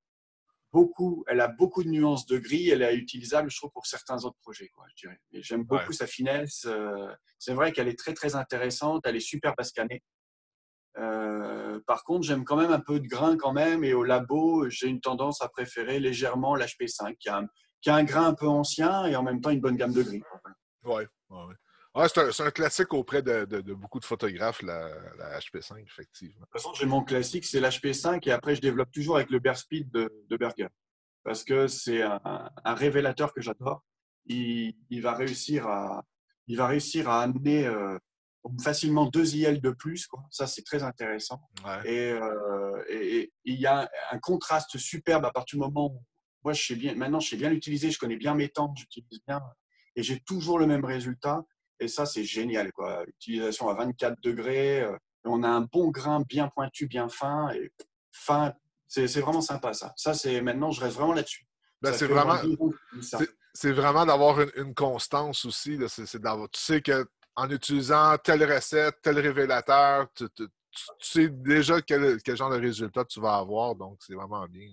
beaucoup, 0.73 1.23
elle 1.27 1.39
a 1.39 1.47
beaucoup 1.47 1.83
de 1.83 1.89
nuances 1.89 2.25
de 2.25 2.37
gris, 2.39 2.69
elle 2.69 2.81
est 2.81 2.95
utilisable, 2.95 3.49
je 3.49 3.57
trouve, 3.57 3.71
pour 3.71 3.85
certains 3.85 4.25
autres 4.25 4.39
projets. 4.41 4.67
Quoi, 4.69 4.85
je 4.95 5.07
dirais. 5.07 5.19
j'aime 5.31 5.63
beaucoup 5.63 5.93
sa 5.93 6.07
finesse. 6.07 6.65
Euh, 6.65 7.13
c'est 7.37 7.53
vrai 7.53 7.71
qu'elle 7.71 7.87
est 7.87 7.97
très 7.97 8.13
très 8.13 8.35
intéressante, 8.35 9.03
elle 9.05 9.15
est 9.15 9.21
super 9.21 9.55
pascanée. 9.55 10.03
Euh, 10.97 11.79
par 11.87 12.03
contre, 12.03 12.25
j'aime 12.25 12.43
quand 12.43 12.57
même 12.57 12.71
un 12.71 12.79
peu 12.79 12.99
de 12.99 13.07
grain 13.07 13.37
quand 13.37 13.53
même, 13.53 13.83
et 13.83 13.93
au 13.93 14.03
labo, 14.03 14.67
j'ai 14.69 14.87
une 14.87 14.99
tendance 14.99 15.41
à 15.41 15.47
préférer 15.47 15.99
légèrement 15.99 16.55
l'HP5, 16.55 17.17
qui 17.17 17.29
a, 17.29 17.43
qui 17.81 17.89
a 17.89 17.95
un 17.95 18.03
grain 18.03 18.27
un 18.27 18.33
peu 18.33 18.47
ancien 18.47 19.05
et 19.05 19.15
en 19.15 19.23
même 19.23 19.41
temps 19.41 19.51
une 19.51 19.61
bonne 19.61 19.77
gamme 19.77 19.93
de 19.93 20.03
gris. 20.03 20.23
Ouais, 20.83 21.07
c'est 22.07 22.41
un, 22.41 22.51
classique 22.51 22.93
auprès 22.93 23.21
de, 23.21 23.73
beaucoup 23.73 23.99
de 23.99 24.05
photographes, 24.05 24.61
la, 24.61 24.89
HP5, 25.39 25.83
effectivement. 25.83 26.41
De 26.41 26.45
toute 26.45 26.51
façon, 26.53 26.73
j'ai 26.73 26.85
mon 26.85 27.03
classique, 27.03 27.45
c'est 27.45 27.59
l'HP5 27.59 28.27
et 28.27 28.31
après, 28.31 28.55
je 28.55 28.61
développe 28.61 28.91
toujours 28.91 29.17
avec 29.17 29.29
le 29.29 29.39
Bear 29.39 29.57
Speed 29.57 29.91
de, 29.91 30.37
Berger. 30.37 30.67
Parce 31.23 31.43
que 31.43 31.67
c'est 31.67 32.01
un, 32.01 32.49
révélateur 32.65 33.33
que 33.33 33.41
j'adore. 33.41 33.83
Il, 34.25 35.01
va 35.01 35.13
réussir 35.13 35.67
à, 35.67 36.03
il 36.47 36.57
va 36.57 36.67
réussir 36.67 37.09
à 37.09 37.21
amener 37.21 37.69
facilement 38.61 39.05
deux 39.05 39.35
IL 39.35 39.61
de 39.61 39.71
plus. 39.71 40.07
Quoi. 40.07 40.23
Ça, 40.31 40.47
c'est 40.47 40.63
très 40.63 40.83
intéressant. 40.83 41.41
Et, 41.85 42.13
il 43.45 43.59
y 43.59 43.67
a 43.67 43.89
un, 44.11 44.19
contraste 44.19 44.77
superbe 44.77 45.25
à 45.25 45.31
partir 45.31 45.57
du 45.57 45.63
moment 45.63 45.93
où 45.93 46.03
moi, 46.43 46.51
je 46.51 46.61
sais 46.61 46.75
bien, 46.75 46.93
maintenant, 46.95 47.21
je 47.21 47.29
sais 47.29 47.37
bien 47.37 47.49
l'utiliser, 47.49 47.89
je 47.89 47.97
connais 47.97 48.17
bien 48.17 48.35
mes 48.35 48.49
temps, 48.49 48.73
j'utilise 48.75 49.21
bien 49.25 49.41
et 49.95 50.03
j'ai 50.03 50.19
toujours 50.21 50.59
le 50.59 50.67
même 50.67 50.85
résultat. 50.85 51.43
Et 51.79 51.87
ça, 51.87 52.05
c'est 52.05 52.23
génial. 52.23 52.71
Quoi. 52.71 53.03
Utilisation 53.07 53.69
à 53.69 53.73
24 53.73 54.21
degrés, 54.21 54.85
on 55.25 55.43
a 55.43 55.49
un 55.49 55.61
bon 55.61 55.89
grain 55.89 56.21
bien 56.21 56.49
pointu, 56.49 56.87
bien 56.87 57.09
fin. 57.09 57.49
Et 57.51 57.71
fin, 58.11 58.53
c'est 58.87 59.19
vraiment 59.19 59.41
sympa 59.41 59.73
ça. 59.73 59.93
Ça, 59.95 60.13
c'est 60.13 60.41
maintenant, 60.41 60.71
je 60.71 60.81
reste 60.81 60.95
vraiment 60.95 61.13
là-dessus. 61.13 61.47
Ben, 61.81 61.93
c'est 61.93 62.07
vraiment, 62.07 62.35
vraiment 63.63 64.05
d'avoir 64.05 64.39
une, 64.55 64.73
constance 64.73 65.45
aussi. 65.45 65.77
Tu 65.77 66.47
sais 66.53 66.81
qu'en 66.81 67.49
utilisant 67.49 68.17
telle 68.17 68.51
recette, 68.51 68.95
tel 69.01 69.19
révélateur, 69.19 70.07
tu, 70.13 70.25
sais 70.99 71.27
déjà 71.29 71.81
quel, 71.81 72.21
quel, 72.21 72.37
genre 72.37 72.51
de 72.51 72.59
résultat 72.59 73.03
tu 73.05 73.19
vas 73.19 73.35
avoir. 73.35 73.75
Donc, 73.75 73.97
c'est 73.99 74.15
vraiment 74.15 74.45
bien. 74.47 74.71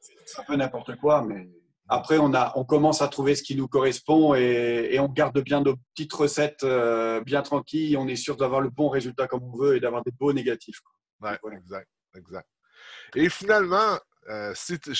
C'est 0.00 0.40
un 0.40 0.44
peu 0.44 0.56
n'importe 0.56 0.96
quoi, 0.96 1.22
mais 1.22 1.48
après, 1.92 2.18
on, 2.18 2.32
a, 2.34 2.52
on 2.54 2.64
commence 2.64 3.02
à 3.02 3.08
trouver 3.08 3.34
ce 3.34 3.42
qui 3.42 3.56
nous 3.56 3.66
correspond 3.66 4.34
et, 4.36 4.96
on 5.00 5.08
garde 5.08 5.40
bien 5.40 5.60
nos 5.60 5.74
petites 5.92 6.12
recettes 6.12 6.62
euh, 6.62 7.20
bien 7.20 7.42
tranquilles. 7.42 7.96
On 7.96 8.06
est 8.06 8.14
sûr 8.14 8.36
d'avoir 8.36 8.60
le 8.60 8.70
bon 8.70 8.88
résultat 8.88 9.26
comme 9.26 9.42
on 9.42 9.56
veut 9.56 9.76
et 9.76 9.80
d'avoir 9.80 10.04
des 10.04 10.12
beaux 10.12 10.32
négatifs. 10.32 10.80
Oui, 11.20 11.30
exact, 11.52 11.88
exact. 12.14 12.48
Et 13.16 13.28
finalement, 13.28 13.98
euh, 14.28 14.52
si 14.54 14.78
tu 14.78 14.92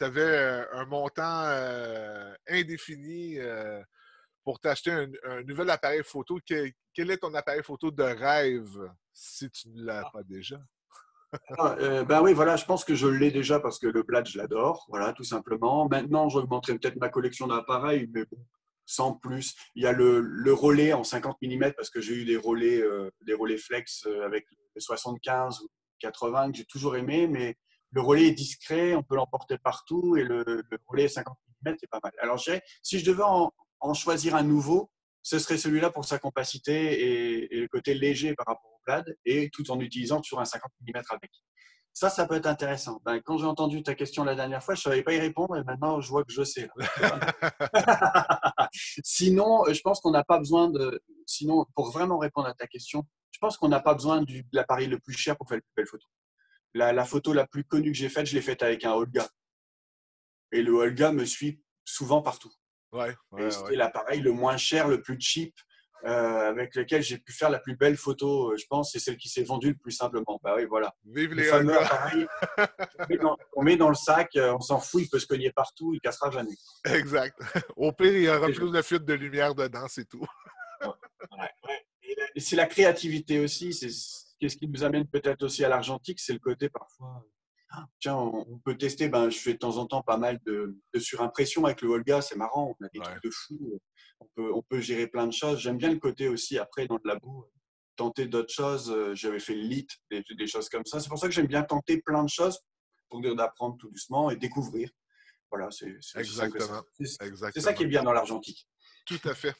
avais 0.00 0.20
euh, 0.20 0.64
un 0.72 0.86
montant 0.86 1.44
indéfini 2.48 3.36
pour 4.44 4.60
t'acheter 4.60 4.90
un, 4.90 5.42
nouvel 5.42 5.68
appareil 5.68 6.02
photo, 6.02 6.38
quel, 6.46 7.10
est 7.10 7.18
ton 7.18 7.34
appareil 7.34 7.62
photo 7.62 7.90
de 7.90 8.02
rêve 8.02 8.90
si 9.12 9.50
tu 9.50 9.68
ne 9.68 9.84
l'as 9.84 10.04
ah. 10.06 10.10
pas 10.10 10.22
déjà? 10.22 10.58
Ah, 11.58 11.76
euh, 11.80 12.04
ben 12.04 12.22
oui, 12.22 12.32
voilà, 12.32 12.56
je 12.56 12.64
pense 12.64 12.84
que 12.84 12.94
je 12.94 13.06
l'ai 13.06 13.30
déjà 13.30 13.60
parce 13.60 13.78
que 13.78 13.86
le 13.86 14.02
Blade, 14.02 14.26
je 14.26 14.38
l'adore, 14.38 14.86
voilà, 14.88 15.12
tout 15.12 15.24
simplement. 15.24 15.88
Maintenant, 15.88 16.28
j'augmenterai 16.28 16.78
peut-être 16.78 16.96
ma 16.96 17.08
collection 17.10 17.46
d'appareils, 17.46 18.08
mais 18.12 18.24
bon, 18.30 18.38
sans 18.86 19.12
plus. 19.12 19.54
Il 19.74 19.82
y 19.82 19.86
a 19.86 19.92
le, 19.92 20.20
le 20.20 20.52
relais 20.54 20.92
en 20.92 21.04
50 21.04 21.36
mm 21.42 21.72
parce 21.76 21.90
que 21.90 22.00
j'ai 22.00 22.14
eu 22.14 22.24
des 22.24 22.36
relais, 22.36 22.80
euh, 22.80 23.10
des 23.26 23.34
relais 23.34 23.58
flex 23.58 24.06
euh, 24.06 24.24
avec 24.24 24.46
les 24.74 24.80
75 24.80 25.60
ou 25.60 25.68
80 26.00 26.52
que 26.52 26.58
j'ai 26.58 26.64
toujours 26.64 26.96
aimé, 26.96 27.26
mais 27.26 27.56
le 27.90 28.00
relais 28.00 28.28
est 28.28 28.32
discret, 28.32 28.94
on 28.94 29.02
peut 29.02 29.16
l'emporter 29.16 29.58
partout 29.58 30.16
et 30.16 30.24
le, 30.24 30.44
le, 30.46 30.78
relais 30.86 31.08
50 31.08 31.36
mm 31.64 31.74
est 31.82 31.86
pas 31.90 32.00
mal. 32.02 32.12
Alors, 32.20 32.40
si 32.82 32.98
je 32.98 33.04
devais 33.04 33.24
en, 33.24 33.52
en 33.80 33.94
choisir 33.94 34.34
un 34.34 34.42
nouveau, 34.42 34.90
ce 35.22 35.38
serait 35.38 35.58
celui-là 35.58 35.90
pour 35.90 36.04
sa 36.04 36.18
compacité 36.18 36.74
et, 36.74 37.56
et, 37.56 37.60
le 37.60 37.68
côté 37.68 37.92
léger 37.92 38.34
par 38.34 38.46
rapport 38.46 38.77
et 39.24 39.50
tout 39.50 39.70
en 39.70 39.80
utilisant 39.80 40.22
sur 40.22 40.40
un 40.40 40.44
50 40.44 40.70
mm 40.80 41.02
avec. 41.10 41.30
Ça, 41.92 42.10
ça 42.10 42.26
peut 42.26 42.36
être 42.36 42.46
intéressant. 42.46 43.00
Ben, 43.04 43.20
quand 43.20 43.38
j'ai 43.38 43.46
entendu 43.46 43.82
ta 43.82 43.94
question 43.94 44.22
la 44.22 44.36
dernière 44.36 44.62
fois, 44.62 44.76
je 44.76 44.80
ne 44.80 44.82
savais 44.84 45.02
pas 45.02 45.14
y 45.14 45.18
répondre 45.18 45.56
et 45.56 45.64
maintenant 45.64 46.00
je 46.00 46.08
vois 46.08 46.22
que 46.22 46.32
je 46.32 46.44
sais. 46.44 46.68
sinon, 49.02 49.64
je 49.68 49.80
pense 49.80 50.00
qu'on 50.00 50.12
n'a 50.12 50.22
pas 50.22 50.38
besoin 50.38 50.70
de. 50.70 51.02
Sinon, 51.26 51.66
pour 51.74 51.90
vraiment 51.90 52.18
répondre 52.18 52.46
à 52.46 52.54
ta 52.54 52.68
question, 52.68 53.04
je 53.32 53.38
pense 53.40 53.56
qu'on 53.56 53.68
n'a 53.68 53.80
pas 53.80 53.94
besoin 53.94 54.22
de 54.22 54.42
l'appareil 54.52 54.86
le 54.86 55.00
plus 55.00 55.14
cher 55.14 55.36
pour 55.36 55.48
faire 55.48 55.56
la 55.56 55.62
plus 55.62 55.72
belle 55.76 55.86
photo. 55.86 56.06
La, 56.74 57.04
photo 57.04 57.32
la 57.32 57.46
plus 57.46 57.64
connue 57.64 57.90
que 57.90 57.98
j'ai 57.98 58.08
faite, 58.08 58.26
je 58.26 58.34
l'ai 58.34 58.42
faite 58.42 58.62
avec 58.62 58.84
un 58.84 58.92
Olga. 58.92 59.28
Et 60.52 60.62
le 60.62 60.72
Olga 60.72 61.10
me 61.10 61.24
suit 61.24 61.60
souvent 61.84 62.22
partout. 62.22 62.52
Ouais, 62.92 63.14
ouais, 63.32 63.50
l'appareil 63.70 64.20
le 64.20 64.32
moins 64.32 64.56
cher, 64.56 64.86
le 64.88 65.02
plus 65.02 65.20
cheap, 65.20 65.54
euh, 66.04 66.48
avec 66.48 66.76
lequel 66.76 67.02
j'ai 67.02 67.18
pu 67.18 67.32
faire 67.32 67.50
la 67.50 67.58
plus 67.58 67.76
belle 67.76 67.96
photo, 67.96 68.52
euh, 68.52 68.56
je 68.56 68.66
pense, 68.68 68.92
c'est 68.92 69.00
celle 69.00 69.16
qui 69.16 69.28
s'est 69.28 69.42
vendue 69.42 69.70
le 69.70 69.76
plus 69.76 69.90
simplement. 69.90 70.40
Bah 70.44 70.54
oui, 70.56 70.64
voilà. 70.64 70.94
Vive 71.04 71.34
les 71.34 71.44
fameux 71.44 71.76
on, 73.56 73.62
met 73.62 73.76
dans, 73.76 73.88
le 73.88 73.96
sac, 73.96 74.36
euh, 74.36 74.54
on 74.54 74.60
s'en 74.60 74.78
fout, 74.78 75.02
il 75.02 75.08
peut 75.08 75.18
se 75.18 75.26
cogner 75.26 75.50
partout, 75.50 75.92
il 75.94 76.00
cassera 76.00 76.30
jamais. 76.30 76.54
Exact. 76.84 77.36
Au 77.76 77.92
pire, 77.92 78.16
il 78.16 78.22
y 78.22 78.28
aura 78.28 78.46
plus 78.46 78.70
de 78.70 78.82
fuite 78.82 79.04
de 79.04 79.14
lumière 79.14 79.54
dedans, 79.54 79.86
c'est 79.88 80.08
tout. 80.08 80.24
Et 82.34 82.40
c'est 82.40 82.56
la 82.56 82.66
créativité 82.66 83.40
aussi, 83.40 83.72
c'est 83.72 83.90
ce 83.90 84.56
qui 84.56 84.68
nous 84.68 84.84
amène 84.84 85.06
peut-être 85.06 85.42
aussi 85.42 85.64
à 85.64 85.68
l'argentique, 85.68 86.20
c'est 86.20 86.32
le 86.32 86.38
côté 86.38 86.68
parfois. 86.68 87.24
Ah, 87.70 87.84
tiens, 88.00 88.16
on 88.16 88.58
peut 88.64 88.78
tester. 88.78 89.08
Ben, 89.08 89.28
je 89.28 89.38
fais 89.38 89.52
de 89.52 89.58
temps 89.58 89.76
en 89.76 89.86
temps 89.86 90.00
pas 90.00 90.16
mal 90.16 90.38
de, 90.46 90.78
de 90.94 90.98
surimpression 90.98 91.66
avec 91.66 91.82
le 91.82 91.88
Volga, 91.88 92.22
c'est 92.22 92.36
marrant. 92.36 92.74
On 92.80 92.84
a 92.84 92.88
des 92.94 93.00
trucs 93.00 93.22
de 93.22 93.30
fou 93.30 93.78
on 94.38 94.62
peut, 94.62 94.80
gérer 94.80 95.06
plein 95.06 95.26
de 95.26 95.32
choses. 95.32 95.60
J'aime 95.60 95.78
bien 95.78 95.90
le 95.90 95.98
côté 95.98 96.28
aussi, 96.28 96.58
après, 96.58 96.86
dans 96.86 96.98
le 97.02 97.08
labo, 97.08 97.50
tenter 97.96 98.26
d'autres 98.26 98.52
choses. 98.52 98.90
Euh, 98.90 99.14
j'avais 99.14 99.40
fait 99.40 99.54
le 99.54 99.62
lit, 99.62 99.86
des, 100.10 100.46
choses 100.46 100.68
comme 100.68 100.84
ça. 100.84 101.00
C'est 101.00 101.08
pour 101.08 101.18
ça 101.18 101.28
que 101.28 101.34
j'aime 101.34 101.46
bien 101.46 101.62
tenter 101.62 102.00
plein 102.00 102.22
de 102.22 102.28
choses 102.28 102.58
pour 103.08 103.20
dire 103.20 103.34
d'apprendre 103.34 103.76
tout 103.78 103.90
doucement 103.90 104.30
et 104.30 104.36
découvrir. 104.36 104.90
Voilà, 105.50 105.70
c'est 105.70 105.96
Exactement. 106.16 106.82
C'est 106.98 107.60
ça 107.60 107.72
qui 107.72 107.84
est 107.84 107.86
bien 107.86 108.02
dans 108.02 108.12
l'argentique. 108.12 108.66
Tout 109.06 109.20
à 109.24 109.34
fait. 109.34 109.54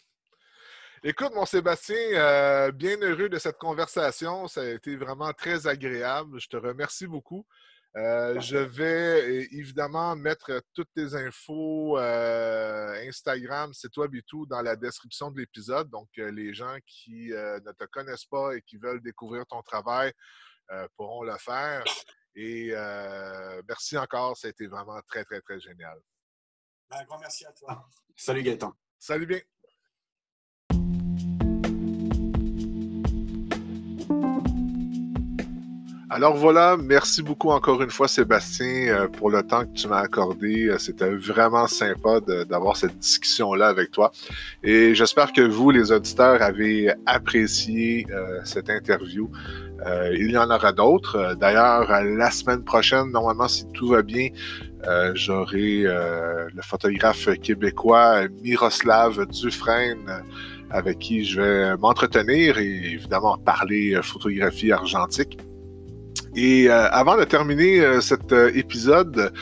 Écoute, 1.03 1.33
mon 1.33 1.47
Sébastien, 1.47 1.97
euh, 1.97 2.73
bien 2.73 2.99
heureux 2.99 3.29
de 3.29 3.39
cette 3.39 3.57
conversation. 3.57 4.49
Ça 4.49 4.63
a 4.63 4.69
été 4.71 4.97
vraiment 4.97 5.33
très 5.33 5.67
agréable. 5.67 6.41
Je 6.41 6.49
te 6.49 6.57
remercie 6.57 7.07
beaucoup. 7.07 7.47
Euh, 7.99 8.39
je 8.41 8.59
vais 8.59 9.49
évidemment 9.51 10.15
mettre 10.15 10.63
toutes 10.73 10.91
tes 10.95 11.15
infos, 11.15 11.99
euh, 11.99 13.09
Instagram, 13.09 13.73
web 13.97 14.15
et 14.15 14.23
tout 14.23 14.47
dans 14.47 14.63
la 14.63 14.77
description 14.77 15.33
de 15.33 15.41
l'épisode. 15.41 15.91
Donc, 15.91 16.09
euh, 16.19 16.31
les 16.31 16.55
gens 16.55 16.77
qui 16.87 17.31
ne 17.31 17.73
te 17.73 17.85
connaissent 17.87 18.27
pas 18.27 18.55
et 18.55 18.63
qui 18.63 18.77
veulent 18.77 19.03
découvrir 19.03 19.45
ton 19.47 19.63
travail 19.63 20.13
pourront 20.97 21.23
le 21.23 21.37
faire. 21.39 21.83
Et 22.37 22.73
merci 23.67 23.99
encore, 23.99 24.37
ça 24.37 24.47
a 24.47 24.51
été 24.51 24.67
vraiment 24.67 25.01
très, 25.09 25.25
très, 25.25 25.41
très 25.41 25.59
génial. 25.59 25.99
Un 26.91 27.05
grand 27.05 27.19
merci 27.19 27.45
à 27.47 27.53
toi. 27.53 27.85
Salut 28.17 28.43
Gaëtan. 28.43 28.73
Salut 28.99 29.27
bien. 29.27 29.41
Alors 36.11 36.37
voilà, 36.37 36.79
merci 36.79 37.23
beaucoup 37.23 37.51
encore 37.51 37.83
une 37.83 37.91
fois 37.91 38.09
Sébastien 38.09 38.89
euh, 38.89 39.09
pour 39.09 39.29
le 39.29 39.43
temps 39.43 39.67
que 39.67 39.75
tu 39.75 39.89
m'as 39.89 39.99
accordé. 39.99 40.65
Euh, 40.65 40.79
c'était 40.79 41.11
vraiment 41.11 41.67
sympa 41.67 42.21
d'avoir 42.49 42.79
cette 42.79 42.97
discussion-là 42.97 43.69
avec 43.69 43.91
toi. 43.91 44.11
Et 44.63 44.95
j'espère 44.95 45.35
que 45.35 45.43
vous, 45.43 45.71
les 45.71 45.93
auditeurs, 45.93 46.41
avez 46.41 46.95
apprécié 47.05 48.07
euh, 48.11 48.41
cette 48.45 48.71
interview. 48.71 49.31
il 50.15 50.31
y 50.31 50.39
en 50.39 50.51
aura 50.51 50.73
d'autres. 50.73 51.37
D'ailleurs, 51.39 51.87
la 52.03 52.31
semaine 52.31 52.65
prochaine, 52.65 53.11
normalement, 53.11 53.49
si 53.49 53.67
tout 53.73 53.89
va 53.89 54.03
bien, 54.03 54.29
j'aurai 55.15 55.83
le 55.83 56.63
photographe 56.63 57.29
québécois 57.43 58.27
Miroslav 58.43 59.27
Dufresne 59.27 60.25
avec 60.71 60.99
qui 60.99 61.25
je 61.25 61.41
vais 61.41 61.77
m'entretenir 61.77 62.59
et 62.59 62.73
évidemment 62.97 63.39
parler 63.39 64.01
photographie 64.03 64.73
argentique. 64.73 65.39
Et 66.41 66.71
euh, 66.71 66.89
avant 66.93 67.17
de 67.17 67.25
terminer 67.25 67.81
euh, 67.81 68.01
cet 68.01 68.31
euh, 68.31 68.53
épisode, 68.55 69.33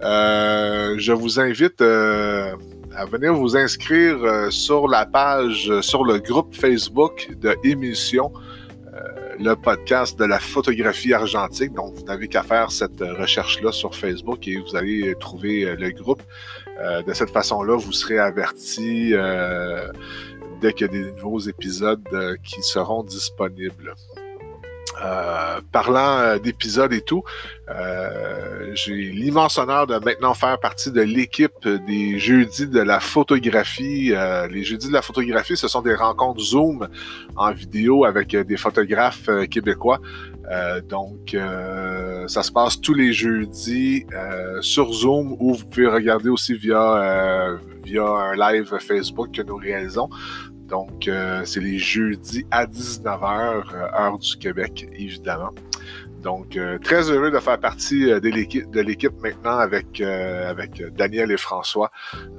je 0.00 1.12
vous 1.12 1.38
invite 1.38 1.82
à 1.82 3.04
venir 3.04 3.34
vous 3.34 3.58
inscrire 3.58 4.16
sur 4.50 4.88
la 4.88 5.04
page, 5.04 5.70
sur 5.82 6.02
le 6.02 6.18
groupe 6.18 6.54
Facebook 6.54 7.28
de 7.42 7.54
Émission, 7.62 8.32
le 9.38 9.54
podcast 9.54 10.18
de 10.18 10.24
la 10.24 10.38
photographie 10.38 11.12
argentique. 11.12 11.74
Donc, 11.74 11.94
vous 11.94 12.04
n'avez 12.04 12.26
qu'à 12.26 12.42
faire 12.42 12.70
cette 12.70 13.00
recherche-là 13.00 13.70
sur 13.70 13.94
Facebook 13.94 14.48
et 14.48 14.56
vous 14.56 14.76
allez 14.76 15.14
trouver 15.20 15.76
le 15.76 15.90
groupe. 15.90 16.22
de 17.06 17.12
cette 17.12 17.30
façon-là, 17.30 17.76
vous 17.76 17.92
serez 17.92 18.18
averti 18.18 19.12
dès 20.62 20.72
qu'il 20.72 20.86
y 20.86 20.90
a 20.90 20.92
des 20.92 21.12
nouveaux 21.12 21.40
épisodes 21.40 22.38
qui 22.42 22.62
seront 22.62 23.02
disponibles. 23.02 23.94
Euh, 25.04 25.60
parlant 25.72 26.18
euh, 26.20 26.38
d'épisodes 26.38 26.92
et 26.92 27.02
tout, 27.02 27.22
euh, 27.68 28.70
j'ai 28.72 28.94
l'immense 28.94 29.58
honneur 29.58 29.86
de 29.86 29.98
maintenant 29.98 30.32
faire 30.32 30.58
partie 30.58 30.90
de 30.90 31.02
l'équipe 31.02 31.68
des 31.86 32.18
jeudis 32.18 32.66
de 32.66 32.80
la 32.80 33.00
photographie. 33.00 34.12
les 34.50 34.62
jeudis 34.62 34.88
de 34.88 34.92
la 34.92 35.02
photographie, 35.02 35.56
ce 35.56 35.68
sont 35.68 35.82
des 35.82 35.94
rencontres 35.94 36.40
Zoom 36.40 36.88
en 37.36 37.52
vidéo 37.52 38.04
avec 38.04 38.34
des 38.34 38.56
photographes 38.56 39.28
québécois. 39.50 40.00
donc, 40.88 41.36
ça 42.26 42.42
se 42.42 42.52
passe 42.52 42.80
tous 42.80 42.94
les 42.94 43.12
jeudis 43.12 44.06
sur 44.60 44.92
Zoom 44.92 45.36
ou 45.38 45.54
vous 45.54 45.66
pouvez 45.66 45.88
regarder 45.88 46.28
aussi 46.28 46.54
via, 46.54 47.58
via 47.84 48.04
un 48.04 48.34
live 48.34 48.78
Facebook 48.78 49.32
que 49.32 49.42
nous 49.42 49.56
réalisons. 49.56 50.08
Donc, 50.68 51.08
euh, 51.08 51.44
c'est 51.44 51.60
les 51.60 51.78
jeudis 51.78 52.46
à 52.50 52.66
19h, 52.66 53.62
euh, 53.74 54.00
heure 54.00 54.18
du 54.18 54.36
Québec, 54.36 54.88
évidemment. 54.92 55.50
Donc, 56.22 56.58
très 56.82 57.08
heureux 57.08 57.30
de 57.30 57.38
faire 57.38 57.60
partie 57.60 58.06
de 58.06 58.80
l'équipe 58.80 59.22
maintenant 59.22 59.58
avec, 59.58 60.00
avec 60.00 60.82
Daniel 60.96 61.30
et 61.30 61.36
François. 61.36 61.92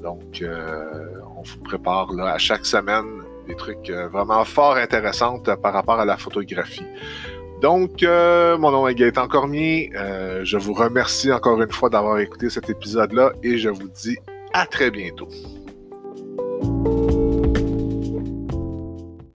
Donc, 0.03 0.43
on 0.43 1.41
vous 1.41 1.59
prépare 1.63 2.11
là, 2.11 2.33
à 2.33 2.37
chaque 2.37 2.65
semaine 2.65 3.05
des 3.47 3.55
trucs 3.55 3.89
vraiment 3.89 4.43
fort 4.43 4.75
intéressants 4.75 5.39
par 5.39 5.71
rapport 5.71 6.01
à 6.01 6.05
la 6.05 6.17
photographie. 6.17 6.83
Donc, 7.61 8.03
euh, 8.03 8.57
mon 8.57 8.71
nom 8.71 8.87
est 8.87 8.93
Gaëtan 8.93 9.27
Cormier. 9.27 9.91
Euh, 9.95 10.41
je 10.43 10.57
vous 10.57 10.73
remercie 10.73 11.31
encore 11.31 11.59
une 11.61 11.71
fois 11.71 11.89
d'avoir 11.89 12.19
écouté 12.19 12.49
cet 12.49 12.69
épisode-là 12.69 13.31
et 13.41 13.57
je 13.57 13.69
vous 13.69 13.89
dis 13.89 14.17
à 14.53 14.67
très 14.67 14.91
bientôt. 14.91 15.27